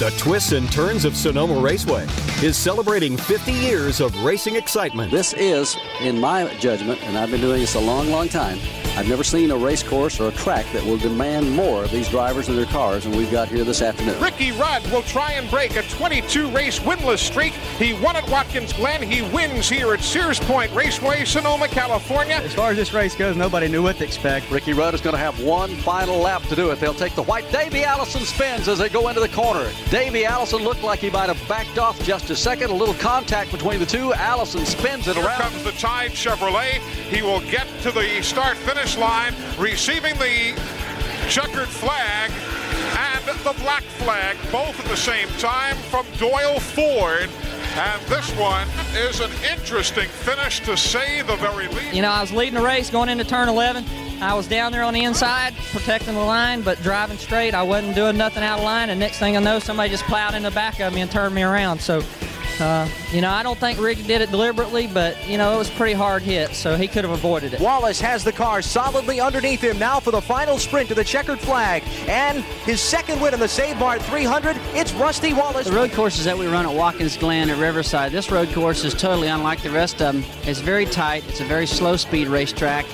The 0.00 0.08
twists 0.12 0.52
and 0.52 0.72
turns 0.72 1.04
of 1.04 1.14
Sonoma 1.14 1.60
Raceway 1.60 2.06
is 2.42 2.56
celebrating 2.56 3.18
50 3.18 3.52
years 3.52 4.00
of 4.00 4.18
racing 4.24 4.56
excitement. 4.56 5.10
This 5.10 5.34
is, 5.34 5.76
in 6.00 6.18
my 6.18 6.48
judgment, 6.54 7.02
and 7.02 7.18
I've 7.18 7.30
been 7.30 7.42
doing 7.42 7.60
this 7.60 7.74
a 7.74 7.80
long, 7.80 8.08
long 8.08 8.26
time, 8.26 8.58
I've 8.96 9.08
never 9.08 9.22
seen 9.22 9.50
a 9.50 9.56
race 9.56 9.82
course 9.82 10.18
or 10.18 10.28
a 10.28 10.32
track 10.32 10.66
that 10.72 10.84
will 10.84 10.98
demand 10.98 11.50
more 11.52 11.84
of 11.84 11.90
these 11.90 12.08
drivers 12.08 12.48
and 12.48 12.58
their 12.58 12.66
cars 12.66 13.04
than 13.04 13.16
we've 13.16 13.30
got 13.30 13.48
here 13.48 13.62
this 13.62 13.82
afternoon. 13.82 14.20
Ricky 14.20 14.52
Rudd 14.52 14.84
will 14.90 15.02
try 15.02 15.32
and 15.32 15.48
break 15.48 15.76
a 15.76 15.82
22 15.82 16.50
race 16.50 16.80
winless 16.80 17.18
streak. 17.18 17.52
He 17.78 17.92
won 17.94 18.16
at 18.16 18.28
Watkins 18.28 18.72
Glen. 18.72 19.02
He 19.02 19.22
wins 19.22 19.68
here 19.68 19.94
at 19.94 20.00
Sears 20.00 20.40
Point 20.40 20.74
Raceway, 20.74 21.24
Sonoma, 21.24 21.68
California. 21.68 22.34
As 22.34 22.52
far 22.52 22.72
as 22.72 22.76
this 22.76 22.92
race 22.92 23.14
goes, 23.14 23.36
nobody 23.36 23.68
knew 23.68 23.82
what 23.82 23.96
to 23.98 24.04
expect. 24.04 24.50
Ricky 24.50 24.72
Rudd 24.72 24.92
is 24.92 25.00
going 25.00 25.14
to 25.14 25.20
have 25.20 25.40
one 25.42 25.76
final 25.76 26.18
lap 26.18 26.42
to 26.44 26.56
do 26.56 26.70
it. 26.70 26.80
They'll 26.80 26.92
take 26.92 27.14
the 27.14 27.22
white. 27.22 27.50
Davey 27.52 27.84
Allison 27.84 28.22
spins 28.22 28.66
as 28.66 28.78
they 28.80 28.88
go 28.88 29.08
into 29.08 29.20
the 29.20 29.28
corner. 29.28 29.70
Davey 29.90 30.24
Allison 30.24 30.62
looked 30.62 30.84
like 30.84 31.00
he 31.00 31.10
might 31.10 31.28
have 31.28 31.48
backed 31.48 31.76
off 31.76 32.00
just 32.04 32.30
a 32.30 32.36
second. 32.36 32.70
A 32.70 32.74
little 32.74 32.94
contact 32.94 33.50
between 33.50 33.80
the 33.80 33.86
two. 33.86 34.12
Allison 34.14 34.64
spins 34.64 35.08
it 35.08 35.16
Here 35.16 35.24
around. 35.24 35.40
comes 35.40 35.64
the 35.64 35.72
Tide 35.72 36.12
Chevrolet. 36.12 36.78
He 37.08 37.22
will 37.22 37.40
get 37.50 37.66
to 37.82 37.90
the 37.90 38.22
start 38.22 38.56
finish 38.56 38.96
line, 38.96 39.34
receiving 39.58 40.16
the 40.18 40.54
checkered 41.28 41.66
flag 41.66 42.30
and 42.30 43.38
the 43.40 43.52
black 43.62 43.82
flag, 43.82 44.36
both 44.52 44.78
at 44.78 44.86
the 44.86 44.96
same 44.96 45.26
time 45.38 45.76
from 45.76 46.06
Doyle 46.18 46.60
Ford. 46.60 47.28
And 47.74 48.00
this 48.02 48.30
one 48.38 48.68
is 48.94 49.18
an 49.18 49.30
interesting 49.52 50.08
finish 50.08 50.60
to 50.60 50.76
say 50.76 51.22
the 51.22 51.34
very 51.36 51.66
least. 51.66 51.94
You 51.94 52.02
know, 52.02 52.10
I 52.10 52.20
was 52.20 52.30
leading 52.30 52.54
the 52.54 52.62
race 52.62 52.90
going 52.90 53.08
into 53.08 53.24
turn 53.24 53.48
11. 53.48 53.84
I 54.20 54.34
was 54.34 54.46
down 54.46 54.70
there 54.70 54.82
on 54.82 54.92
the 54.92 55.02
inside 55.02 55.54
protecting 55.72 56.12
the 56.12 56.20
line, 56.20 56.60
but 56.60 56.80
driving 56.82 57.16
straight. 57.16 57.54
I 57.54 57.62
wasn't 57.62 57.94
doing 57.94 58.18
nothing 58.18 58.42
out 58.42 58.58
of 58.58 58.64
line, 58.64 58.90
and 58.90 59.00
next 59.00 59.18
thing 59.18 59.34
I 59.34 59.40
know, 59.40 59.58
somebody 59.58 59.88
just 59.88 60.04
plowed 60.04 60.34
in 60.34 60.42
the 60.42 60.50
back 60.50 60.78
of 60.78 60.92
me 60.92 61.00
and 61.00 61.10
turned 61.10 61.34
me 61.34 61.42
around. 61.42 61.80
So, 61.80 62.02
uh, 62.60 62.86
you 63.12 63.22
know, 63.22 63.30
I 63.30 63.42
don't 63.42 63.58
think 63.58 63.80
Ricky 63.80 64.02
did 64.02 64.20
it 64.20 64.30
deliberately, 64.30 64.86
but, 64.88 65.16
you 65.26 65.38
know, 65.38 65.54
it 65.54 65.56
was 65.56 65.70
a 65.70 65.72
pretty 65.72 65.94
hard 65.94 66.20
hit, 66.20 66.54
so 66.54 66.76
he 66.76 66.86
could 66.86 67.04
have 67.04 67.14
avoided 67.14 67.54
it. 67.54 67.60
Wallace 67.60 67.98
has 68.02 68.22
the 68.22 68.32
car 68.32 68.60
solidly 68.60 69.20
underneath 69.20 69.62
him 69.62 69.78
now 69.78 70.00
for 70.00 70.10
the 70.10 70.20
final 70.20 70.58
sprint 70.58 70.90
to 70.90 70.94
the 70.94 71.04
checkered 71.04 71.40
flag. 71.40 71.82
And 72.06 72.44
his 72.66 72.82
second 72.82 73.22
win 73.22 73.32
in 73.32 73.40
the 73.40 73.48
Save 73.48 73.78
Mart 73.78 74.02
300, 74.02 74.54
it's 74.74 74.92
Rusty 74.92 75.32
Wallace. 75.32 75.66
The 75.66 75.72
road 75.72 75.92
courses 75.92 76.26
that 76.26 76.36
we 76.36 76.46
run 76.46 76.66
at 76.66 76.74
Watkins 76.74 77.16
Glen 77.16 77.48
at 77.48 77.56
Riverside, 77.56 78.12
this 78.12 78.30
road 78.30 78.52
course 78.52 78.84
is 78.84 78.92
totally 78.92 79.28
unlike 79.28 79.62
the 79.62 79.70
rest 79.70 80.02
of 80.02 80.12
them. 80.12 80.24
It's 80.42 80.60
very 80.60 80.84
tight. 80.84 81.26
It's 81.28 81.40
a 81.40 81.44
very 81.44 81.66
slow 81.66 81.96
speed 81.96 82.28
racetrack. 82.28 82.84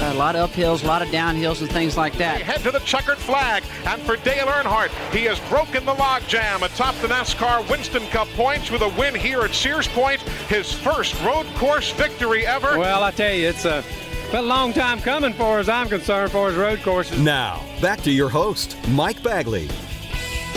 Uh, 0.00 0.12
a 0.12 0.14
lot 0.14 0.36
of 0.36 0.50
uphills, 0.50 0.82
a 0.82 0.86
lot 0.86 1.02
of 1.02 1.08
downhills, 1.08 1.60
and 1.60 1.70
things 1.70 1.96
like 1.96 2.16
that. 2.18 2.40
Head 2.42 2.60
to 2.62 2.70
the 2.70 2.80
checkered 2.80 3.18
flag, 3.18 3.62
and 3.86 4.00
for 4.02 4.16
Dale 4.16 4.46
Earnhardt, 4.46 4.90
he 5.12 5.24
has 5.24 5.38
broken 5.48 5.84
the 5.84 5.94
logjam 5.94 6.62
atop 6.62 6.94
the 6.96 7.08
NASCAR 7.08 7.68
Winston 7.70 8.06
Cup 8.08 8.28
points 8.28 8.70
with 8.70 8.82
a 8.82 8.88
win 8.90 9.14
here 9.14 9.42
at 9.42 9.54
Sears 9.54 9.88
Point, 9.88 10.20
his 10.48 10.72
first 10.72 11.20
road 11.22 11.46
course 11.56 11.90
victory 11.92 12.46
ever. 12.46 12.78
Well, 12.78 13.04
I 13.04 13.10
tell 13.12 13.32
you, 13.32 13.48
it's 13.48 13.64
a, 13.64 13.84
been 14.30 14.44
a 14.44 14.48
long 14.48 14.72
time 14.72 15.00
coming 15.00 15.32
for 15.32 15.58
as 15.58 15.68
I'm 15.68 15.88
concerned 15.88 16.32
for 16.32 16.48
his 16.48 16.56
road 16.56 16.82
courses. 16.82 17.20
Now, 17.20 17.62
back 17.80 18.00
to 18.02 18.10
your 18.10 18.28
host, 18.28 18.76
Mike 18.88 19.22
Bagley. 19.22 19.68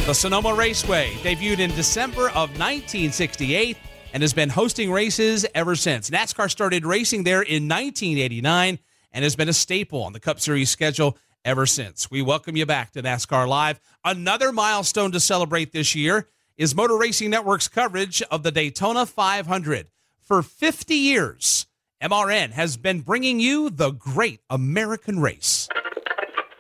The 0.06 0.14
Sonoma 0.14 0.54
Raceway 0.54 1.12
debuted 1.22 1.60
in 1.60 1.70
December 1.72 2.30
of 2.30 2.50
1968 2.58 3.78
and 4.14 4.24
has 4.24 4.34
been 4.34 4.50
hosting 4.50 4.92
races 4.92 5.46
ever 5.54 5.76
since. 5.76 6.10
NASCAR 6.10 6.50
started 6.50 6.86
racing 6.86 7.24
there 7.24 7.42
in 7.42 7.68
1989 7.68 8.80
and 9.12 9.24
has 9.24 9.36
been 9.36 9.50
a 9.50 9.54
staple 9.54 10.04
on 10.04 10.14
the 10.14 10.20
Cup 10.20 10.40
Series 10.40 10.70
schedule 10.70 11.18
ever 11.46 11.66
since. 11.66 12.12
We 12.12 12.22
welcome 12.22 12.58
you 12.58 12.66
back 12.66 12.92
to 12.92 13.02
NASCAR 13.02 13.48
Live. 13.48 13.80
Another 14.04 14.52
milestone 14.52 15.12
to 15.14 15.20
celebrate 15.20 15.72
this 15.72 15.96
year 15.96 16.28
is 16.58 16.76
Motor 16.76 16.98
Racing 16.98 17.30
Network's 17.30 17.68
coverage 17.68 18.22
of 18.24 18.44
the 18.44 18.52
Daytona 18.52 19.06
500. 19.06 19.88
For 20.22 20.42
50 20.42 20.96
years, 20.96 21.68
MRN 22.02 22.52
has 22.52 22.78
been 22.78 23.02
bringing 23.02 23.40
you 23.40 23.70
the 23.70 23.92
great 23.92 24.42
American 24.50 25.20
race. 25.20 25.70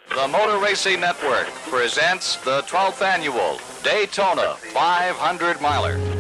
The 0.10 0.28
Motor 0.28 0.58
Racing 0.64 1.00
Network 1.00 1.48
presents 1.70 2.38
the 2.38 2.62
12th 2.62 3.02
annual 3.02 3.60
Daytona 3.84 4.56
500 4.56 5.62
miler. 5.62 6.17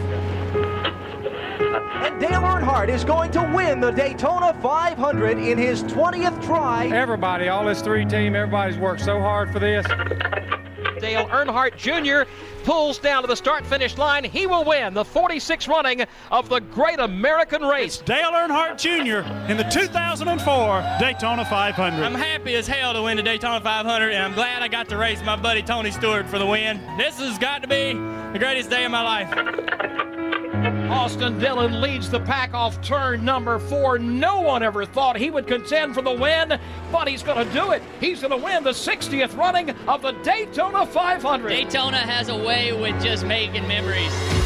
And 1.77 2.19
Dale 2.19 2.41
Earnhardt 2.41 2.89
is 2.89 3.03
going 3.03 3.31
to 3.31 3.41
win 3.55 3.79
the 3.79 3.91
Daytona 3.91 4.53
500 4.61 5.37
in 5.37 5.57
his 5.57 5.83
20th 5.83 6.43
try. 6.43 6.87
Everybody, 6.87 7.49
all 7.49 7.65
this 7.65 7.81
three 7.81 8.05
team, 8.05 8.35
everybody's 8.35 8.77
worked 8.77 9.01
so 9.01 9.19
hard 9.19 9.51
for 9.51 9.59
this. 9.59 9.85
Dale 10.99 11.27
Earnhardt 11.27 11.77
Jr. 11.77 12.29
pulls 12.63 12.97
down 12.97 13.21
to 13.21 13.27
the 13.27 13.35
start 13.35 13.65
finish 13.65 13.97
line. 13.97 14.23
He 14.23 14.47
will 14.47 14.63
win 14.63 14.93
the 14.93 15.03
46th 15.03 15.67
running 15.67 16.05
of 16.31 16.49
the 16.49 16.59
Great 16.59 16.99
American 16.99 17.61
Race. 17.61 17.97
Dale 17.99 18.31
Earnhardt 18.31 18.77
Jr. 18.77 19.27
in 19.51 19.57
the 19.57 19.63
2004 19.63 20.97
Daytona 20.99 21.45
500. 21.45 22.03
I'm 22.03 22.15
happy 22.15 22.55
as 22.55 22.67
hell 22.67 22.93
to 22.93 23.03
win 23.03 23.17
the 23.17 23.23
Daytona 23.23 23.61
500, 23.61 24.11
and 24.11 24.23
I'm 24.23 24.33
glad 24.33 24.63
I 24.63 24.67
got 24.67 24.89
to 24.89 24.97
race 24.97 25.21
my 25.23 25.35
buddy 25.35 25.61
Tony 25.61 25.91
Stewart 25.91 26.27
for 26.27 26.39
the 26.39 26.45
win. 26.45 26.81
This 26.97 27.19
has 27.19 27.37
got 27.37 27.61
to 27.61 27.67
be 27.67 27.93
the 28.33 28.39
greatest 28.39 28.69
day 28.69 28.85
of 28.85 28.91
my 28.91 29.03
life. 29.03 30.26
Austin 30.89 31.37
Dillon 31.37 31.81
leads 31.81 32.09
the 32.09 32.19
pack 32.21 32.53
off 32.53 32.81
turn 32.81 33.25
number 33.25 33.59
four. 33.59 33.99
No 33.99 34.39
one 34.39 34.63
ever 34.63 34.85
thought 34.85 35.17
he 35.17 35.29
would 35.29 35.45
contend 35.45 35.93
for 35.93 36.01
the 36.01 36.13
win, 36.13 36.57
but 36.91 37.07
he's 37.07 37.23
going 37.23 37.45
to 37.45 37.53
do 37.53 37.71
it. 37.71 37.83
He's 37.99 38.21
going 38.21 38.31
to 38.31 38.43
win 38.43 38.63
the 38.63 38.71
60th 38.71 39.35
running 39.37 39.71
of 39.87 40.01
the 40.01 40.13
Daytona 40.23 40.85
500. 40.85 41.49
Daytona 41.49 41.97
has 41.97 42.29
a 42.29 42.37
way 42.37 42.71
with 42.71 43.01
just 43.03 43.25
making 43.25 43.67
memories. 43.67 44.36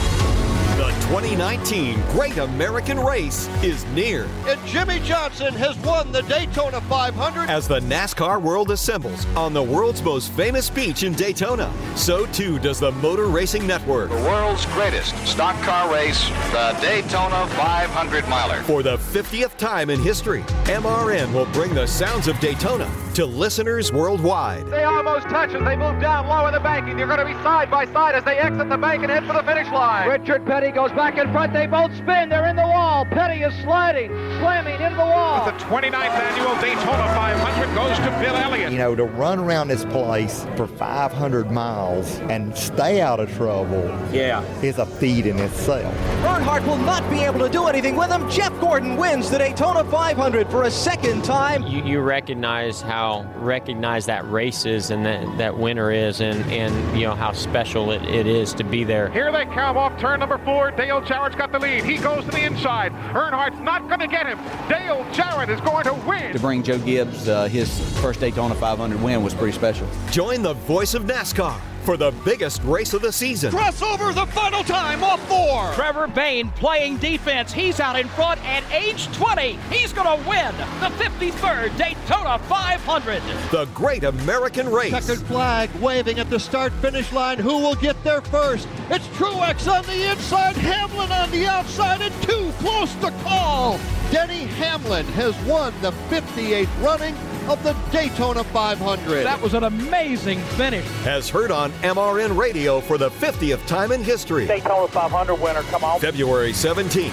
The 0.82 0.90
2019 1.10 2.02
Great 2.10 2.38
American 2.38 3.00
Race 3.00 3.48
is 3.64 3.86
near. 3.94 4.28
And 4.48 4.60
Jimmie 4.66 5.00
Johnson 5.02 5.54
has 5.54 5.78
won 5.78 6.12
the 6.12 6.24
Daytona 6.24 6.82
500. 6.82 7.48
As 7.52 7.68
the 7.68 7.82
NASCAR 7.82 8.42
world 8.42 8.72
assembles 8.72 9.28
on 9.36 9.54
the 9.54 9.62
world's 9.62 10.02
most 10.02 10.32
famous 10.32 10.72
beach 10.72 11.04
in 11.04 11.14
Daytona, 11.14 11.72
so 11.96 12.26
too 12.26 12.58
does 12.58 12.80
the 12.80 12.92
Motor 12.94 13.28
Racing 13.28 13.68
Network. 13.68 14.10
The 14.10 14.16
world's 14.16 14.66
greatest 14.66 15.16
stock 15.28 15.56
car 15.62 15.94
race, 15.94 16.28
the 16.50 16.76
Daytona 16.82 17.46
500 17.50 18.28
miler. 18.28 18.64
For 18.64 18.82
the 18.82 18.98
50th 18.98 19.58
time 19.58 19.92
in 19.92 20.02
history, 20.02 20.42
MRN 20.64 21.32
will 21.32 21.46
bring 21.54 21.76
the 21.76 21.86
sounds 21.86 22.28
of 22.28 22.40
Daytona 22.40 22.92
to 23.14 23.26
listeners 23.26 23.92
worldwide. 23.92 24.66
They 24.68 24.84
almost 24.84 25.28
touch 25.28 25.54
as 25.54 25.64
they 25.64 25.76
move 25.76 26.02
down 26.02 26.28
low 26.28 26.48
in 26.48 26.54
the 26.54 26.60
banking. 26.60 26.98
They're 26.98 27.08
going 27.08 27.20
to 27.20 27.26
be 27.26 27.34
side 27.44 27.70
by 27.70 27.86
side 27.86 28.16
as 28.16 28.24
they 28.24 28.38
exit 28.38 28.70
the 28.70 28.78
bank 28.78 29.04
and 29.04 29.12
head 29.12 29.28
for 29.28 29.34
the 29.34 29.44
finish 29.44 29.68
line. 29.72 30.10
Richard 30.10 30.46
Petty 30.46 30.71
goes 30.72 30.92
back 30.92 31.18
in 31.18 31.32
front. 31.32 31.54
They 31.54 31.68
both 31.68 31.96
spin. 31.96 32.30
They're 32.30 32.48
in 32.48 32.56
the 32.56 32.68
wall. 32.68 33.06
Petty 33.06 33.42
is 33.44 33.54
sliding, 33.62 34.10
slamming 34.40 34.82
into 34.82 34.96
the 34.96 35.06
wall. 35.06 35.46
The 35.46 35.52
29th 35.52 35.94
annual 35.94 36.56
Daytona 36.62 37.14
500 37.14 37.76
goes 37.76 37.98
to 37.98 38.20
Bill 38.22 38.36
Elliott. 38.36 38.72
You 38.72 38.78
know, 38.78 38.96
to 38.96 39.04
run 39.04 39.40
around 39.40 39.68
this 39.68 39.86
place 39.86 40.46
for 40.56 40.68
500 40.68 41.52
miles 41.52 42.20
and 42.22 42.56
stay 42.56 43.02
out 43.02 43.20
of 43.20 43.32
trouble 43.36 43.86
yeah. 44.12 44.44
is 44.62 44.78
a 44.78 44.86
feat 44.86 45.26
in 45.26 45.40
itself. 45.40 45.94
Earnhardt 46.24 46.66
will 46.66 46.78
not 46.78 47.08
be 47.10 47.20
able 47.20 47.40
to 47.40 47.50
do 47.50 47.66
anything 47.66 47.96
with 47.96 48.10
him. 48.10 48.30
Jeff 48.30 48.58
Gordon 48.60 48.96
wins 48.96 49.30
the 49.30 49.38
Daytona 49.38 49.84
500 49.84 50.50
for 50.50 50.64
a 50.64 50.72
second 50.72 51.24
time. 51.24 51.64
You, 51.64 51.84
you 51.84 52.00
recognize 52.00 52.82
how 52.82 53.30
recognized 53.38 54.08
that 54.08 54.30
race 54.30 54.66
is 54.66 54.92
and 54.92 55.06
that, 55.06 55.38
that 55.38 55.58
winner 55.58 55.92
is 55.92 56.22
and, 56.22 56.44
and 56.52 56.98
you 56.98 57.06
know 57.06 57.16
how 57.16 57.32
special 57.32 57.92
it, 57.92 58.04
it 58.04 58.28
is 58.28 58.54
to 58.54 58.64
be 58.64 58.84
there. 58.84 59.10
Here 59.10 59.32
they 59.32 59.46
come 59.46 59.78
off 59.78 60.00
turn 60.00 60.20
number 60.20 60.38
four. 60.40 60.61
Dale 60.70 61.02
Jarrett's 61.02 61.36
got 61.36 61.52
the 61.52 61.58
lead. 61.58 61.84
He 61.84 61.98
goes 61.98 62.24
to 62.26 62.32
the 62.32 62.44
inside. 62.44 62.92
Earnhardt's 63.16 63.60
not 63.62 63.88
going 63.88 64.02
to 64.02 64.08
get 64.08 64.28
him. 64.28 64.38
Dale 64.70 65.04
Jarrett 65.12 65.50
is 65.50 65.60
going 65.62 65.86
to 65.86 65.94
win. 66.08 66.34
To 66.34 66.40
bring 66.40 66.62
Joe 66.62 66.78
Gibbs 66.78 67.28
uh, 67.28 67.46
his 67.46 67.80
first 68.00 68.20
Daytona 68.20 68.54
500 68.54 69.02
win 69.02 69.24
was 69.24 69.34
pretty 69.34 69.54
special. 69.54 69.88
Join 70.12 70.44
the 70.44 70.54
voice 70.54 70.94
of 70.94 71.06
NASCAR 71.06 71.60
for 71.82 71.98
the 71.98 72.12
biggest 72.24 72.64
race 72.64 72.94
of 72.94 73.02
the 73.02 73.12
season. 73.12 73.52
Crossover 73.52 74.14
the 74.14 74.26
final 74.28 74.64
time 74.64 75.04
off 75.04 75.20
four. 75.28 75.74
Trevor 75.74 76.08
Bayne 76.08 76.50
playing 76.52 76.98
defense. 76.98 77.52
He's 77.52 77.80
out 77.80 78.00
in 78.00 78.08
front 78.10 78.44
at 78.46 78.64
age 78.72 79.08
20. 79.16 79.58
He's 79.70 79.94
going 79.94 80.08
to 80.08 80.30
win 80.30 80.56
the 80.80 80.92
53rd 81.04 81.78
Daytona 81.78 82.40
500. 82.40 83.22
The 83.52 83.66
great 83.74 84.04
American 84.04 84.70
race. 84.70 84.92
Checkered 84.92 85.26
flag 85.28 85.70
waving 85.76 86.20
at 86.20 86.30
the 86.30 86.40
start 86.40 86.74
finish 86.74 87.12
line. 87.12 87.40
Who 87.40 87.58
will 87.60 87.76
get 87.76 88.02
there 88.04 88.22
first? 88.22 88.68
It's 88.90 89.08
Truex 89.10 89.72
on 89.72 89.86
the 89.86 90.12
inside, 90.12 90.56
Hamlin 90.58 91.12
on 91.12 91.32
the 91.32 91.48
outside, 91.48 92.02
and 92.02 92.14
too 92.24 92.52
close 92.60 92.94
to 92.96 93.12
call. 93.24 93.80
Denny 94.12 94.46
Hamlin 94.46 95.06
has 95.14 95.36
won 95.46 95.74
the 95.82 95.92
58th 96.10 96.84
running 96.84 97.16
of 97.50 97.62
the 97.64 97.74
Daytona 97.92 98.44
500. 98.44 99.24
That 99.24 99.42
was 99.42 99.54
an 99.54 99.64
amazing 99.64 100.40
finish. 100.40 100.86
As 101.06 101.30
heard 101.30 101.52
on 101.52 101.72
MRN 101.82 102.38
Radio 102.38 102.82
for 102.82 102.98
the 102.98 103.10
50th 103.10 103.66
time 103.68 103.92
in 103.92 104.04
history. 104.04 104.48
Daytona 104.48 104.88
500 104.88 105.36
winner, 105.36 105.62
come 105.64 105.84
on. 105.84 106.00
February 106.00 106.52
17th. 106.52 107.12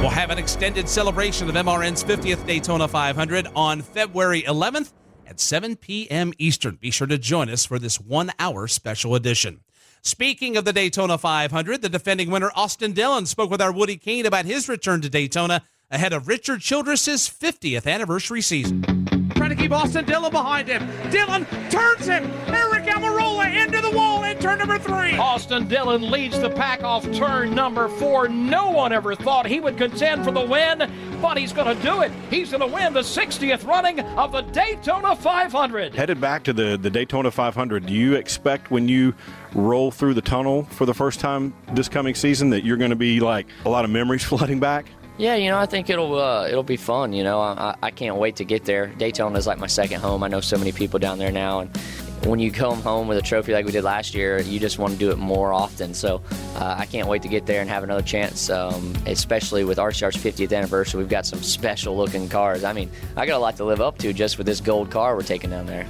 We'll 0.00 0.10
have 0.10 0.30
an 0.30 0.38
extended 0.38 0.88
celebration 0.88 1.48
of 1.48 1.54
MRN's 1.56 2.04
50th 2.04 2.46
Daytona 2.46 2.86
500 2.86 3.48
on 3.56 3.82
February 3.82 4.42
11th 4.42 4.92
at 5.26 5.40
7 5.40 5.76
p.m. 5.76 6.32
Eastern. 6.38 6.76
Be 6.76 6.90
sure 6.90 7.08
to 7.08 7.18
join 7.18 7.50
us 7.50 7.64
for 7.64 7.78
this 7.78 8.00
one 8.00 8.30
hour 8.38 8.68
special 8.68 9.14
edition. 9.14 9.60
Speaking 10.02 10.56
of 10.56 10.64
the 10.64 10.72
Daytona 10.72 11.18
500, 11.18 11.82
the 11.82 11.88
defending 11.88 12.30
winner 12.30 12.52
Austin 12.54 12.92
Dillon 12.92 13.26
spoke 13.26 13.50
with 13.50 13.60
our 13.60 13.72
Woody 13.72 13.96
Cain 13.96 14.24
about 14.24 14.44
his 14.44 14.68
return 14.68 15.00
to 15.00 15.10
Daytona 15.10 15.62
ahead 15.90 16.12
of 16.12 16.28
Richard 16.28 16.60
Childress's 16.60 17.28
50th 17.28 17.86
anniversary 17.86 18.42
season. 18.42 18.82
Trying 19.34 19.50
to 19.50 19.56
keep 19.56 19.72
Austin 19.72 20.04
Dillon 20.04 20.30
behind 20.30 20.68
him. 20.68 20.86
Dillon 21.10 21.46
turns 21.70 22.06
him. 22.06 22.30
Eric 22.48 22.84
Almirola 22.84 23.64
into 23.64 23.80
the 23.80 23.90
wall 23.90 24.24
in 24.24 24.36
turn 24.38 24.58
number 24.58 24.78
three. 24.78 25.16
Austin 25.16 25.66
Dillon 25.68 26.10
leads 26.10 26.38
the 26.40 26.50
pack 26.50 26.82
off 26.82 27.10
turn 27.12 27.54
number 27.54 27.88
four. 27.88 28.28
No 28.28 28.70
one 28.70 28.92
ever 28.92 29.14
thought 29.14 29.46
he 29.46 29.60
would 29.60 29.78
contend 29.78 30.24
for 30.24 30.32
the 30.32 30.44
win, 30.44 30.90
but 31.22 31.38
he's 31.38 31.52
going 31.52 31.74
to 31.74 31.82
do 31.82 32.02
it. 32.02 32.12
He's 32.28 32.50
going 32.50 32.60
to 32.60 32.66
win 32.66 32.92
the 32.92 33.00
60th 33.00 33.66
running 33.66 34.00
of 34.00 34.32
the 34.32 34.42
Daytona 34.42 35.16
500. 35.16 35.94
Headed 35.94 36.20
back 36.20 36.42
to 36.44 36.52
the, 36.52 36.76
the 36.76 36.90
Daytona 36.90 37.30
500, 37.30 37.86
do 37.86 37.94
you 37.94 38.14
expect 38.14 38.70
when 38.70 38.88
you 38.88 39.14
roll 39.54 39.90
through 39.90 40.14
the 40.14 40.20
tunnel 40.20 40.64
for 40.64 40.84
the 40.84 40.94
first 40.94 41.20
time 41.20 41.54
this 41.72 41.88
coming 41.88 42.14
season 42.14 42.50
that 42.50 42.64
you're 42.64 42.76
going 42.76 42.90
to 42.90 42.96
be 42.96 43.20
like 43.20 43.46
a 43.64 43.70
lot 43.70 43.84
of 43.84 43.90
memories 43.90 44.24
flooding 44.24 44.60
back? 44.60 44.86
Yeah, 45.18 45.34
you 45.34 45.50
know, 45.50 45.58
I 45.58 45.66
think 45.66 45.90
it'll 45.90 46.16
uh, 46.16 46.46
it'll 46.46 46.62
be 46.62 46.76
fun. 46.76 47.12
You 47.12 47.24
know, 47.24 47.40
I, 47.40 47.74
I 47.82 47.90
can't 47.90 48.16
wait 48.16 48.36
to 48.36 48.44
get 48.44 48.64
there. 48.64 48.86
Daytona 48.86 49.36
is 49.36 49.48
like 49.48 49.58
my 49.58 49.66
second 49.66 50.00
home. 50.00 50.22
I 50.22 50.28
know 50.28 50.40
so 50.40 50.56
many 50.56 50.70
people 50.70 51.00
down 51.00 51.18
there 51.18 51.32
now, 51.32 51.58
and 51.58 51.76
when 52.24 52.38
you 52.38 52.52
come 52.52 52.80
home 52.82 53.08
with 53.08 53.18
a 53.18 53.22
trophy 53.22 53.52
like 53.52 53.66
we 53.66 53.72
did 53.72 53.82
last 53.82 54.14
year, 54.14 54.40
you 54.40 54.60
just 54.60 54.78
want 54.78 54.92
to 54.92 54.98
do 54.98 55.10
it 55.10 55.18
more 55.18 55.52
often. 55.52 55.92
So 55.92 56.22
uh, 56.54 56.76
I 56.78 56.86
can't 56.86 57.08
wait 57.08 57.22
to 57.22 57.28
get 57.28 57.46
there 57.46 57.60
and 57.60 57.68
have 57.68 57.82
another 57.82 58.02
chance, 58.02 58.48
um, 58.48 58.94
especially 59.06 59.64
with 59.64 59.78
RCR's 59.78 60.16
50th 60.16 60.56
anniversary. 60.56 60.98
We've 60.98 61.08
got 61.08 61.26
some 61.26 61.42
special 61.42 61.96
looking 61.96 62.28
cars. 62.28 62.62
I 62.62 62.72
mean, 62.72 62.90
I 63.16 63.26
got 63.26 63.36
a 63.36 63.40
lot 63.40 63.56
to 63.56 63.64
live 63.64 63.80
up 63.80 63.98
to 63.98 64.12
just 64.12 64.38
with 64.38 64.46
this 64.46 64.60
gold 64.60 64.90
car 64.90 65.16
we're 65.16 65.22
taking 65.22 65.50
down 65.50 65.66
there. 65.66 65.86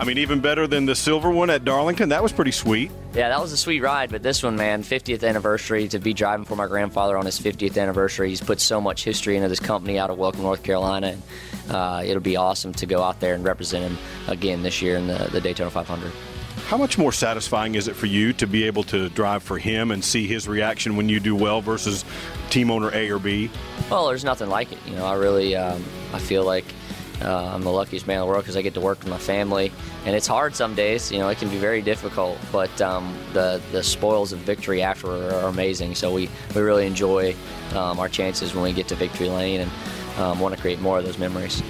I 0.00 0.04
mean, 0.04 0.16
even 0.16 0.40
better 0.40 0.66
than 0.66 0.86
the 0.86 0.94
silver 0.94 1.30
one 1.30 1.50
at 1.50 1.62
Darlington. 1.62 2.08
That 2.08 2.22
was 2.22 2.32
pretty 2.32 2.52
sweet. 2.52 2.90
Yeah, 3.12 3.28
that 3.28 3.38
was 3.38 3.52
a 3.52 3.56
sweet 3.58 3.82
ride, 3.82 4.10
but 4.10 4.22
this 4.22 4.42
one, 4.42 4.56
man, 4.56 4.82
50th 4.82 5.28
anniversary 5.28 5.88
to 5.88 5.98
be 5.98 6.14
driving 6.14 6.46
for 6.46 6.56
my 6.56 6.66
grandfather 6.66 7.18
on 7.18 7.26
his 7.26 7.38
50th 7.38 7.76
anniversary. 7.76 8.30
He's 8.30 8.40
put 8.40 8.62
so 8.62 8.80
much 8.80 9.04
history 9.04 9.36
into 9.36 9.50
this 9.50 9.60
company 9.60 9.98
out 9.98 10.08
of 10.08 10.16
Welcome, 10.16 10.40
North 10.40 10.62
Carolina, 10.62 11.08
and 11.08 11.22
uh, 11.70 12.02
it'll 12.02 12.22
be 12.22 12.36
awesome 12.36 12.72
to 12.72 12.86
go 12.86 13.02
out 13.02 13.20
there 13.20 13.34
and 13.34 13.44
represent 13.44 13.92
him 13.92 13.98
again 14.26 14.62
this 14.62 14.80
year 14.80 14.96
in 14.96 15.06
the, 15.06 15.28
the 15.32 15.40
Daytona 15.40 15.70
500. 15.70 16.10
How 16.64 16.78
much 16.78 16.96
more 16.96 17.12
satisfying 17.12 17.74
is 17.74 17.86
it 17.86 17.94
for 17.94 18.06
you 18.06 18.32
to 18.34 18.46
be 18.46 18.64
able 18.64 18.84
to 18.84 19.10
drive 19.10 19.42
for 19.42 19.58
him 19.58 19.90
and 19.90 20.02
see 20.02 20.26
his 20.26 20.48
reaction 20.48 20.96
when 20.96 21.10
you 21.10 21.20
do 21.20 21.36
well 21.36 21.60
versus 21.60 22.06
team 22.48 22.70
owner 22.70 22.90
A 22.94 23.10
or 23.10 23.18
B? 23.18 23.50
Well, 23.90 24.08
there's 24.08 24.24
nothing 24.24 24.48
like 24.48 24.72
it. 24.72 24.78
You 24.86 24.96
know, 24.96 25.04
I 25.04 25.16
really, 25.16 25.54
um, 25.56 25.84
I 26.14 26.20
feel 26.20 26.44
like 26.44 26.64
uh, 27.22 27.52
I'm 27.54 27.62
the 27.62 27.70
luckiest 27.70 28.06
man 28.06 28.16
in 28.16 28.20
the 28.22 28.26
world 28.26 28.44
because 28.44 28.56
I 28.56 28.62
get 28.62 28.74
to 28.74 28.80
work 28.80 28.98
with 29.00 29.08
my 29.08 29.18
family, 29.18 29.72
and 30.04 30.16
it's 30.16 30.26
hard 30.26 30.54
some 30.54 30.74
days. 30.74 31.12
You 31.12 31.18
know, 31.18 31.28
it 31.28 31.38
can 31.38 31.48
be 31.48 31.58
very 31.58 31.82
difficult, 31.82 32.38
but 32.50 32.80
um, 32.80 33.16
the 33.32 33.60
the 33.72 33.82
spoils 33.82 34.32
of 34.32 34.38
victory 34.40 34.82
after 34.82 35.08
are 35.08 35.48
amazing. 35.48 35.94
So 35.94 36.12
we 36.12 36.28
we 36.54 36.62
really 36.62 36.86
enjoy 36.86 37.34
um, 37.74 37.98
our 37.98 38.08
chances 38.08 38.54
when 38.54 38.64
we 38.64 38.72
get 38.72 38.88
to 38.88 38.94
victory 38.94 39.28
lane 39.28 39.60
and 39.60 39.70
um, 40.18 40.40
want 40.40 40.54
to 40.54 40.60
create 40.60 40.80
more 40.80 40.98
of 40.98 41.04
those 41.04 41.18
memories. 41.18 41.62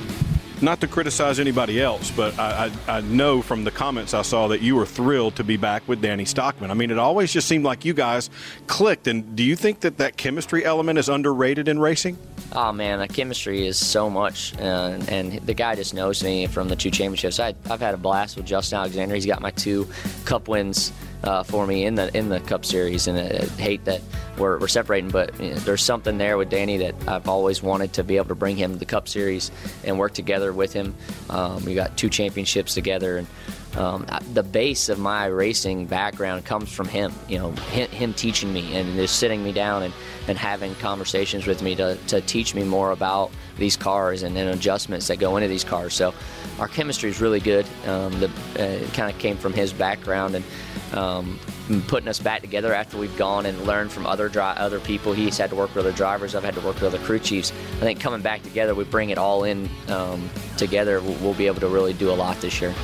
Not 0.63 0.83
to 0.83 0.87
criticize 0.87 1.41
anybody 1.41 1.81
else, 1.81 2.11
but 2.11 2.39
I, 2.39 2.71
I, 2.87 2.99
I, 2.99 3.01
know 3.01 3.41
from 3.41 3.65
the 3.65 3.71
comments 3.71 4.13
I 4.13 4.21
saw 4.21 4.49
that 4.49 4.61
you 4.61 4.77
were 4.77 4.85
thrilled 4.85 5.37
to 5.37 5.45
be 5.45 5.57
back 5.57 5.89
with 5.89 6.03
Danny 6.03 6.27
Stockman. 6.27 6.71
I 6.71 6.75
mean, 6.75 6.91
it 6.91 6.99
always 6.99 7.33
just 7.33 7.49
seemed 7.49 7.65
like 7.65 7.87
you 7.87 7.95
guys 7.95 8.29
clicked. 8.67 9.07
And 9.07 9.35
do 9.35 9.43
you 9.43 9.57
think 9.57 9.81
that 9.81 9.97
that 9.97 10.19
chemistry 10.19 10.63
element 10.63 10.99
is 10.99 11.09
underrated 11.09 11.67
in 11.67 11.79
racing? 11.79 12.19
Oh 12.53 12.73
man, 12.73 12.99
the 12.99 13.07
chemistry 13.07 13.65
is 13.65 13.79
so 13.79 14.11
much, 14.11 14.55
and, 14.59 15.09
and 15.09 15.33
the 15.47 15.55
guy 15.55 15.77
just 15.77 15.95
knows 15.95 16.25
me 16.25 16.47
from 16.47 16.69
the 16.69 16.75
two 16.75 16.91
championships. 16.91 17.39
I, 17.39 17.55
have 17.67 17.79
had 17.81 17.95
a 17.95 17.97
blast 17.97 18.37
with 18.37 18.45
Justin 18.45 18.79
Alexander. 18.79 19.15
He's 19.15 19.27
got 19.27 19.41
my 19.41 19.53
two 19.53 19.89
Cup 20.25 20.49
wins 20.49 20.93
uh, 21.23 21.45
for 21.45 21.65
me 21.65 21.85
in 21.85 21.95
the 21.95 22.17
in 22.17 22.29
the 22.29 22.41
Cup 22.41 22.65
Series, 22.65 23.07
and 23.07 23.19
I, 23.19 23.47
hate 23.61 23.85
that 23.85 24.01
we're, 24.37 24.59
we're 24.59 24.67
separating. 24.67 25.11
But 25.11 25.39
you 25.41 25.51
know, 25.51 25.57
there's 25.57 25.85
something 25.85 26.19
there 26.19 26.37
with 26.37 26.51
Danny 26.51 26.79
that 26.79 26.97
I've 27.07 27.29
always 27.29 27.63
wanted 27.63 27.93
to 27.95 28.05
be 28.05 28.17
able 28.17 28.29
to 28.29 28.35
bring 28.35 28.57
him 28.57 28.73
to 28.73 28.79
the 28.79 28.85
Cup 28.85 29.07
Series 29.07 29.53
and 29.85 29.97
work 29.97 30.13
together 30.13 30.53
with 30.53 30.73
him. 30.73 30.97
Um, 31.29 31.65
we 31.65 31.75
got 31.75 31.97
two 31.97 32.09
championships 32.09 32.75
together, 32.75 33.19
and 33.19 33.29
um, 33.77 34.05
the 34.33 34.43
base 34.43 34.89
of 34.89 34.99
my 34.99 35.27
racing 35.27 35.87
background 35.87 36.45
comes 36.45 36.73
from 36.73 36.89
him. 36.89 37.12
You 37.29 37.39
know, 37.39 37.51
him, 37.51 37.89
him, 37.91 38.14
teaching 38.14 38.53
me 38.53 38.77
and 38.77 38.95
just 38.97 39.18
sitting 39.18 39.45
me 39.45 39.53
down 39.53 39.85
and, 39.85 39.95
and 40.27 40.37
having 40.37 40.75
conversations 40.77 41.47
with 41.47 41.62
me 41.62 41.77
to, 41.77 41.97
to 42.09 42.21
teach 42.23 42.55
me 42.55 42.64
more 42.64 42.91
about 42.91 43.31
these 43.59 43.77
cars 43.77 44.23
and, 44.23 44.37
and 44.37 44.51
adjustments 44.51 45.07
that 45.07 45.18
go 45.18 45.37
into 45.37 45.49
these 45.49 45.62
cars. 45.62 45.95
So 45.95 46.12
our 46.59 46.66
chemistry 46.66 47.11
is 47.11 47.21
really 47.21 47.39
good. 47.39 47.64
Um, 47.87 48.18
the, 48.18 48.27
uh, 48.59 48.62
it 48.62 48.93
kind 48.93 49.12
of 49.12 49.18
came 49.21 49.37
from 49.37 49.53
his 49.53 49.73
background 49.73 50.35
and 50.35 50.45
um, 50.93 51.39
putting 51.87 52.09
us 52.09 52.18
back 52.18 52.41
together 52.41 52.75
after 52.75 52.99
we've 52.99 53.16
gone 53.16 53.47
and 53.47 53.61
learned 53.66 53.93
from 53.93 54.05
other 54.05 54.29
dri- 54.29 54.43
other 54.43 54.81
people. 54.81 55.12
He's 55.12 55.39
had 55.39 55.51
to 55.51 55.57
work 55.57 55.75
with 55.75 55.87
other 55.87 55.97
drivers. 55.97 56.35
I've 56.35 56.43
had 56.43 56.55
to 56.55 56.61
work 56.61 56.75
with 56.75 56.85
other 56.85 56.99
crew 56.99 57.21
chiefs. 57.21 57.53
I 57.77 57.81
think 57.81 58.01
coming 58.01 58.21
back 58.21 58.43
together, 58.43 58.75
we 58.75 58.85
bring 58.85 59.11
it 59.11 59.18
all 59.18 59.45
in 59.45 59.68
um, 59.89 60.29
together. 60.57 61.01
We'll, 61.01 61.14
we'll 61.16 61.35
be 61.35 61.47
able 61.47 61.61
to 61.61 61.68
really 61.68 61.93
do 61.93 62.11
a 62.11 62.14
lot 62.14 62.41
this 62.41 62.61
year. 62.61 62.75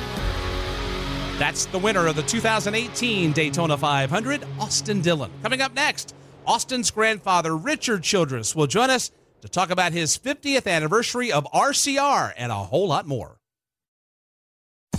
That's 1.37 1.67
the 1.67 1.77
winner 1.77 2.07
of 2.07 2.15
the 2.15 2.23
2018 2.23 3.31
Daytona 3.31 3.77
500, 3.77 4.43
Austin 4.59 5.01
Dillon. 5.01 5.29
Coming 5.43 5.61
up 5.61 5.75
next, 5.75 6.15
Austin's 6.47 6.89
grandfather, 6.89 7.55
Richard 7.55 8.01
Childress, 8.01 8.55
will 8.55 8.65
join 8.65 8.89
us 8.89 9.11
to 9.41 9.47
talk 9.47 9.69
about 9.69 9.91
his 9.91 10.17
50th 10.17 10.65
anniversary 10.65 11.31
of 11.31 11.45
RCR 11.53 12.33
and 12.37 12.51
a 12.51 12.55
whole 12.55 12.87
lot 12.87 13.05
more. 13.05 13.37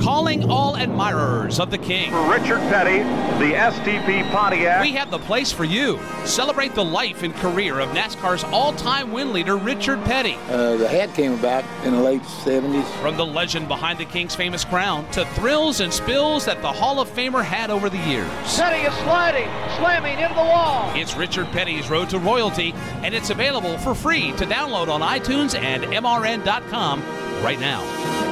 Calling 0.00 0.50
all 0.50 0.76
admirers 0.76 1.58
of 1.58 1.70
the 1.70 1.78
King. 1.78 2.10
For 2.10 2.30
Richard 2.30 2.58
Petty, 2.68 2.98
the 3.38 3.54
STP 3.54 4.30
Pontiac. 4.30 4.82
We 4.82 4.92
have 4.92 5.10
the 5.10 5.18
place 5.18 5.50
for 5.50 5.64
you. 5.64 5.98
Celebrate 6.24 6.74
the 6.74 6.84
life 6.84 7.22
and 7.22 7.34
career 7.36 7.80
of 7.80 7.88
NASCAR's 7.90 8.44
all-time 8.44 9.12
win 9.12 9.32
leader, 9.32 9.56
Richard 9.56 10.04
Petty. 10.04 10.34
Uh, 10.48 10.76
the 10.76 10.88
hat 10.88 11.14
came 11.14 11.32
about 11.32 11.64
in 11.84 11.92
the 11.94 12.00
late 12.00 12.22
70s. 12.22 12.84
From 13.00 13.16
the 13.16 13.24
legend 13.24 13.68
behind 13.68 13.98
the 13.98 14.04
King's 14.04 14.34
famous 14.34 14.64
crown 14.64 15.10
to 15.12 15.24
thrills 15.26 15.80
and 15.80 15.92
spills 15.92 16.44
that 16.44 16.60
the 16.60 16.72
Hall 16.72 17.00
of 17.00 17.08
Famer 17.08 17.42
had 17.42 17.70
over 17.70 17.88
the 17.88 17.98
years. 17.98 18.28
Petty 18.56 18.86
is 18.86 18.94
sliding, 19.04 19.48
slamming 19.78 20.18
into 20.18 20.34
the 20.34 20.40
wall. 20.40 20.90
It's 20.94 21.16
Richard 21.16 21.46
Petty's 21.46 21.88
Road 21.88 22.10
to 22.10 22.18
Royalty, 22.18 22.74
and 23.02 23.14
it's 23.14 23.30
available 23.30 23.78
for 23.78 23.94
free 23.94 24.32
to 24.32 24.44
download 24.44 24.88
on 24.88 25.00
iTunes 25.00 25.58
and 25.58 25.84
MRN.com 25.84 27.02
right 27.42 27.60
now. 27.60 28.23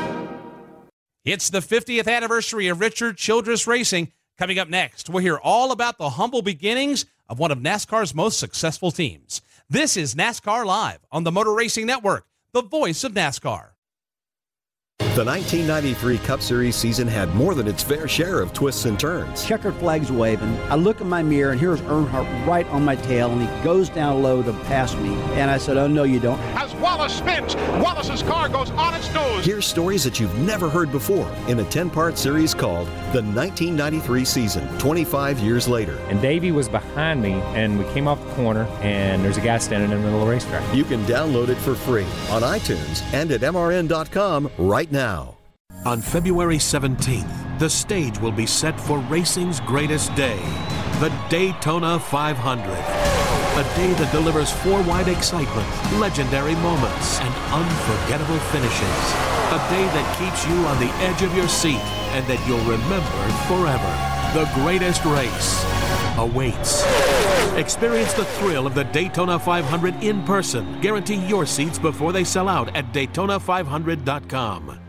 It's 1.25 1.51
the 1.51 1.61
50th 1.61 2.09
anniversary 2.09 2.67
of 2.67 2.81
Richard 2.81 3.17
Childress 3.17 3.69
Racing. 3.69 4.11
Coming 4.39 4.59
up 4.59 4.69
next, 4.69 5.09
we'll 5.09 5.23
hear 5.23 5.37
all 5.37 5.71
about 5.71 5.97
the 5.97 6.11
humble 6.11 6.43
beginnings 6.43 7.07
of 7.29 7.39
one 7.39 7.53
of 7.53 7.59
NASCAR's 7.59 8.13
most 8.13 8.41
successful 8.41 8.91
teams. 8.91 9.41
This 9.71 9.97
is 9.97 10.17
NASCAR 10.17 10.67
Live 10.67 10.99
on 11.13 11.23
the 11.23 11.31
Motor 11.31 11.55
Racing 11.55 11.87
Network, 11.87 12.27
the 12.53 12.63
voice 12.63 13.05
of 13.05 13.13
NASCAR. 13.13 13.72
The 15.15 15.23
1993 15.23 16.19
Cup 16.19 16.41
Series 16.41 16.75
season 16.75 17.07
had 17.07 17.35
more 17.35 17.55
than 17.55 17.69
its 17.69 17.83
fair 17.83 18.09
share 18.09 18.41
of 18.41 18.55
twists 18.55 18.87
and 18.87 18.99
turns. 18.99 19.45
Checkered 19.45 19.75
flags 19.75 20.11
waving. 20.11 20.59
I 20.71 20.77
look 20.77 21.03
in 21.03 21.09
my 21.09 21.23
mirror 21.23 21.53
and 21.53 21.61
here's 21.61 21.83
Earnhardt 21.83 22.47
right 22.47 22.67
on 22.69 22.83
my 22.83 22.97
tail, 22.97 23.31
and 23.31 23.43
he 23.43 23.63
goes 23.63 23.91
down 23.91 24.23
low 24.23 24.43
to 24.43 24.55
pass 24.65 24.95
me. 24.97 25.15
And 25.35 25.51
I 25.51 25.59
said, 25.59 25.77
"Oh 25.77 25.87
no, 25.87 26.05
you 26.05 26.19
don't." 26.19 26.41
As 26.57 26.73
Wallace 26.77 27.13
spins, 27.13 27.55
Wallace's 27.83 28.23
car 28.23 28.49
goes 28.49 28.71
on 28.71 28.95
its 28.95 29.13
nose. 29.13 29.45
Hear 29.45 29.61
stories 29.61 30.03
that 30.05 30.19
you've 30.19 30.37
never 30.39 30.71
heard 30.71 30.91
before 30.91 31.31
in 31.47 31.61
a 31.61 31.65
10-part 31.65 32.17
series 32.17 32.55
called 32.55 32.87
The 33.13 33.23
1993 33.23 34.25
Season, 34.25 34.67
25 34.79 35.41
years 35.41 35.69
later. 35.69 35.99
And 36.09 36.23
Davey 36.23 36.53
was 36.53 36.71
behind 36.71 37.21
me, 37.21 37.35
and 37.55 37.79
we 37.79 37.85
came 37.93 38.09
off 38.09 38.23
the 38.25 38.33
corner, 38.35 38.65
and 38.81 39.23
there's 39.23 39.37
a 39.37 39.43
guy 39.43 39.59
standing 39.59 39.91
in 39.91 39.99
the 39.99 40.05
middle 40.05 40.21
of 40.21 40.27
the 40.27 40.33
racetrack. 40.33 40.75
You 40.75 40.85
can 40.85 41.05
download 41.05 41.49
it 41.51 41.59
for 41.59 41.75
free 41.75 42.07
on 42.31 42.43
iTunes 42.43 43.03
and 43.13 43.31
at 43.31 43.43
MRN.com 43.43 44.51
right 44.57 44.91
now. 44.93 45.37
On 45.85 46.01
February 46.01 46.59
17th, 46.59 47.59
the 47.59 47.69
stage 47.69 48.19
will 48.21 48.31
be 48.31 48.47
set 48.47 48.79
for 48.79 48.99
racing's 48.99 49.59
greatest 49.61 50.15
day, 50.15 50.39
the 51.01 51.11
Daytona 51.29 51.99
500. 51.99 52.71
A 53.53 53.65
day 53.77 53.93
that 53.95 54.13
delivers 54.13 54.53
four-wide 54.53 55.09
excitement, 55.09 55.67
legendary 55.99 56.55
moments, 56.57 57.19
and 57.21 57.35
unforgettable 57.51 58.39
finishes. 58.53 58.99
A 59.53 59.61
day 59.69 59.85
that 59.93 60.07
keeps 60.21 60.47
you 60.47 60.55
on 60.67 60.79
the 60.79 60.93
edge 61.05 61.23
of 61.23 61.35
your 61.35 61.49
seat 61.49 61.83
and 62.15 62.25
that 62.27 62.41
you'll 62.47 62.65
remember 62.65 63.23
forever. 63.49 63.93
The 64.33 64.49
greatest 64.55 65.05
race 65.05 65.65
awaits. 66.17 66.83
Experience 67.57 68.15
the 68.15 68.25
thrill 68.25 68.67
of 68.67 68.75
the 68.75 68.85
Daytona 68.85 69.39
500 69.39 70.03
in 70.03 70.23
person. 70.25 70.81
Guarantee 70.81 71.27
your 71.27 71.45
seats 71.45 71.79
before 71.79 72.13
they 72.13 72.25
sell 72.25 72.49
out 72.49 72.75
at 72.75 72.93
Daytona500.com. 72.95 74.82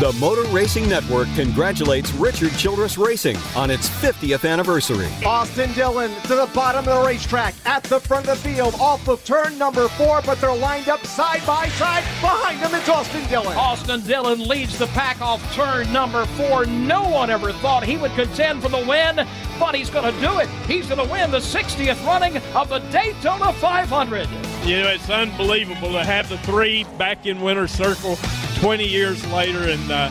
The 0.00 0.12
Motor 0.14 0.42
Racing 0.48 0.88
Network 0.88 1.28
congratulates 1.36 2.12
Richard 2.14 2.50
Childress 2.58 2.98
Racing 2.98 3.36
on 3.54 3.70
its 3.70 3.88
50th 3.88 4.46
anniversary. 4.48 5.06
Austin 5.24 5.72
Dillon 5.74 6.12
to 6.22 6.34
the 6.34 6.50
bottom 6.52 6.80
of 6.88 7.00
the 7.00 7.06
racetrack 7.06 7.54
at 7.64 7.84
the 7.84 8.00
front 8.00 8.26
of 8.26 8.42
the 8.42 8.48
field 8.48 8.74
off 8.80 9.06
of 9.06 9.24
turn 9.24 9.56
number 9.56 9.86
four, 9.90 10.20
but 10.22 10.40
they're 10.40 10.52
lined 10.52 10.88
up 10.88 11.06
side 11.06 11.46
by 11.46 11.68
side. 11.68 12.02
Behind 12.20 12.60
them, 12.60 12.74
it's 12.74 12.88
Austin 12.88 13.24
Dillon. 13.28 13.56
Austin 13.56 14.00
Dillon 14.00 14.40
leads 14.40 14.76
the 14.76 14.88
pack 14.88 15.20
off 15.20 15.40
turn 15.54 15.90
number 15.92 16.26
four. 16.26 16.66
No 16.66 17.08
one 17.08 17.30
ever 17.30 17.52
thought 17.52 17.84
he 17.84 17.96
would 17.96 18.12
contend 18.14 18.62
for 18.64 18.70
the 18.70 18.84
win, 18.88 19.24
but 19.60 19.76
he's 19.76 19.90
going 19.90 20.12
to 20.12 20.20
do 20.20 20.40
it. 20.40 20.48
He's 20.66 20.88
going 20.88 21.06
to 21.06 21.12
win 21.12 21.30
the 21.30 21.38
60th 21.38 22.04
running 22.04 22.38
of 22.56 22.68
the 22.68 22.80
Daytona 22.90 23.52
500. 23.52 24.28
You 24.64 24.80
know, 24.80 24.88
it's 24.88 25.10
unbelievable 25.10 25.92
to 25.92 26.02
have 26.02 26.30
the 26.30 26.38
three 26.38 26.84
back 26.96 27.26
in 27.26 27.42
winter 27.42 27.68
circle 27.68 28.16
20 28.56 28.88
years 28.88 29.24
later. 29.30 29.68
And, 29.68 29.90
uh, 29.90 30.08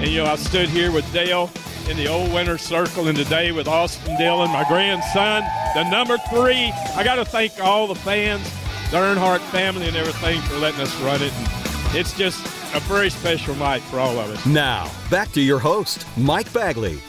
and, 0.00 0.08
you 0.08 0.22
know, 0.22 0.26
I 0.26 0.36
stood 0.36 0.68
here 0.68 0.92
with 0.92 1.12
Dale 1.12 1.50
in 1.90 1.96
the 1.96 2.06
old 2.06 2.32
winter 2.32 2.56
circle 2.56 3.08
and 3.08 3.18
today 3.18 3.50
with 3.50 3.66
Austin 3.66 4.16
Dillon, 4.16 4.52
my 4.52 4.64
grandson, 4.68 5.42
the 5.74 5.90
number 5.90 6.18
three. 6.30 6.72
I 6.94 7.02
got 7.02 7.16
to 7.16 7.24
thank 7.24 7.58
all 7.60 7.88
the 7.88 7.96
fans, 7.96 8.44
the 8.92 8.98
Earnhardt 8.98 9.40
family, 9.50 9.88
and 9.88 9.96
everything 9.96 10.40
for 10.42 10.54
letting 10.58 10.82
us 10.82 11.00
run 11.00 11.20
it. 11.20 11.32
And 11.32 11.96
it's 11.96 12.16
just 12.16 12.46
a 12.76 12.80
very 12.82 13.10
special 13.10 13.56
night 13.56 13.82
for 13.82 13.98
all 13.98 14.20
of 14.20 14.30
us. 14.30 14.46
Now, 14.46 14.88
back 15.10 15.32
to 15.32 15.40
your 15.40 15.58
host, 15.58 16.06
Mike 16.16 16.52
Bagley. 16.52 17.00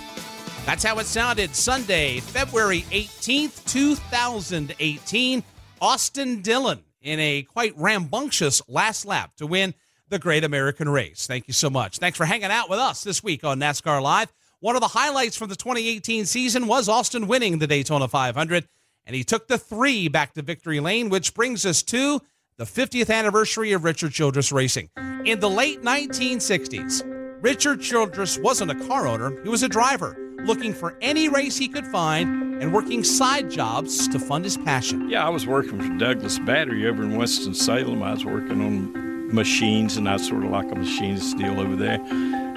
That's 0.66 0.84
how 0.84 0.98
it 0.98 1.06
sounded 1.06 1.56
Sunday, 1.56 2.22
February 2.22 2.82
18th, 2.89 3.64
2018. 3.66 5.43
Austin 5.80 6.41
Dillon 6.41 6.80
in 7.02 7.20
a 7.20 7.43
quite 7.43 7.74
rambunctious 7.78 8.62
last 8.68 9.06
lap 9.06 9.36
to 9.38 9.48
win 9.48 9.74
the 10.10 10.20
Great 10.20 10.43
American 10.43 10.89
Race. 10.89 11.28
Thank 11.28 11.48
you 11.48 11.54
so 11.54 11.70
much. 11.70 11.98
Thanks 11.98 12.18
for 12.18 12.26
hanging 12.26 12.52
out 12.52 12.70
with 12.70 12.80
us 12.80 13.04
this 13.04 13.24
week 13.24 13.43
on 13.43 13.60
NASCAR 13.60 14.02
Live. 14.02 14.32
One 14.60 14.76
of 14.76 14.82
the 14.82 14.88
highlights 14.88 15.38
from 15.38 15.50
the 15.50 15.56
2018 15.56 16.26
season 16.26 16.68
was 16.68 16.89
Austin 16.89 17.28
winning 17.28 17.60
the 17.60 17.68
Daytona 17.68 18.08
500, 18.08 18.68
and 19.06 19.16
he 19.16 19.24
took 19.24 19.48
the 19.48 19.58
three 19.58 20.08
back 20.08 20.34
to 20.34 20.41
victory 20.41 20.80
lane, 20.80 21.10
which 21.10 21.34
brings 21.34 21.66
us 21.66 21.84
to 21.84 22.22
the 22.58 22.64
50th 22.64 23.14
anniversary 23.14 23.74
of 23.74 23.84
Richard 23.84 24.14
Childress 24.14 24.52
Racing. 24.52 24.89
In 25.26 25.39
the 25.39 25.50
late 25.50 25.84
1960s, 25.84 27.04
Richard 27.43 27.82
Childress 27.82 28.39
wasn't 28.39 28.72
a 28.72 28.88
car 28.88 29.08
owner, 29.08 29.41
he 29.43 29.50
was 29.50 29.62
a 29.62 29.70
driver, 29.70 30.18
looking 30.40 30.74
for 30.74 30.96
any 31.02 31.30
race 31.30 31.58
he 31.58 31.68
could 31.68 31.86
find 31.88 32.62
and 32.62 32.74
working 32.74 33.04
side 33.04 33.50
jobs 33.50 34.08
to 34.08 34.20
fund 34.20 34.44
his 34.44 34.58
passion. 34.58 35.10
Yeah, 35.10 35.26
I 35.26 35.30
was 35.30 35.46
working 35.46 35.80
for 35.80 35.98
Douglas 35.98 36.40
Battery 36.40 36.88
over 36.88 37.04
in 37.04 37.18
Winston-Salem. 37.18 38.02
I 38.02 38.14
was 38.14 38.26
working 38.26 38.62
on 38.62 39.34
machines, 39.34 39.98
and 39.98 40.08
I 40.10 40.18
sort 40.18 40.44
of 40.44 40.52
like 40.52 40.72
a 40.72 40.76
machinist 40.76 41.38
deal 41.38 41.60
over 41.60 41.76
there. 41.76 42.00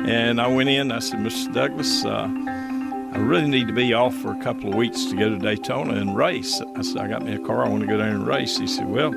And 0.06 0.40
I 0.40 0.46
went 0.46 0.68
in, 0.68 0.92
I 0.92 1.00
said, 1.00 1.20
Mr. 1.20 1.52
Douglas, 1.52 2.04
uh, 2.04 2.28
I 3.12 3.18
really 3.18 3.48
need 3.48 3.66
to 3.66 3.74
be 3.74 3.92
off 3.92 4.14
for 4.16 4.32
a 4.32 4.42
couple 4.42 4.70
of 4.70 4.76
weeks 4.76 5.06
to 5.06 5.16
go 5.16 5.28
to 5.28 5.36
Daytona 5.36 5.94
and 5.94 6.16
race. 6.16 6.62
I 6.76 6.82
said, 6.82 6.98
I 6.98 7.08
got 7.08 7.22
me 7.22 7.34
a 7.34 7.38
car, 7.40 7.66
I 7.66 7.68
want 7.68 7.82
to 7.82 7.88
go 7.88 7.98
down 7.98 8.10
and 8.10 8.26
race. 8.26 8.56
He 8.56 8.66
said, 8.66 8.88
Well, 8.88 9.12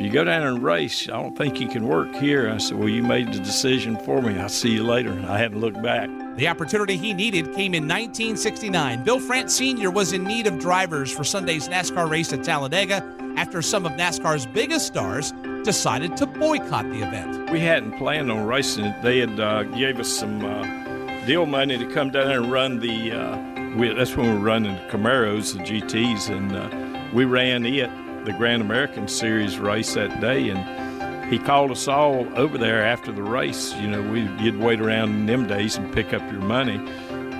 if 0.00 0.06
you 0.06 0.12
go 0.12 0.24
down 0.24 0.46
and 0.46 0.62
race, 0.62 1.10
I 1.10 1.12
don't 1.12 1.36
think 1.36 1.60
you 1.60 1.68
can 1.68 1.86
work 1.86 2.14
here. 2.14 2.50
I 2.50 2.56
said, 2.56 2.78
Well, 2.78 2.88
you 2.88 3.02
made 3.02 3.34
the 3.34 3.38
decision 3.38 3.98
for 3.98 4.22
me. 4.22 4.38
I'll 4.38 4.48
see 4.48 4.70
you 4.70 4.82
later. 4.82 5.12
I 5.28 5.36
hadn't 5.36 5.60
looked 5.60 5.82
back. 5.82 6.08
The 6.36 6.48
opportunity 6.48 6.96
he 6.96 7.12
needed 7.12 7.52
came 7.54 7.74
in 7.74 7.82
1969. 7.82 9.04
Bill 9.04 9.20
France 9.20 9.54
Sr. 9.54 9.90
was 9.90 10.14
in 10.14 10.24
need 10.24 10.46
of 10.46 10.58
drivers 10.58 11.12
for 11.12 11.22
Sunday's 11.22 11.68
NASCAR 11.68 12.08
race 12.08 12.32
at 12.32 12.42
Talladega 12.42 13.04
after 13.36 13.60
some 13.60 13.84
of 13.84 13.92
NASCAR's 13.92 14.46
biggest 14.46 14.86
stars 14.86 15.34
decided 15.64 16.16
to 16.16 16.24
boycott 16.24 16.84
the 16.84 17.06
event. 17.06 17.50
We 17.50 17.60
hadn't 17.60 17.98
planned 17.98 18.32
on 18.32 18.46
racing 18.46 18.86
it. 18.86 19.02
They 19.02 19.18
had 19.18 19.38
uh, 19.38 19.64
gave 19.64 20.00
us 20.00 20.08
some 20.08 20.42
uh, 20.42 21.26
deal 21.26 21.44
money 21.44 21.76
to 21.76 21.86
come 21.92 22.10
down 22.10 22.30
and 22.30 22.50
run 22.50 22.80
the. 22.80 23.12
Uh, 23.12 23.76
we, 23.76 23.92
that's 23.92 24.16
when 24.16 24.30
we 24.30 24.32
were 24.32 24.40
running 24.40 24.76
the 24.76 24.80
Camaros, 24.90 25.52
the 25.52 25.62
GTs, 25.62 26.34
and 26.34 26.56
uh, 26.56 27.10
we 27.12 27.26
ran 27.26 27.66
it, 27.66 27.90
the 28.24 28.32
Grand 28.32 28.62
American 28.62 29.08
Series 29.08 29.58
race 29.58 29.94
that 29.94 30.20
day, 30.20 30.50
and 30.50 31.32
he 31.32 31.38
called 31.38 31.70
us 31.70 31.88
all 31.88 32.26
over 32.38 32.58
there 32.58 32.84
after 32.84 33.12
the 33.12 33.22
race. 33.22 33.74
You 33.74 33.88
know, 33.88 34.02
we 34.10 34.22
you'd 34.42 34.58
wait 34.58 34.80
around 34.80 35.10
in 35.10 35.26
them 35.26 35.46
days 35.46 35.76
and 35.76 35.92
pick 35.92 36.12
up 36.12 36.22
your 36.30 36.40
money. 36.40 36.78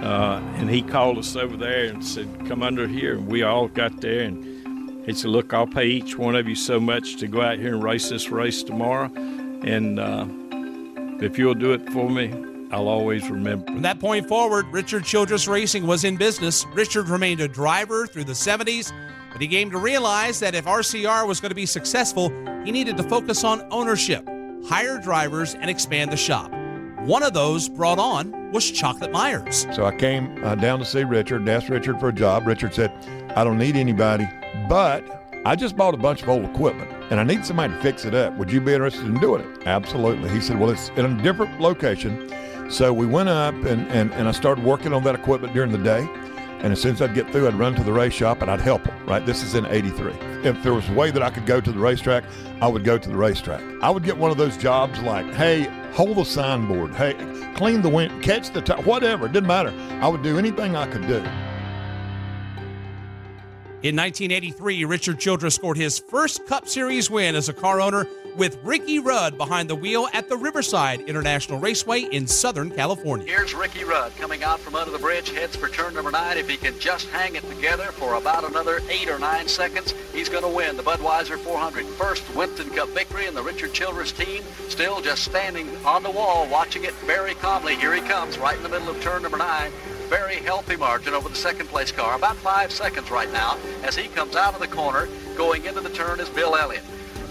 Uh, 0.02 0.40
and 0.56 0.70
he 0.70 0.80
called 0.80 1.18
us 1.18 1.36
over 1.36 1.56
there 1.56 1.86
and 1.86 2.04
said, 2.04 2.28
"Come 2.46 2.62
under 2.62 2.88
here." 2.88 3.14
And 3.14 3.26
we 3.26 3.42
all 3.42 3.68
got 3.68 4.00
there, 4.00 4.22
and 4.22 5.04
he 5.04 5.12
said, 5.12 5.30
"Look, 5.30 5.52
I'll 5.52 5.66
pay 5.66 5.86
each 5.86 6.16
one 6.16 6.34
of 6.36 6.48
you 6.48 6.54
so 6.54 6.80
much 6.80 7.16
to 7.16 7.26
go 7.26 7.42
out 7.42 7.58
here 7.58 7.74
and 7.74 7.82
race 7.82 8.08
this 8.08 8.30
race 8.30 8.62
tomorrow, 8.62 9.10
and 9.14 10.00
uh, 10.00 10.26
if 11.22 11.38
you'll 11.38 11.54
do 11.54 11.72
it 11.72 11.86
for 11.90 12.08
me, 12.08 12.32
I'll 12.70 12.88
always 12.88 13.28
remember." 13.28 13.66
From 13.66 13.82
that 13.82 14.00
point 14.00 14.26
forward, 14.26 14.66
Richard 14.72 15.04
Childress 15.04 15.46
Racing 15.46 15.86
was 15.86 16.04
in 16.04 16.16
business. 16.16 16.64
Richard 16.72 17.10
remained 17.10 17.40
a 17.40 17.48
driver 17.48 18.06
through 18.06 18.24
the 18.24 18.32
70s, 18.32 18.92
but 19.32 19.40
he 19.40 19.48
came 19.48 19.70
to 19.70 19.78
realize 19.78 20.40
that 20.40 20.54
if 20.54 20.64
RCR 20.64 21.26
was 21.26 21.40
going 21.40 21.50
to 21.50 21.54
be 21.54 21.66
successful, 21.66 22.30
he 22.64 22.72
needed 22.72 22.96
to 22.96 23.02
focus 23.02 23.44
on 23.44 23.66
ownership, 23.70 24.28
hire 24.66 24.98
drivers, 24.98 25.54
and 25.54 25.70
expand 25.70 26.12
the 26.12 26.16
shop. 26.16 26.52
One 27.00 27.22
of 27.22 27.32
those 27.32 27.68
brought 27.68 27.98
on 27.98 28.52
was 28.52 28.70
Chocolate 28.70 29.12
Myers. 29.12 29.66
So 29.72 29.86
I 29.86 29.94
came 29.94 30.44
uh, 30.44 30.54
down 30.54 30.78
to 30.80 30.84
see 30.84 31.04
Richard 31.04 31.40
and 31.40 31.48
asked 31.48 31.68
Richard 31.68 31.98
for 31.98 32.08
a 32.08 32.12
job. 32.12 32.46
Richard 32.46 32.74
said, 32.74 32.92
I 33.36 33.44
don't 33.44 33.58
need 33.58 33.76
anybody, 33.76 34.28
but 34.68 35.02
I 35.46 35.56
just 35.56 35.76
bought 35.76 35.94
a 35.94 35.96
bunch 35.96 36.22
of 36.22 36.28
old 36.28 36.44
equipment 36.44 36.90
and 37.10 37.18
I 37.18 37.24
need 37.24 37.46
somebody 37.46 37.72
to 37.72 37.80
fix 37.80 38.04
it 38.04 38.14
up. 38.14 38.36
Would 38.36 38.52
you 38.52 38.60
be 38.60 38.74
interested 38.74 39.06
in 39.06 39.18
doing 39.18 39.42
it? 39.42 39.66
Absolutely. 39.66 40.28
He 40.28 40.40
said, 40.40 40.60
Well, 40.60 40.70
it's 40.70 40.90
in 40.90 41.06
a 41.06 41.22
different 41.22 41.60
location. 41.60 42.30
So 42.70 42.92
we 42.92 43.06
went 43.06 43.30
up 43.30 43.54
and, 43.54 43.88
and, 43.88 44.12
and 44.12 44.28
I 44.28 44.32
started 44.32 44.64
working 44.64 44.92
on 44.92 45.02
that 45.04 45.14
equipment 45.14 45.54
during 45.54 45.72
the 45.72 45.78
day. 45.78 46.06
And 46.62 46.72
as 46.72 46.80
soon 46.80 46.92
as 46.92 47.02
I'd 47.02 47.14
get 47.14 47.30
through, 47.32 47.48
I'd 47.48 47.54
run 47.54 47.74
to 47.76 47.82
the 47.82 47.92
race 47.92 48.12
shop 48.12 48.42
and 48.42 48.50
I'd 48.50 48.60
help 48.60 48.84
them, 48.84 49.06
right? 49.06 49.24
This 49.24 49.42
is 49.42 49.54
in 49.54 49.64
83. 49.66 50.12
If 50.44 50.62
there 50.62 50.74
was 50.74 50.88
a 50.88 50.92
way 50.92 51.10
that 51.10 51.22
I 51.22 51.30
could 51.30 51.46
go 51.46 51.60
to 51.60 51.72
the 51.72 51.78
racetrack, 51.78 52.24
I 52.60 52.68
would 52.68 52.84
go 52.84 52.98
to 52.98 53.08
the 53.08 53.16
racetrack. 53.16 53.62
I 53.82 53.88
would 53.88 54.04
get 54.04 54.16
one 54.16 54.30
of 54.30 54.36
those 54.36 54.56
jobs 54.56 55.00
like, 55.00 55.26
hey, 55.34 55.62
hold 55.92 56.16
the 56.16 56.24
signboard, 56.24 56.94
hey, 56.94 57.14
clean 57.54 57.80
the 57.80 57.88
wind, 57.88 58.22
catch 58.22 58.50
the 58.50 58.60
tire, 58.60 58.82
whatever. 58.82 59.26
It 59.26 59.32
didn't 59.32 59.48
matter. 59.48 59.72
I 60.02 60.08
would 60.08 60.22
do 60.22 60.38
anything 60.38 60.76
I 60.76 60.86
could 60.86 61.06
do. 61.06 61.24
In 63.82 63.96
1983, 63.96 64.84
Richard 64.84 65.18
Childress 65.18 65.54
scored 65.54 65.78
his 65.78 65.98
first 65.98 66.44
Cup 66.46 66.68
Series 66.68 67.10
win 67.10 67.34
as 67.34 67.48
a 67.48 67.54
car 67.54 67.80
owner 67.80 68.06
with 68.36 68.58
Ricky 68.62 68.98
Rudd 68.98 69.38
behind 69.38 69.70
the 69.70 69.74
wheel 69.74 70.06
at 70.12 70.28
the 70.28 70.36
Riverside 70.36 71.00
International 71.08 71.58
Raceway 71.58 72.02
in 72.02 72.26
Southern 72.26 72.70
California. 72.70 73.26
Here's 73.26 73.54
Ricky 73.54 73.84
Rudd 73.84 74.12
coming 74.18 74.44
out 74.44 74.60
from 74.60 74.74
under 74.74 74.90
the 74.90 74.98
bridge, 74.98 75.30
heads 75.30 75.56
for 75.56 75.70
turn 75.70 75.94
number 75.94 76.10
nine. 76.10 76.36
If 76.36 76.46
he 76.46 76.58
can 76.58 76.78
just 76.78 77.08
hang 77.08 77.36
it 77.36 77.48
together 77.48 77.84
for 77.84 78.16
about 78.16 78.44
another 78.44 78.82
eight 78.90 79.08
or 79.08 79.18
nine 79.18 79.48
seconds, 79.48 79.94
he's 80.12 80.28
going 80.28 80.44
to 80.44 80.54
win 80.54 80.76
the 80.76 80.82
Budweiser 80.82 81.38
400. 81.38 81.86
First 81.86 82.34
Winston 82.36 82.68
Cup 82.68 82.90
victory, 82.90 83.28
and 83.28 83.36
the 83.36 83.42
Richard 83.42 83.72
Childress 83.72 84.12
team 84.12 84.42
still 84.68 85.00
just 85.00 85.24
standing 85.24 85.74
on 85.86 86.02
the 86.02 86.10
wall, 86.10 86.46
watching 86.50 86.84
it 86.84 86.92
very 87.06 87.32
calmly. 87.32 87.76
Here 87.76 87.94
he 87.94 88.02
comes, 88.02 88.36
right 88.36 88.58
in 88.58 88.62
the 88.62 88.68
middle 88.68 88.90
of 88.90 89.00
turn 89.00 89.22
number 89.22 89.38
nine 89.38 89.72
very 90.10 90.38
healthy 90.42 90.74
margin 90.74 91.14
over 91.14 91.28
the 91.28 91.36
second 91.36 91.68
place 91.68 91.92
car, 91.92 92.16
about 92.16 92.34
five 92.38 92.72
seconds 92.72 93.12
right 93.12 93.30
now 93.32 93.56
as 93.84 93.94
he 93.94 94.08
comes 94.08 94.34
out 94.34 94.54
of 94.54 94.60
the 94.60 94.66
corner. 94.66 95.08
Going 95.36 95.64
into 95.64 95.80
the 95.80 95.88
turn 95.88 96.18
is 96.18 96.28
Bill 96.28 96.56
Elliott. 96.56 96.82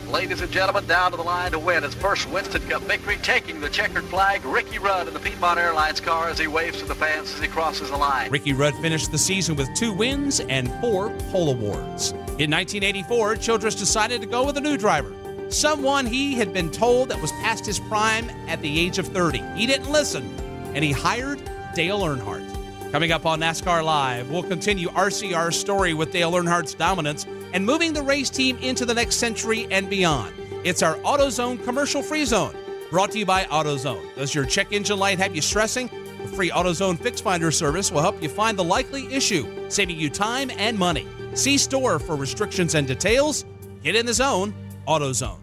Ladies 0.08 0.40
and 0.40 0.50
gentlemen, 0.50 0.88
down 0.88 1.12
to 1.12 1.18
the 1.18 1.24
line 1.24 1.52
to 1.52 1.60
win 1.60 1.84
his 1.84 1.94
first 1.94 2.30
Winston 2.30 2.62
Cup 2.70 2.82
victory, 2.84 3.18
taking 3.22 3.60
the 3.60 3.68
checkered 3.68 4.06
flag, 4.06 4.46
Ricky 4.46 4.80
Rudd 4.80 5.10
in 5.10 5.14
the 5.14 5.20
Piedmont 5.20 5.60
Airlines 5.60 6.00
car 6.00 6.30
as 6.30 6.40
he 6.40 6.48
waves 6.48 6.80
to 6.80 6.86
the 6.86 6.96
fans 6.96 7.34
as 7.34 7.42
he 7.42 7.50
crosses 7.50 7.90
the 7.90 7.98
line. 7.98 8.32
Ricky 8.32 8.54
Rudd 8.54 8.74
finished 8.76 9.12
the 9.12 9.18
season 9.18 9.58
with 9.58 9.68
two 9.76 9.92
wins 9.92 10.40
and 10.40 10.72
four 10.80 11.10
pole 11.32 11.52
awards. 11.52 12.12
In 12.40 12.50
1984, 12.50 13.36
Childress 13.36 13.76
decided 13.76 14.22
to 14.22 14.28
go 14.28 14.46
with 14.46 14.56
a 14.56 14.62
new 14.62 14.78
driver, 14.78 15.14
someone 15.50 16.06
he 16.06 16.36
had 16.36 16.54
been 16.54 16.72
told 16.72 17.10
that 17.10 17.22
was 17.22 17.34
past 17.34 17.66
his 17.66 17.78
prime 17.78 18.30
at 18.48 18.62
the 18.62 18.80
age 18.80 19.00
of 19.00 19.08
30. 19.08 19.44
He 19.58 19.66
didn't 19.66 19.92
listen, 19.92 20.34
and 20.74 20.82
he 20.82 20.94
hired 20.94 21.42
Dale 21.76 22.00
Earnhardt. 22.00 22.49
Coming 22.92 23.12
up 23.12 23.28
on 23.28 23.40
NASCAR 23.40 23.84
Live, 23.84 24.32
we'll 24.32 24.42
continue 24.42 24.88
RCR's 24.90 25.56
story 25.56 25.94
with 25.94 26.12
Dale 26.12 26.32
Earnhardt's 26.32 26.74
dominance 26.74 27.28
and 27.54 27.64
moving 27.64 27.94
the 27.94 28.02
race 28.02 28.32
team 28.32 28.58
into 28.58 28.84
the 28.84 28.96
next 28.96 29.18
century 29.18 29.68
and 29.70 29.88
beyond. 29.88 30.34
It's 30.64 30.82
our 30.82 30.96
AutoZone 30.96 31.64
commercial 31.64 32.02
free 32.02 32.26
zone, 32.26 32.56
brought 32.90 33.12
to 33.12 33.20
you 33.20 33.28
by 33.28 33.44
AutoZone. 33.44 34.16
Does 34.16 34.34
your 34.34 34.44
check 34.44 34.74
engine 34.74 34.98
light 34.98 35.20
have 35.20 35.36
you 35.36 35.42
stressing? 35.42 35.88
The 36.24 36.30
free 36.30 36.50
AutoZone 36.50 36.98
Fix 36.98 37.22
Finder 37.22 37.52
service 37.52 37.92
will 37.92 38.02
help 38.02 38.24
you 38.24 38.28
find 38.28 38.58
the 38.58 38.64
likely 38.64 39.06
issue, 39.14 39.70
saving 39.70 40.00
you 40.00 40.10
time 40.10 40.50
and 40.58 40.78
money. 40.78 41.08
See 41.36 41.60
store 41.60 42.00
for 42.00 42.16
restrictions 42.16 42.74
and 42.74 42.88
details. 42.88 43.46
Get 43.84 43.96
in 43.96 44.08
the 44.08 44.14
zone, 44.14 44.52
AutoZone. 44.88 45.38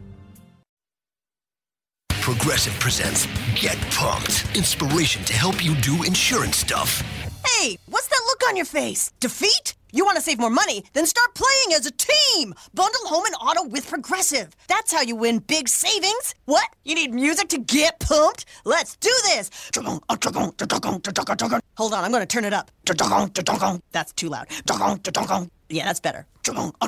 Progressive 2.11 2.74
presents 2.80 3.28
Get 3.55 3.80
Pumped. 3.92 4.57
Inspiration 4.57 5.24
to 5.26 5.32
help 5.32 5.64
you 5.64 5.76
do 5.76 6.03
insurance 6.03 6.57
stuff. 6.57 7.05
Hey, 7.47 7.78
what's 7.86 8.09
that 8.09 8.20
look 8.26 8.42
on 8.49 8.57
your 8.57 8.64
face? 8.64 9.12
Defeat? 9.20 9.74
You 9.92 10.05
want 10.05 10.16
to 10.16 10.22
save 10.22 10.38
more 10.40 10.51
money? 10.51 10.84
Then 10.94 11.07
start 11.07 11.32
playing 11.34 11.78
as 11.78 11.86
a 11.86 11.92
team! 11.92 12.53
Bundle 12.74 13.01
home 13.07 13.24
and 13.24 13.34
auto 13.40 13.68
with 13.68 13.88
Progressive. 13.88 14.55
That's 14.66 14.92
how 14.92 15.03
you 15.03 15.14
win 15.14 15.38
big 15.38 15.68
savings. 15.68 16.34
What? 16.47 16.68
You 16.84 16.97
need 16.97 17.14
music 17.14 17.49
to 17.51 17.59
get 17.59 18.01
pumped? 18.01 18.47
Let's 18.64 18.97
do 18.97 19.12
this! 19.26 19.51
Hold 21.76 21.94
on, 21.94 22.05
I'm 22.05 22.11
going 22.11 22.22
to 22.22 22.26
turn 22.26 22.44
it 22.44 22.53
up. 22.53 22.70
That's 23.92 24.12
too 24.12 24.28
loud. 24.28 24.49
Yeah, 25.68 25.84
that's 25.84 26.01
better. 26.01 26.26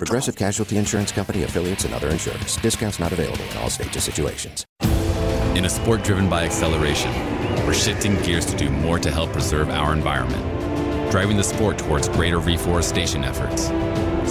Progressive 0.01 0.37
Casualty 0.37 0.77
Insurance 0.77 1.13
Company 1.13 1.45
affiliates 1.45 1.85
and 1.85 1.95
other 1.95 2.09
insurers. 2.09 2.57
Discounts 2.57 2.99
not 2.99 3.13
available 3.13 3.45
in 3.45 3.57
all 3.59 3.71
states 3.71 3.97
or 3.97 4.01
situations. 4.01 4.67
In 5.59 5.65
a 5.65 5.69
sport 5.69 6.05
driven 6.05 6.31
by 6.31 6.45
acceleration, 6.45 7.13
we're 7.67 7.75
shifting 7.75 8.15
gears 8.23 8.47
to 8.47 8.57
do 8.57 8.71
more 8.71 8.97
to 9.01 9.11
help 9.11 9.33
preserve 9.33 9.71
our 9.71 9.93
environment, 9.93 10.41
driving 11.11 11.37
the 11.37 11.43
sport 11.43 11.77
towards 11.79 12.09
greater 12.09 12.39
reforestation 12.39 13.25
efforts, 13.25 13.65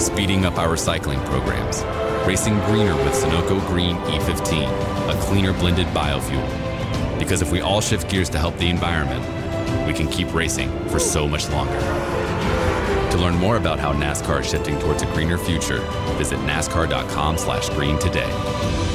speeding 0.01 0.45
up 0.45 0.57
our 0.57 0.69
recycling 0.69 1.21
programs, 1.25 1.84
racing 2.25 2.57
greener 2.61 2.95
with 2.95 3.13
Sunoco 3.13 3.59
Green 3.67 3.97
E15, 3.97 5.13
a 5.13 5.21
cleaner 5.23 5.51
blended 5.51 5.88
biofuel. 5.88 7.19
Because 7.19 7.41
if 7.41 7.51
we 7.51 7.59
all 7.59 7.82
shift 7.82 8.09
gears 8.09 8.30
to 8.30 8.39
help 8.39 8.57
the 8.57 8.69
environment, 8.69 9.21
we 9.86 9.93
can 9.93 10.07
keep 10.07 10.34
racing 10.34 10.71
for 10.88 10.97
so 10.97 11.28
much 11.28 11.49
longer. 11.49 11.78
To 13.11 13.17
learn 13.17 13.36
more 13.36 13.57
about 13.57 13.80
how 13.80 13.91
NASCAR 13.91 14.39
is 14.39 14.49
shifting 14.49 14.80
towards 14.80 15.03
a 15.03 15.05
greener 15.07 15.38
future, 15.38 15.82
visit 16.15 16.39
nascar.com/green 16.39 17.99
today. 17.99 18.86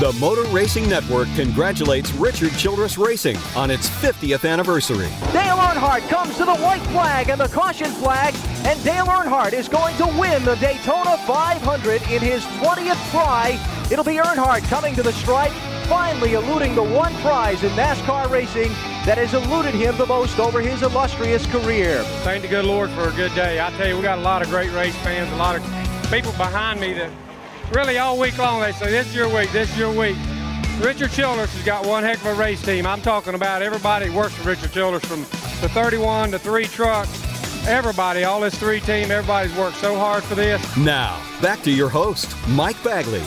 The 0.00 0.12
Motor 0.20 0.44
Racing 0.50 0.88
Network 0.88 1.26
congratulates 1.34 2.12
Richard 2.12 2.52
Childress 2.52 2.96
Racing 2.96 3.36
on 3.56 3.68
its 3.68 3.88
50th 3.88 4.48
anniversary. 4.48 5.08
Dale 5.32 5.56
Earnhardt 5.56 6.08
comes 6.08 6.36
to 6.36 6.44
the 6.44 6.54
white 6.54 6.82
flag 6.92 7.30
and 7.30 7.40
the 7.40 7.48
caution 7.48 7.90
flag, 7.90 8.32
and 8.64 8.80
Dale 8.84 9.06
Earnhardt 9.06 9.54
is 9.54 9.68
going 9.68 9.96
to 9.96 10.06
win 10.16 10.44
the 10.44 10.54
Daytona 10.54 11.18
500 11.26 12.02
in 12.02 12.20
his 12.20 12.44
20th 12.44 13.10
try. 13.10 13.58
It'll 13.90 14.04
be 14.04 14.18
Earnhardt 14.18 14.62
coming 14.68 14.94
to 14.94 15.02
the 15.02 15.12
stripe, 15.14 15.50
finally 15.88 16.34
eluding 16.34 16.76
the 16.76 16.84
one 16.84 17.12
prize 17.14 17.64
in 17.64 17.70
NASCAR 17.70 18.30
racing 18.30 18.70
that 19.04 19.18
has 19.18 19.34
eluded 19.34 19.74
him 19.74 19.96
the 19.96 20.06
most 20.06 20.38
over 20.38 20.60
his 20.60 20.80
illustrious 20.84 21.44
career. 21.46 22.04
Thank 22.22 22.42
the 22.42 22.48
good 22.48 22.66
Lord 22.66 22.90
for 22.90 23.08
a 23.08 23.12
good 23.14 23.34
day. 23.34 23.60
I 23.60 23.72
tell 23.72 23.88
you, 23.88 23.96
we 23.96 24.02
got 24.02 24.18
a 24.18 24.22
lot 24.22 24.42
of 24.42 24.48
great 24.48 24.70
race 24.70 24.94
fans, 24.98 25.28
a 25.32 25.36
lot 25.36 25.56
of 25.56 25.64
people 26.08 26.30
behind 26.38 26.80
me 26.80 26.92
that 26.92 27.10
really 27.70 27.98
all 27.98 28.18
week 28.18 28.36
long 28.38 28.60
they 28.60 28.72
say, 28.72 28.90
this 28.90 29.06
is 29.08 29.14
your 29.14 29.28
week, 29.34 29.50
this 29.52 29.70
is 29.70 29.78
your 29.78 29.92
week. 29.92 30.16
Richard 30.80 31.10
Childress 31.10 31.52
has 31.54 31.64
got 31.64 31.84
one 31.86 32.04
heck 32.04 32.18
of 32.18 32.26
a 32.26 32.34
race 32.34 32.62
team. 32.62 32.86
I'm 32.86 33.02
talking 33.02 33.34
about 33.34 33.62
everybody 33.62 34.08
that 34.08 34.14
works 34.16 34.34
for 34.34 34.48
Richard 34.48 34.72
Childress 34.72 35.04
from 35.04 35.20
the 35.60 35.68
31 35.70 36.30
to 36.30 36.38
three 36.38 36.66
trucks. 36.66 37.10
Everybody, 37.66 38.24
all 38.24 38.40
this 38.40 38.56
three 38.56 38.80
team, 38.80 39.10
everybody's 39.10 39.54
worked 39.56 39.76
so 39.78 39.96
hard 39.96 40.22
for 40.22 40.34
this. 40.36 40.76
Now, 40.76 41.20
back 41.42 41.62
to 41.62 41.70
your 41.70 41.88
host, 41.88 42.34
Mike 42.48 42.82
Bagley. 42.84 43.22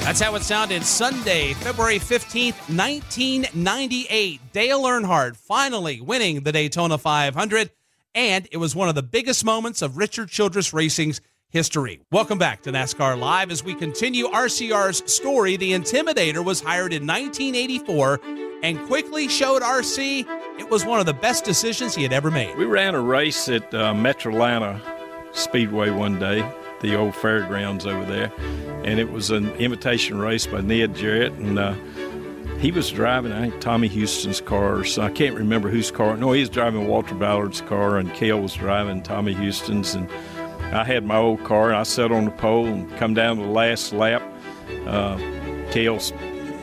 That's 0.00 0.20
how 0.20 0.34
it 0.36 0.42
sounded 0.42 0.84
Sunday, 0.84 1.52
February 1.54 1.98
15th, 1.98 2.54
1998. 2.74 4.40
Dale 4.52 4.82
Earnhardt 4.82 5.36
finally 5.36 6.00
winning 6.00 6.42
the 6.42 6.52
Daytona 6.52 6.96
500, 6.96 7.70
and 8.14 8.48
it 8.50 8.56
was 8.56 8.74
one 8.74 8.88
of 8.88 8.94
the 8.94 9.02
biggest 9.02 9.44
moments 9.44 9.82
of 9.82 9.96
Richard 9.96 10.30
Childress 10.30 10.72
Racing's 10.72 11.20
history. 11.56 11.98
Welcome 12.12 12.36
back 12.36 12.60
to 12.64 12.70
NASCAR 12.70 13.18
Live 13.18 13.50
as 13.50 13.64
we 13.64 13.74
continue 13.74 14.26
RCR's 14.26 15.10
story. 15.10 15.56
The 15.56 15.72
Intimidator 15.72 16.44
was 16.44 16.60
hired 16.60 16.92
in 16.92 17.06
1984 17.06 18.20
and 18.62 18.78
quickly 18.86 19.26
showed 19.26 19.62
RC 19.62 20.26
it 20.60 20.68
was 20.68 20.84
one 20.84 21.00
of 21.00 21.06
the 21.06 21.14
best 21.14 21.46
decisions 21.46 21.94
he 21.94 22.02
had 22.02 22.12
ever 22.12 22.30
made. 22.30 22.54
We 22.58 22.66
ran 22.66 22.94
a 22.94 23.00
race 23.00 23.48
at 23.48 23.72
uh, 23.72 23.94
Metro 23.94 24.34
Atlanta 24.34 24.82
Speedway 25.32 25.88
one 25.88 26.18
day, 26.18 26.46
the 26.82 26.94
old 26.94 27.14
fairgrounds 27.14 27.86
over 27.86 28.04
there, 28.04 28.30
and 28.84 29.00
it 29.00 29.10
was 29.10 29.30
an 29.30 29.50
invitation 29.52 30.18
race 30.18 30.46
by 30.46 30.60
Ned 30.60 30.94
Jarrett, 30.94 31.32
and 31.32 31.58
uh, 31.58 31.74
he 32.58 32.70
was 32.70 32.90
driving, 32.90 33.32
I 33.32 33.48
think, 33.48 33.62
Tommy 33.62 33.88
Houston's 33.88 34.42
car, 34.42 34.84
so 34.84 35.00
I 35.00 35.10
can't 35.10 35.34
remember 35.34 35.70
whose 35.70 35.90
car. 35.90 36.18
No, 36.18 36.32
he 36.32 36.40
was 36.40 36.50
driving 36.50 36.86
Walter 36.86 37.14
Ballard's 37.14 37.62
car, 37.62 37.96
and 37.96 38.12
Cale 38.12 38.42
was 38.42 38.52
driving 38.52 39.02
Tommy 39.02 39.32
Houston's, 39.32 39.94
and 39.94 40.06
I 40.72 40.84
had 40.84 41.04
my 41.04 41.16
old 41.16 41.44
car, 41.44 41.68
and 41.68 41.76
I 41.76 41.84
sat 41.84 42.12
on 42.12 42.26
the 42.26 42.30
pole 42.30 42.66
and 42.66 42.94
come 42.96 43.14
down 43.14 43.36
to 43.36 43.42
the 43.42 43.48
last 43.48 43.92
lap. 43.92 44.22
Uh, 44.86 45.18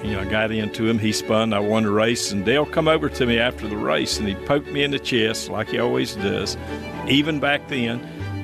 you 0.04 0.12
know, 0.12 0.26
got 0.30 0.52
into 0.52 0.88
him. 0.88 1.00
He 1.00 1.12
spun. 1.12 1.54
I 1.54 1.60
won 1.60 1.84
the 1.84 1.92
race, 1.92 2.32
and 2.32 2.44
Dale 2.44 2.66
come 2.66 2.88
over 2.88 3.10
to 3.10 3.26
me 3.26 3.40
after 3.40 3.68
the 3.68 3.78
race, 3.78 4.18
and 4.20 4.28
he 4.28 4.36
poked 4.36 4.68
me 4.68 4.84
in 4.84 4.92
the 4.92 5.00
chest 5.00 5.50
like 5.50 5.70
he 5.70 5.80
always 5.80 6.16
does, 6.16 6.58
even 7.08 7.40
back 7.40 7.68
then. 7.68 8.00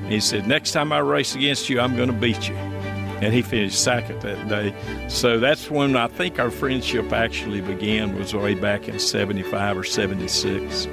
He 0.08 0.20
said, 0.20 0.48
"Next 0.48 0.72
time 0.72 0.92
I 0.92 1.00
race 1.00 1.36
against 1.36 1.70
you, 1.70 1.80
I'm 1.80 1.96
going 1.96 2.08
to 2.08 2.14
beat 2.14 2.48
you." 2.48 2.56
And 2.56 3.34
he 3.34 3.42
finished 3.42 3.84
second 3.84 4.22
that 4.22 4.48
day. 4.48 4.74
So 5.10 5.40
that's 5.40 5.70
when 5.70 5.96
I 5.98 6.08
think 6.08 6.40
our 6.40 6.50
friendship 6.50 7.12
actually 7.12 7.62
began. 7.62 8.18
Was 8.18 8.34
way 8.34 8.54
back 8.54 8.88
in 8.88 8.98
'75 8.98 9.78
or 9.78 9.84
'76 9.84 10.88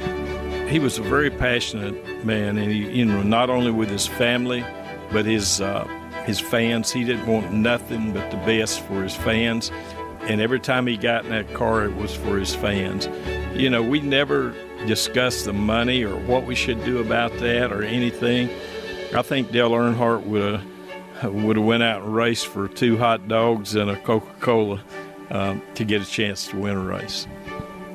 he 0.68 0.78
was 0.78 0.98
a 0.98 1.02
very 1.02 1.30
passionate 1.30 2.24
man, 2.24 2.58
and 2.58 2.70
he, 2.70 2.90
you 2.90 3.04
know, 3.04 3.22
not 3.22 3.50
only 3.50 3.70
with 3.70 3.88
his 3.88 4.06
family, 4.06 4.64
but 5.12 5.24
his 5.24 5.60
uh, 5.60 5.84
his 6.24 6.40
fans. 6.40 6.92
He 6.92 7.04
didn't 7.04 7.26
want 7.26 7.52
nothing 7.52 8.12
but 8.12 8.30
the 8.30 8.36
best 8.38 8.80
for 8.80 9.02
his 9.02 9.14
fans, 9.14 9.70
and 10.22 10.40
every 10.40 10.60
time 10.60 10.86
he 10.86 10.96
got 10.96 11.24
in 11.24 11.30
that 11.30 11.52
car, 11.54 11.84
it 11.84 11.94
was 11.94 12.14
for 12.14 12.38
his 12.38 12.54
fans. 12.54 13.08
You 13.54 13.70
know, 13.70 13.82
we 13.82 14.00
never 14.00 14.54
discussed 14.86 15.44
the 15.44 15.52
money 15.52 16.02
or 16.02 16.16
what 16.26 16.44
we 16.44 16.54
should 16.54 16.84
do 16.84 16.98
about 16.98 17.32
that 17.38 17.72
or 17.72 17.82
anything. 17.82 18.50
I 19.14 19.22
think 19.22 19.52
Dale 19.52 19.70
Earnhardt 19.70 20.24
would 20.24 20.60
have 21.20 21.32
would 21.32 21.56
have 21.56 21.64
went 21.64 21.82
out 21.82 22.02
and 22.02 22.14
raced 22.14 22.46
for 22.48 22.68
two 22.68 22.98
hot 22.98 23.28
dogs 23.28 23.74
and 23.74 23.90
a 23.90 23.96
Coca 24.00 24.34
Cola 24.40 24.82
um, 25.30 25.62
to 25.74 25.84
get 25.84 26.02
a 26.02 26.04
chance 26.04 26.48
to 26.48 26.56
win 26.56 26.76
a 26.76 26.82
race. 26.82 27.26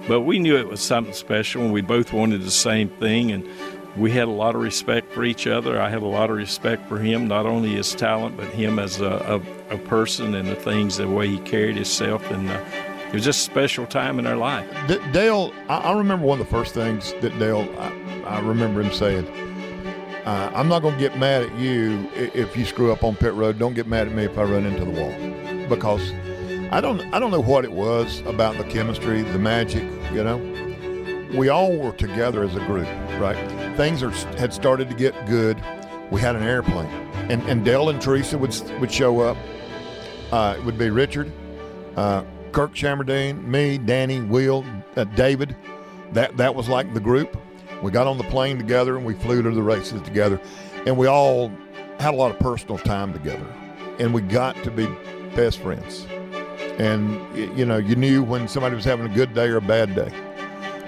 But 0.08 0.22
we 0.22 0.40
knew 0.40 0.58
it 0.58 0.68
was 0.68 0.82
something 0.82 1.14
special, 1.14 1.64
and 1.64 1.74
we 1.74 1.82
both 1.82 2.14
wanted 2.14 2.42
the 2.44 2.52
same 2.52 2.90
thing, 2.90 3.32
and 3.32 3.48
we 3.98 4.12
had 4.12 4.28
a 4.28 4.32
lot 4.32 4.56
of 4.56 4.62
respect 4.62 5.12
for 5.12 5.24
each 5.24 5.48
other. 5.48 5.82
I 5.82 5.90
had 5.90 6.02
a 6.02 6.08
lot 6.08 6.30
of 6.30 6.38
respect 6.38 6.88
for 6.88 6.98
him, 6.98 7.28
not 7.28 7.46
only 7.46 7.74
his 7.74 7.94
talent, 7.94 8.38
but 8.38 8.48
him 8.48 8.80
as 8.80 9.02
a, 9.02 9.42
a, 9.70 9.76
a 9.76 9.78
person 9.78 10.34
and 10.36 10.48
the 10.48 10.56
things, 10.56 10.98
the 10.98 11.08
way 11.08 11.28
he 11.28 11.40
carried 11.40 11.76
himself, 11.76 12.30
and 12.32 12.50
uh, 12.50 12.64
it 13.08 13.14
was 13.14 13.26
just 13.26 13.48
a 13.48 13.52
special 13.52 13.86
time 13.86 14.18
in 14.20 14.26
our 14.26 14.38
life. 14.38 14.66
D- 14.88 15.00
Dale, 15.12 15.54
I, 15.68 15.78
I 15.78 15.98
remember 15.98 16.26
one 16.26 16.40
of 16.40 16.46
the 16.48 16.52
first 16.52 16.74
things 16.74 17.14
that 17.20 17.38
Dale, 17.38 17.68
I, 17.78 18.38
I 18.38 18.40
remember 18.40 18.82
him 18.82 18.94
saying, 18.94 19.28
uh, 20.26 20.52
I'm 20.56 20.70
not 20.70 20.84
going 20.84 20.94
to 20.94 21.00
get 21.00 21.18
mad 21.18 21.44
at 21.44 21.54
you 21.58 22.08
if 22.14 22.56
you 22.56 22.64
screw 22.64 22.92
up 22.92 23.04
on 23.04 23.16
pit 23.16 23.34
road. 23.34 23.60
Don't 23.60 23.74
get 23.74 23.88
mad 23.88 24.08
at 24.08 24.14
me 24.14 24.24
if 24.24 24.38
I 24.38 24.44
run 24.44 24.66
into 24.66 24.86
the 24.86 24.92
wall, 24.92 25.68
because 25.68 26.14
I 26.74 26.80
don't 26.80 27.02
I 27.14 27.20
don't 27.20 27.32
know 27.32 27.42
what 27.42 27.66
it 27.66 27.72
was 27.74 28.22
about 28.22 28.58
the 28.58 28.64
chemistry, 28.64 29.24
the 29.24 29.40
magic. 29.40 29.84
You 30.14 30.24
know, 30.24 30.38
we 31.36 31.50
all 31.50 31.76
were 31.76 31.92
together 31.92 32.44
as 32.44 32.56
a 32.56 32.62
group, 32.62 32.88
right? 33.20 33.36
Things 33.76 34.02
are, 34.02 34.12
had 34.38 34.54
started 34.54 34.90
to 34.90 34.96
get 34.96 35.26
good. 35.26 35.62
We 36.12 36.22
had 36.22 36.38
an 36.38 36.44
airplane, 36.44 36.90
and 37.30 37.42
and 37.50 37.66
Dale 37.66 37.90
and 37.90 38.02
Teresa 38.02 38.38
would 38.38 38.56
would 38.80 38.92
show 38.92 39.20
up. 39.20 39.36
Uh, 40.32 40.56
it 40.58 40.64
would 40.64 40.78
be 40.78 40.90
Richard, 40.90 41.30
uh, 41.98 42.24
Kirk 42.54 42.74
Shelmerdine, 42.74 43.44
me, 43.44 43.78
Danny, 43.78 44.22
Will, 44.22 44.64
uh, 44.96 45.04
David. 45.04 45.54
That 46.14 46.38
that 46.38 46.56
was 46.56 46.70
like 46.70 46.94
the 46.94 47.02
group. 47.02 47.36
We 47.84 47.92
got 47.92 48.08
on 48.08 48.18
the 48.18 48.24
plane 48.26 48.58
together 48.58 48.96
and 48.96 49.06
we 49.06 49.14
flew 49.16 49.42
to 49.42 49.52
the 49.52 49.64
races 49.64 50.02
together, 50.04 50.40
and 50.86 50.98
we 50.98 51.08
all 51.08 51.52
had 52.00 52.14
a 52.14 52.18
lot 52.18 52.32
of 52.32 52.40
personal 52.40 52.78
time 52.78 53.12
together, 53.12 53.46
and 54.00 54.14
we 54.14 54.22
got 54.22 54.56
to 54.64 54.72
be 54.72 54.88
best 55.36 55.60
friends. 55.60 56.08
And 56.80 57.20
you 57.58 57.66
know, 57.66 57.78
you 57.78 57.96
knew 57.96 58.24
when 58.24 58.48
somebody 58.48 58.76
was 58.76 58.86
having 58.86 59.06
a 59.06 59.14
good 59.14 59.34
day 59.34 59.48
or 59.48 59.58
a 59.58 59.62
bad 59.62 59.94
day, 59.96 60.12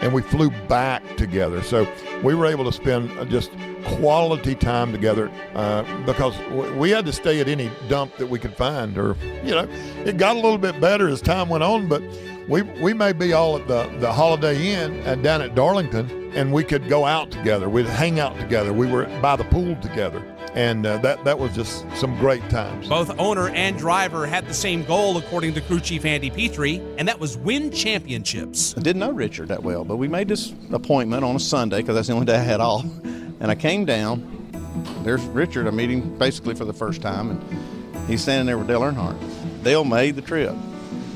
and 0.01 0.13
we 0.13 0.21
flew 0.21 0.49
back 0.67 1.03
together. 1.17 1.61
So 1.61 1.87
we 2.23 2.35
were 2.35 2.45
able 2.45 2.65
to 2.65 2.71
spend 2.71 3.29
just 3.29 3.51
quality 3.85 4.55
time 4.55 4.91
together 4.91 5.29
uh, 5.55 5.83
because 6.05 6.37
we 6.73 6.89
had 6.89 7.05
to 7.05 7.13
stay 7.13 7.39
at 7.39 7.47
any 7.47 7.69
dump 7.89 8.15
that 8.17 8.27
we 8.27 8.39
could 8.39 8.55
find, 8.55 8.97
or 8.97 9.15
you 9.43 9.51
know, 9.51 9.67
it 10.05 10.17
got 10.17 10.35
a 10.35 10.39
little 10.39 10.57
bit 10.57 10.79
better 10.79 11.07
as 11.09 11.21
time 11.21 11.49
went 11.49 11.63
on, 11.63 11.87
but 11.87 12.01
we 12.47 12.61
we 12.61 12.93
may 12.93 13.13
be 13.13 13.33
all 13.33 13.55
at 13.57 13.67
the 13.67 13.87
the 13.99 14.11
Holiday 14.11 14.73
Inn 14.73 14.99
and 15.01 15.23
down 15.23 15.41
at 15.41 15.55
Darlington, 15.55 16.31
and 16.33 16.51
we 16.51 16.63
could 16.63 16.89
go 16.89 17.05
out 17.05 17.31
together. 17.31 17.69
We'd 17.69 17.85
hang 17.85 18.19
out 18.19 18.37
together. 18.39 18.73
We 18.73 18.87
were 18.87 19.05
by 19.21 19.35
the 19.35 19.45
pool 19.45 19.75
together, 19.77 20.21
and 20.55 20.85
uh, 20.85 20.97
that 20.99 21.23
that 21.23 21.39
was 21.39 21.53
just 21.55 21.85
some 21.95 22.17
great 22.17 22.47
times. 22.49 22.87
Both 22.87 23.17
owner 23.19 23.49
and 23.49 23.77
driver 23.77 24.25
had 24.25 24.47
the 24.47 24.53
same 24.53 24.83
goal, 24.83 25.17
according 25.17 25.53
to 25.55 25.61
crew 25.61 25.79
chief 25.79 26.05
Andy 26.05 26.29
Petree, 26.29 26.81
and 26.97 27.07
that 27.07 27.19
was 27.19 27.37
win 27.37 27.71
championships. 27.71 28.75
I 28.77 28.81
didn't 28.81 28.99
know 28.99 29.11
Richard 29.11 29.47
that 29.49 29.63
well, 29.63 29.83
but 29.83 29.97
we 29.97 30.07
made 30.07 30.27
this 30.27 30.53
appointment 30.71 31.23
on 31.23 31.35
a 31.35 31.39
Sunday 31.39 31.77
because 31.81 31.95
that's 31.95 32.07
the 32.07 32.13
only 32.13 32.25
day 32.25 32.35
I 32.35 32.43
had 32.43 32.61
off. 32.61 32.85
And 33.03 33.51
I 33.51 33.55
came 33.55 33.85
down. 33.85 34.29
There's 35.03 35.21
Richard. 35.25 35.67
I 35.67 35.71
meet 35.71 35.89
him 35.89 36.17
basically 36.17 36.55
for 36.55 36.65
the 36.65 36.73
first 36.73 37.01
time, 37.01 37.31
and 37.31 38.07
he's 38.07 38.21
standing 38.21 38.45
there 38.45 38.57
with 38.57 38.67
Dale 38.67 38.81
Earnhardt. 38.81 39.63
Dale 39.63 39.83
made 39.83 40.15
the 40.15 40.21
trip 40.21 40.55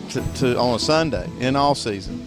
to, 0.10 0.34
to 0.36 0.58
on 0.58 0.76
a 0.76 0.80
Sunday 0.80 1.30
in 1.40 1.56
all 1.56 1.76
season. 1.76 2.24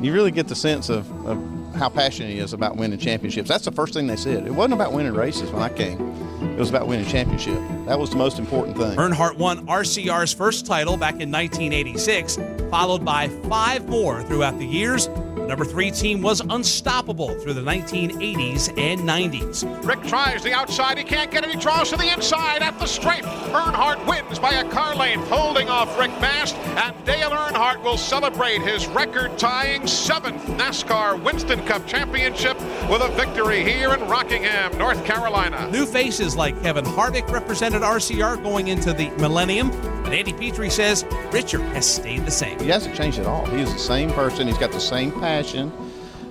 You 0.00 0.12
really 0.12 0.30
get 0.30 0.48
the 0.48 0.54
sense 0.54 0.88
of, 0.88 1.10
of 1.26 1.55
how 1.76 1.88
passionate 1.88 2.30
he 2.30 2.38
is 2.38 2.52
about 2.52 2.76
winning 2.76 2.98
championships. 2.98 3.48
That's 3.48 3.64
the 3.64 3.72
first 3.72 3.94
thing 3.94 4.06
they 4.06 4.16
said. 4.16 4.46
It 4.46 4.50
wasn't 4.52 4.74
about 4.74 4.92
winning 4.92 5.14
races 5.14 5.50
when 5.50 5.62
I 5.62 5.68
came. 5.68 6.00
It 6.42 6.58
was 6.58 6.70
about 6.70 6.86
winning 6.86 7.06
championship. 7.06 7.60
That 7.86 7.98
was 7.98 8.10
the 8.10 8.16
most 8.16 8.38
important 8.38 8.76
thing. 8.76 8.96
Earnhardt 8.96 9.36
won 9.36 9.66
RCR's 9.66 10.32
first 10.32 10.66
title 10.66 10.96
back 10.96 11.20
in 11.20 11.30
1986, 11.30 12.38
followed 12.70 13.04
by 13.04 13.28
five 13.48 13.88
more 13.88 14.22
throughout 14.22 14.58
the 14.58 14.66
years. 14.66 15.08
The 15.46 15.50
number 15.50 15.64
three 15.64 15.92
team 15.92 16.22
was 16.22 16.40
unstoppable 16.40 17.38
through 17.38 17.54
the 17.54 17.60
1980s 17.60 18.76
and 18.76 19.00
90s. 19.02 19.86
Rick 19.86 20.02
tries 20.08 20.42
the 20.42 20.52
outside. 20.52 20.98
He 20.98 21.04
can't 21.04 21.30
get 21.30 21.44
it. 21.44 21.50
He 21.50 21.56
draws 21.56 21.90
to 21.90 21.96
the 21.96 22.12
inside 22.12 22.62
at 22.62 22.76
the 22.80 22.86
straight. 22.86 23.22
Earnhardt 23.22 24.04
wins 24.08 24.15
by 24.34 24.54
a 24.54 24.68
car 24.70 24.94
length, 24.94 25.28
holding 25.28 25.68
off 25.68 25.98
Rick 25.98 26.10
Mast. 26.20 26.56
And 26.56 27.04
Dale 27.04 27.30
Earnhardt 27.30 27.82
will 27.82 27.96
celebrate 27.96 28.60
his 28.60 28.86
record 28.88 29.38
tying 29.38 29.86
seventh 29.86 30.42
NASCAR 30.46 31.22
Winston 31.22 31.64
Cup 31.64 31.86
championship 31.86 32.58
with 32.90 33.02
a 33.02 33.08
victory 33.16 33.62
here 33.62 33.94
in 33.94 34.00
Rockingham, 34.08 34.76
North 34.76 35.04
Carolina. 35.04 35.70
New 35.70 35.86
faces 35.86 36.36
like 36.36 36.60
Kevin 36.62 36.84
Harvick 36.84 37.28
represented 37.30 37.82
RCR 37.82 38.42
going 38.42 38.68
into 38.68 38.92
the 38.92 39.10
millennium, 39.12 39.70
but 40.02 40.12
Andy 40.12 40.32
Petree 40.32 40.70
says 40.70 41.04
Richard 41.30 41.62
has 41.62 41.86
stayed 41.88 42.26
the 42.26 42.30
same. 42.30 42.58
He 42.58 42.68
hasn't 42.68 42.96
changed 42.96 43.18
at 43.18 43.26
all. 43.26 43.46
He 43.46 43.62
is 43.62 43.72
the 43.72 43.78
same 43.78 44.10
person. 44.12 44.48
He's 44.48 44.58
got 44.58 44.72
the 44.72 44.80
same 44.80 45.12
passion 45.12 45.72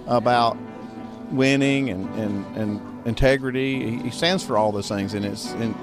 about 0.08 0.58
winning 1.32 1.90
and, 1.90 2.08
and, 2.16 2.58
and 2.58 3.08
integrity. 3.08 3.90
He, 3.90 4.04
he 4.04 4.10
stands 4.10 4.44
for 4.44 4.58
all 4.58 4.72
those 4.72 4.90
things, 4.90 5.14
and 5.14 5.26
it's 5.26 5.52
and, 5.54 5.76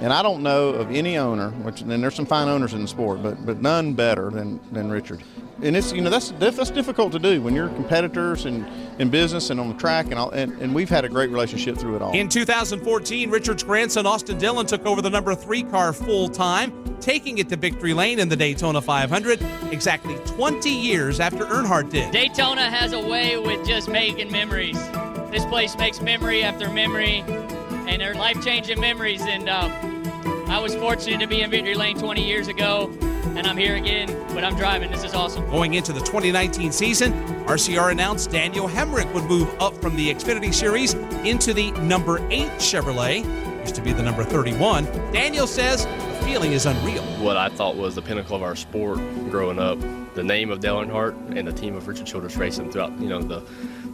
and 0.00 0.12
I 0.12 0.22
don't 0.22 0.42
know 0.42 0.70
of 0.70 0.90
any 0.90 1.18
owner, 1.18 1.50
which 1.50 1.82
and 1.82 1.90
there's 1.90 2.14
some 2.14 2.26
fine 2.26 2.48
owners 2.48 2.72
in 2.72 2.82
the 2.82 2.88
sport, 2.88 3.22
but 3.22 3.44
but 3.44 3.60
none 3.60 3.92
better 3.92 4.30
than, 4.30 4.58
than 4.72 4.90
Richard. 4.90 5.22
And 5.62 5.76
it's 5.76 5.92
you 5.92 6.00
know 6.00 6.08
that's 6.08 6.30
that's 6.32 6.70
difficult 6.70 7.12
to 7.12 7.18
do 7.18 7.42
when 7.42 7.54
you're 7.54 7.68
competitors 7.68 8.46
and 8.46 8.66
in 8.98 9.10
business 9.10 9.50
and 9.50 9.60
on 9.60 9.68
the 9.68 9.74
track 9.74 10.06
and 10.06 10.14
all. 10.14 10.30
And, 10.30 10.52
and 10.62 10.74
we've 10.74 10.88
had 10.88 11.04
a 11.04 11.08
great 11.08 11.30
relationship 11.30 11.76
through 11.76 11.96
it 11.96 12.02
all. 12.02 12.12
In 12.12 12.28
2014, 12.28 13.30
Richard's 13.30 13.62
grandson 13.62 14.06
Austin 14.06 14.38
Dillon 14.38 14.66
took 14.66 14.86
over 14.86 15.02
the 15.02 15.10
number 15.10 15.34
three 15.34 15.62
car 15.62 15.92
full 15.92 16.28
time, 16.28 16.96
taking 17.00 17.36
it 17.36 17.50
to 17.50 17.56
victory 17.56 17.92
lane 17.92 18.18
in 18.18 18.28
the 18.30 18.36
Daytona 18.36 18.80
500 18.80 19.40
exactly 19.70 20.16
20 20.24 20.70
years 20.70 21.20
after 21.20 21.44
Earnhardt 21.44 21.90
did. 21.90 22.10
Daytona 22.10 22.70
has 22.70 22.94
a 22.94 23.00
way 23.00 23.36
with 23.38 23.66
just 23.66 23.88
making 23.88 24.32
memories. 24.32 24.78
This 25.30 25.44
place 25.44 25.76
makes 25.76 26.00
memory 26.00 26.42
after 26.42 26.70
memory, 26.70 27.22
and 27.86 28.00
they're 28.00 28.14
life 28.14 28.42
changing 28.42 28.80
memories. 28.80 29.22
And 29.22 29.48
uh, 29.48 29.68
I 30.50 30.58
was 30.58 30.74
fortunate 30.74 31.20
to 31.20 31.28
be 31.28 31.42
in 31.42 31.50
Victory 31.50 31.76
Lane 31.76 31.96
20 31.96 32.26
years 32.26 32.48
ago, 32.48 32.90
and 33.36 33.46
I'm 33.46 33.56
here 33.56 33.76
again, 33.76 34.08
but 34.34 34.42
I'm 34.42 34.56
driving. 34.56 34.90
This 34.90 35.04
is 35.04 35.14
awesome. 35.14 35.48
Going 35.48 35.74
into 35.74 35.92
the 35.92 36.00
2019 36.00 36.72
season, 36.72 37.12
RCR 37.44 37.92
announced 37.92 38.32
Daniel 38.32 38.68
Hemric 38.68 39.14
would 39.14 39.22
move 39.26 39.48
up 39.60 39.80
from 39.80 39.94
the 39.94 40.12
Xfinity 40.12 40.52
Series 40.52 40.94
into 41.24 41.54
the 41.54 41.70
number 41.82 42.18
8 42.32 42.48
Chevrolet. 42.58 43.24
Used 43.60 43.76
to 43.76 43.80
be 43.80 43.92
the 43.92 44.02
number 44.02 44.24
31. 44.24 44.86
Daniel 45.12 45.46
says 45.46 45.84
the 45.86 46.24
feeling 46.24 46.50
is 46.50 46.66
unreal. 46.66 47.04
what 47.22 47.36
I 47.36 47.48
thought 47.48 47.76
was 47.76 47.94
the 47.94 48.02
pinnacle 48.02 48.34
of 48.34 48.42
our 48.42 48.56
sport 48.56 48.98
growing 49.30 49.60
up. 49.60 49.78
The 50.16 50.24
name 50.24 50.50
of 50.50 50.58
Dale 50.58 50.84
Earnhardt 50.84 51.38
and 51.38 51.46
the 51.46 51.52
team 51.52 51.76
of 51.76 51.86
Richard 51.86 52.06
Childress 52.06 52.36
Racing 52.36 52.72
throughout, 52.72 52.98
you 52.98 53.08
know, 53.08 53.22
the, 53.22 53.40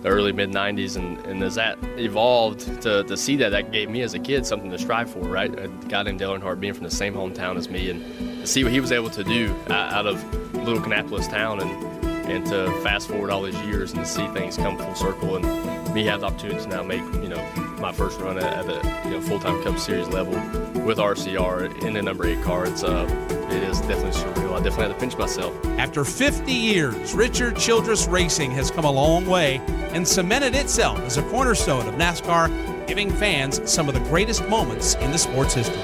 the 0.07 0.13
early 0.13 0.33
mid 0.33 0.53
'90s, 0.53 0.97
and, 0.97 1.19
and 1.27 1.43
as 1.43 1.57
that 1.57 1.77
evolved, 1.99 2.81
to, 2.83 3.03
to 3.03 3.17
see 3.17 3.35
that, 3.37 3.51
that 3.51 3.73
gave 3.73 3.91
me 3.91 4.03
as 4.03 4.15
a 4.15 4.19
kid 4.21 4.47
something 4.47 4.71
to 4.71 4.79
strive 4.79 5.11
for, 5.11 5.21
right? 5.21 5.53
A 5.59 5.67
guy 5.89 6.05
named 6.05 6.21
Dale 6.21 6.39
Earnhardt 6.39 6.61
being 6.61 6.75
from 6.75 6.85
the 6.85 6.91
same 6.91 7.13
hometown 7.13 7.57
as 7.57 7.69
me, 7.69 7.91
and 7.91 8.41
to 8.41 8.47
see 8.47 8.63
what 8.63 8.73
he 8.73 8.79
was 8.79 8.93
able 8.93 9.11
to 9.11 9.25
do 9.25 9.53
uh, 9.69 9.73
out 9.73 10.07
of 10.07 10.23
little 10.55 10.81
Kannapolis 10.81 11.29
town, 11.29 11.61
and 11.61 11.96
and 12.29 12.45
to 12.47 12.71
fast 12.83 13.09
forward 13.09 13.31
all 13.31 13.43
these 13.43 13.61
years 13.63 13.93
and 13.93 14.01
to 14.01 14.07
see 14.07 14.27
things 14.29 14.57
come 14.57 14.77
full 14.77 14.95
circle, 14.95 15.37
and 15.37 15.95
me 15.95 16.05
have 16.05 16.21
the 16.21 16.27
opportunity 16.27 16.61
to 16.61 16.69
now 16.69 16.83
make, 16.83 17.03
you 17.23 17.29
know, 17.29 17.43
my 17.79 17.93
first 17.93 18.21
run 18.21 18.39
at, 18.39 18.67
the 18.67 18.75
you 19.05 19.11
know 19.13 19.21
full-time 19.21 19.63
Cup 19.63 19.79
Series 19.79 20.09
level 20.09 20.35
with 20.85 20.99
RCR 20.99 21.83
in 21.85 21.95
the 21.95 22.03
number 22.03 22.27
eight 22.27 22.43
car. 22.43 22.67
It's 22.67 22.83
uh, 22.83 23.07
it 23.51 23.63
is 23.63 23.81
definitely 23.83 24.11
surreal. 24.11 24.53
I 24.53 24.63
definitely 24.63 24.87
had 24.87 24.89
to 24.89 24.99
pinch 24.99 25.17
myself. 25.17 25.65
After 25.79 26.05
50 26.05 26.53
years, 26.53 27.15
Richard 27.15 27.57
Childress 27.57 28.09
Racing 28.09 28.51
has 28.53 28.71
come 28.71 28.85
a 28.85 28.91
long 28.91 29.27
way 29.27 29.61
and 29.93 30.07
cemented 30.07 30.55
itself 30.55 30.99
as 31.01 31.17
a 31.17 31.23
cornerstone 31.31 31.87
of 31.89 31.95
NASCAR, 31.95 32.87
giving 32.87 33.11
fans 33.11 33.61
some 33.71 33.89
of 33.89 33.95
the 33.95 34.01
greatest 34.01 34.47
moments 34.49 34.95
in 34.97 35.13
the 35.13 35.19
sport's 35.19 35.55
history. 35.55 35.81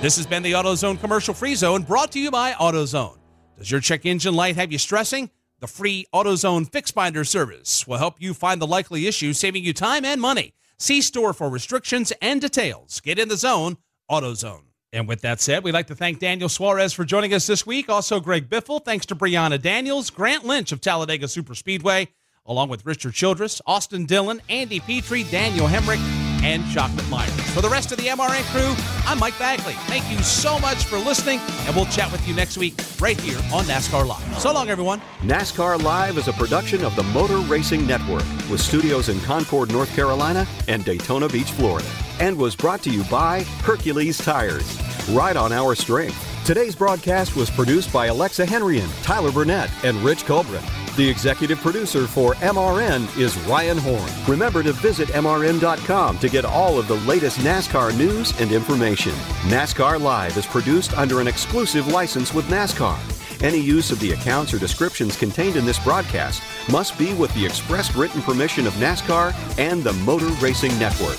This 0.00 0.16
has 0.16 0.26
been 0.26 0.42
the 0.42 0.52
AutoZone 0.52 1.00
Commercial 1.00 1.34
Free 1.34 1.54
Zone 1.54 1.82
brought 1.82 2.12
to 2.12 2.20
you 2.20 2.30
by 2.30 2.52
AutoZone. 2.52 3.18
Does 3.58 3.70
your 3.70 3.80
check 3.80 4.06
engine 4.06 4.34
light 4.34 4.56
have 4.56 4.72
you 4.72 4.78
stressing? 4.78 5.30
The 5.60 5.66
free 5.66 6.06
AutoZone 6.14 6.72
Fix 6.72 6.90
Finder 6.90 7.22
service 7.22 7.86
will 7.86 7.98
help 7.98 8.14
you 8.18 8.32
find 8.32 8.62
the 8.62 8.66
likely 8.66 9.06
issue, 9.06 9.34
saving 9.34 9.62
you 9.62 9.74
time 9.74 10.06
and 10.06 10.18
money. 10.18 10.54
See 10.78 11.02
store 11.02 11.34
for 11.34 11.50
restrictions 11.50 12.14
and 12.22 12.40
details. 12.40 13.00
Get 13.00 13.18
in 13.18 13.28
the 13.28 13.36
zone, 13.36 13.76
AutoZone. 14.10 14.62
And 14.90 15.06
with 15.06 15.20
that 15.20 15.38
said, 15.38 15.62
we'd 15.62 15.74
like 15.74 15.88
to 15.88 15.94
thank 15.94 16.18
Daniel 16.18 16.48
Suarez 16.48 16.94
for 16.94 17.04
joining 17.04 17.34
us 17.34 17.46
this 17.46 17.66
week. 17.66 17.90
Also, 17.90 18.20
Greg 18.20 18.48
Biffle. 18.48 18.82
Thanks 18.82 19.04
to 19.06 19.14
Brehanna 19.14 19.60
Daniels, 19.60 20.08
Grant 20.08 20.46
Lynch 20.46 20.72
of 20.72 20.80
Talladega 20.80 21.28
Super 21.28 21.54
Speedway, 21.54 22.08
along 22.46 22.70
with 22.70 22.86
Richard 22.86 23.12
Childress, 23.12 23.60
Austin 23.66 24.06
Dillon, 24.06 24.40
Andy 24.48 24.80
Petree, 24.80 25.24
Daniel 25.24 25.68
Hemric, 25.68 26.00
and 26.42 26.66
Chocolate 26.70 27.08
Myers. 27.08 27.30
For 27.50 27.60
the 27.60 27.68
rest 27.68 27.92
of 27.92 27.98
the 27.98 28.06
MRN 28.06 28.42
crew, 28.52 28.74
I'm 29.06 29.18
Mike 29.18 29.38
Bagley. 29.38 29.74
Thank 29.86 30.10
you 30.10 30.18
so 30.22 30.58
much 30.58 30.84
for 30.84 30.98
listening, 30.98 31.40
and 31.66 31.74
we'll 31.74 31.86
chat 31.86 32.10
with 32.12 32.26
you 32.26 32.34
next 32.34 32.58
week 32.58 32.74
right 33.00 33.18
here 33.18 33.38
on 33.52 33.64
NASCAR 33.64 34.06
Live. 34.06 34.38
So 34.38 34.52
long, 34.52 34.68
everyone. 34.68 35.00
NASCAR 35.20 35.82
Live 35.82 36.18
is 36.18 36.28
a 36.28 36.32
production 36.32 36.84
of 36.84 36.94
the 36.96 37.02
Motor 37.04 37.38
Racing 37.38 37.86
Network 37.86 38.24
with 38.50 38.60
studios 38.60 39.08
in 39.08 39.20
Concord, 39.20 39.72
North 39.72 39.94
Carolina 39.94 40.46
and 40.68 40.84
Daytona 40.84 41.28
Beach, 41.28 41.50
Florida. 41.50 41.88
And 42.20 42.36
was 42.36 42.54
brought 42.54 42.82
to 42.82 42.90
you 42.90 43.02
by 43.04 43.42
Hercules 43.62 44.18
Tires. 44.18 44.78
Right 45.10 45.36
on 45.36 45.52
our 45.52 45.74
strength. 45.74 46.29
Today's 46.44 46.74
broadcast 46.74 47.36
was 47.36 47.50
produced 47.50 47.92
by 47.92 48.06
Alexa 48.06 48.46
Henrian, 48.46 48.88
Tyler 49.02 49.30
Burnett, 49.30 49.70
and 49.84 49.96
Rich 49.98 50.24
Colbrin. 50.24 50.64
The 50.96 51.08
executive 51.08 51.60
producer 51.60 52.06
for 52.06 52.34
MRN 52.36 53.16
is 53.18 53.36
Ryan 53.46 53.76
Horn. 53.76 54.10
Remember 54.26 54.62
to 54.62 54.72
visit 54.72 55.08
MRN.com 55.10 56.18
to 56.18 56.28
get 56.30 56.46
all 56.46 56.78
of 56.78 56.88
the 56.88 56.96
latest 56.96 57.38
NASCAR 57.40 57.96
news 57.96 58.38
and 58.40 58.52
information. 58.52 59.12
NASCAR 59.48 60.00
Live 60.00 60.36
is 60.38 60.46
produced 60.46 60.96
under 60.96 61.20
an 61.20 61.28
exclusive 61.28 61.86
license 61.88 62.32
with 62.32 62.46
NASCAR. 62.46 62.98
Any 63.42 63.58
use 63.58 63.90
of 63.92 64.00
the 64.00 64.12
accounts 64.12 64.52
or 64.54 64.58
descriptions 64.58 65.16
contained 65.16 65.56
in 65.56 65.66
this 65.66 65.78
broadcast 65.78 66.42
must 66.70 66.98
be 66.98 67.12
with 67.14 67.32
the 67.34 67.44
express 67.44 67.94
written 67.94 68.22
permission 68.22 68.66
of 68.66 68.72
NASCAR 68.74 69.34
and 69.58 69.84
the 69.84 69.92
Motor 69.92 70.28
Racing 70.42 70.76
Network. 70.78 71.18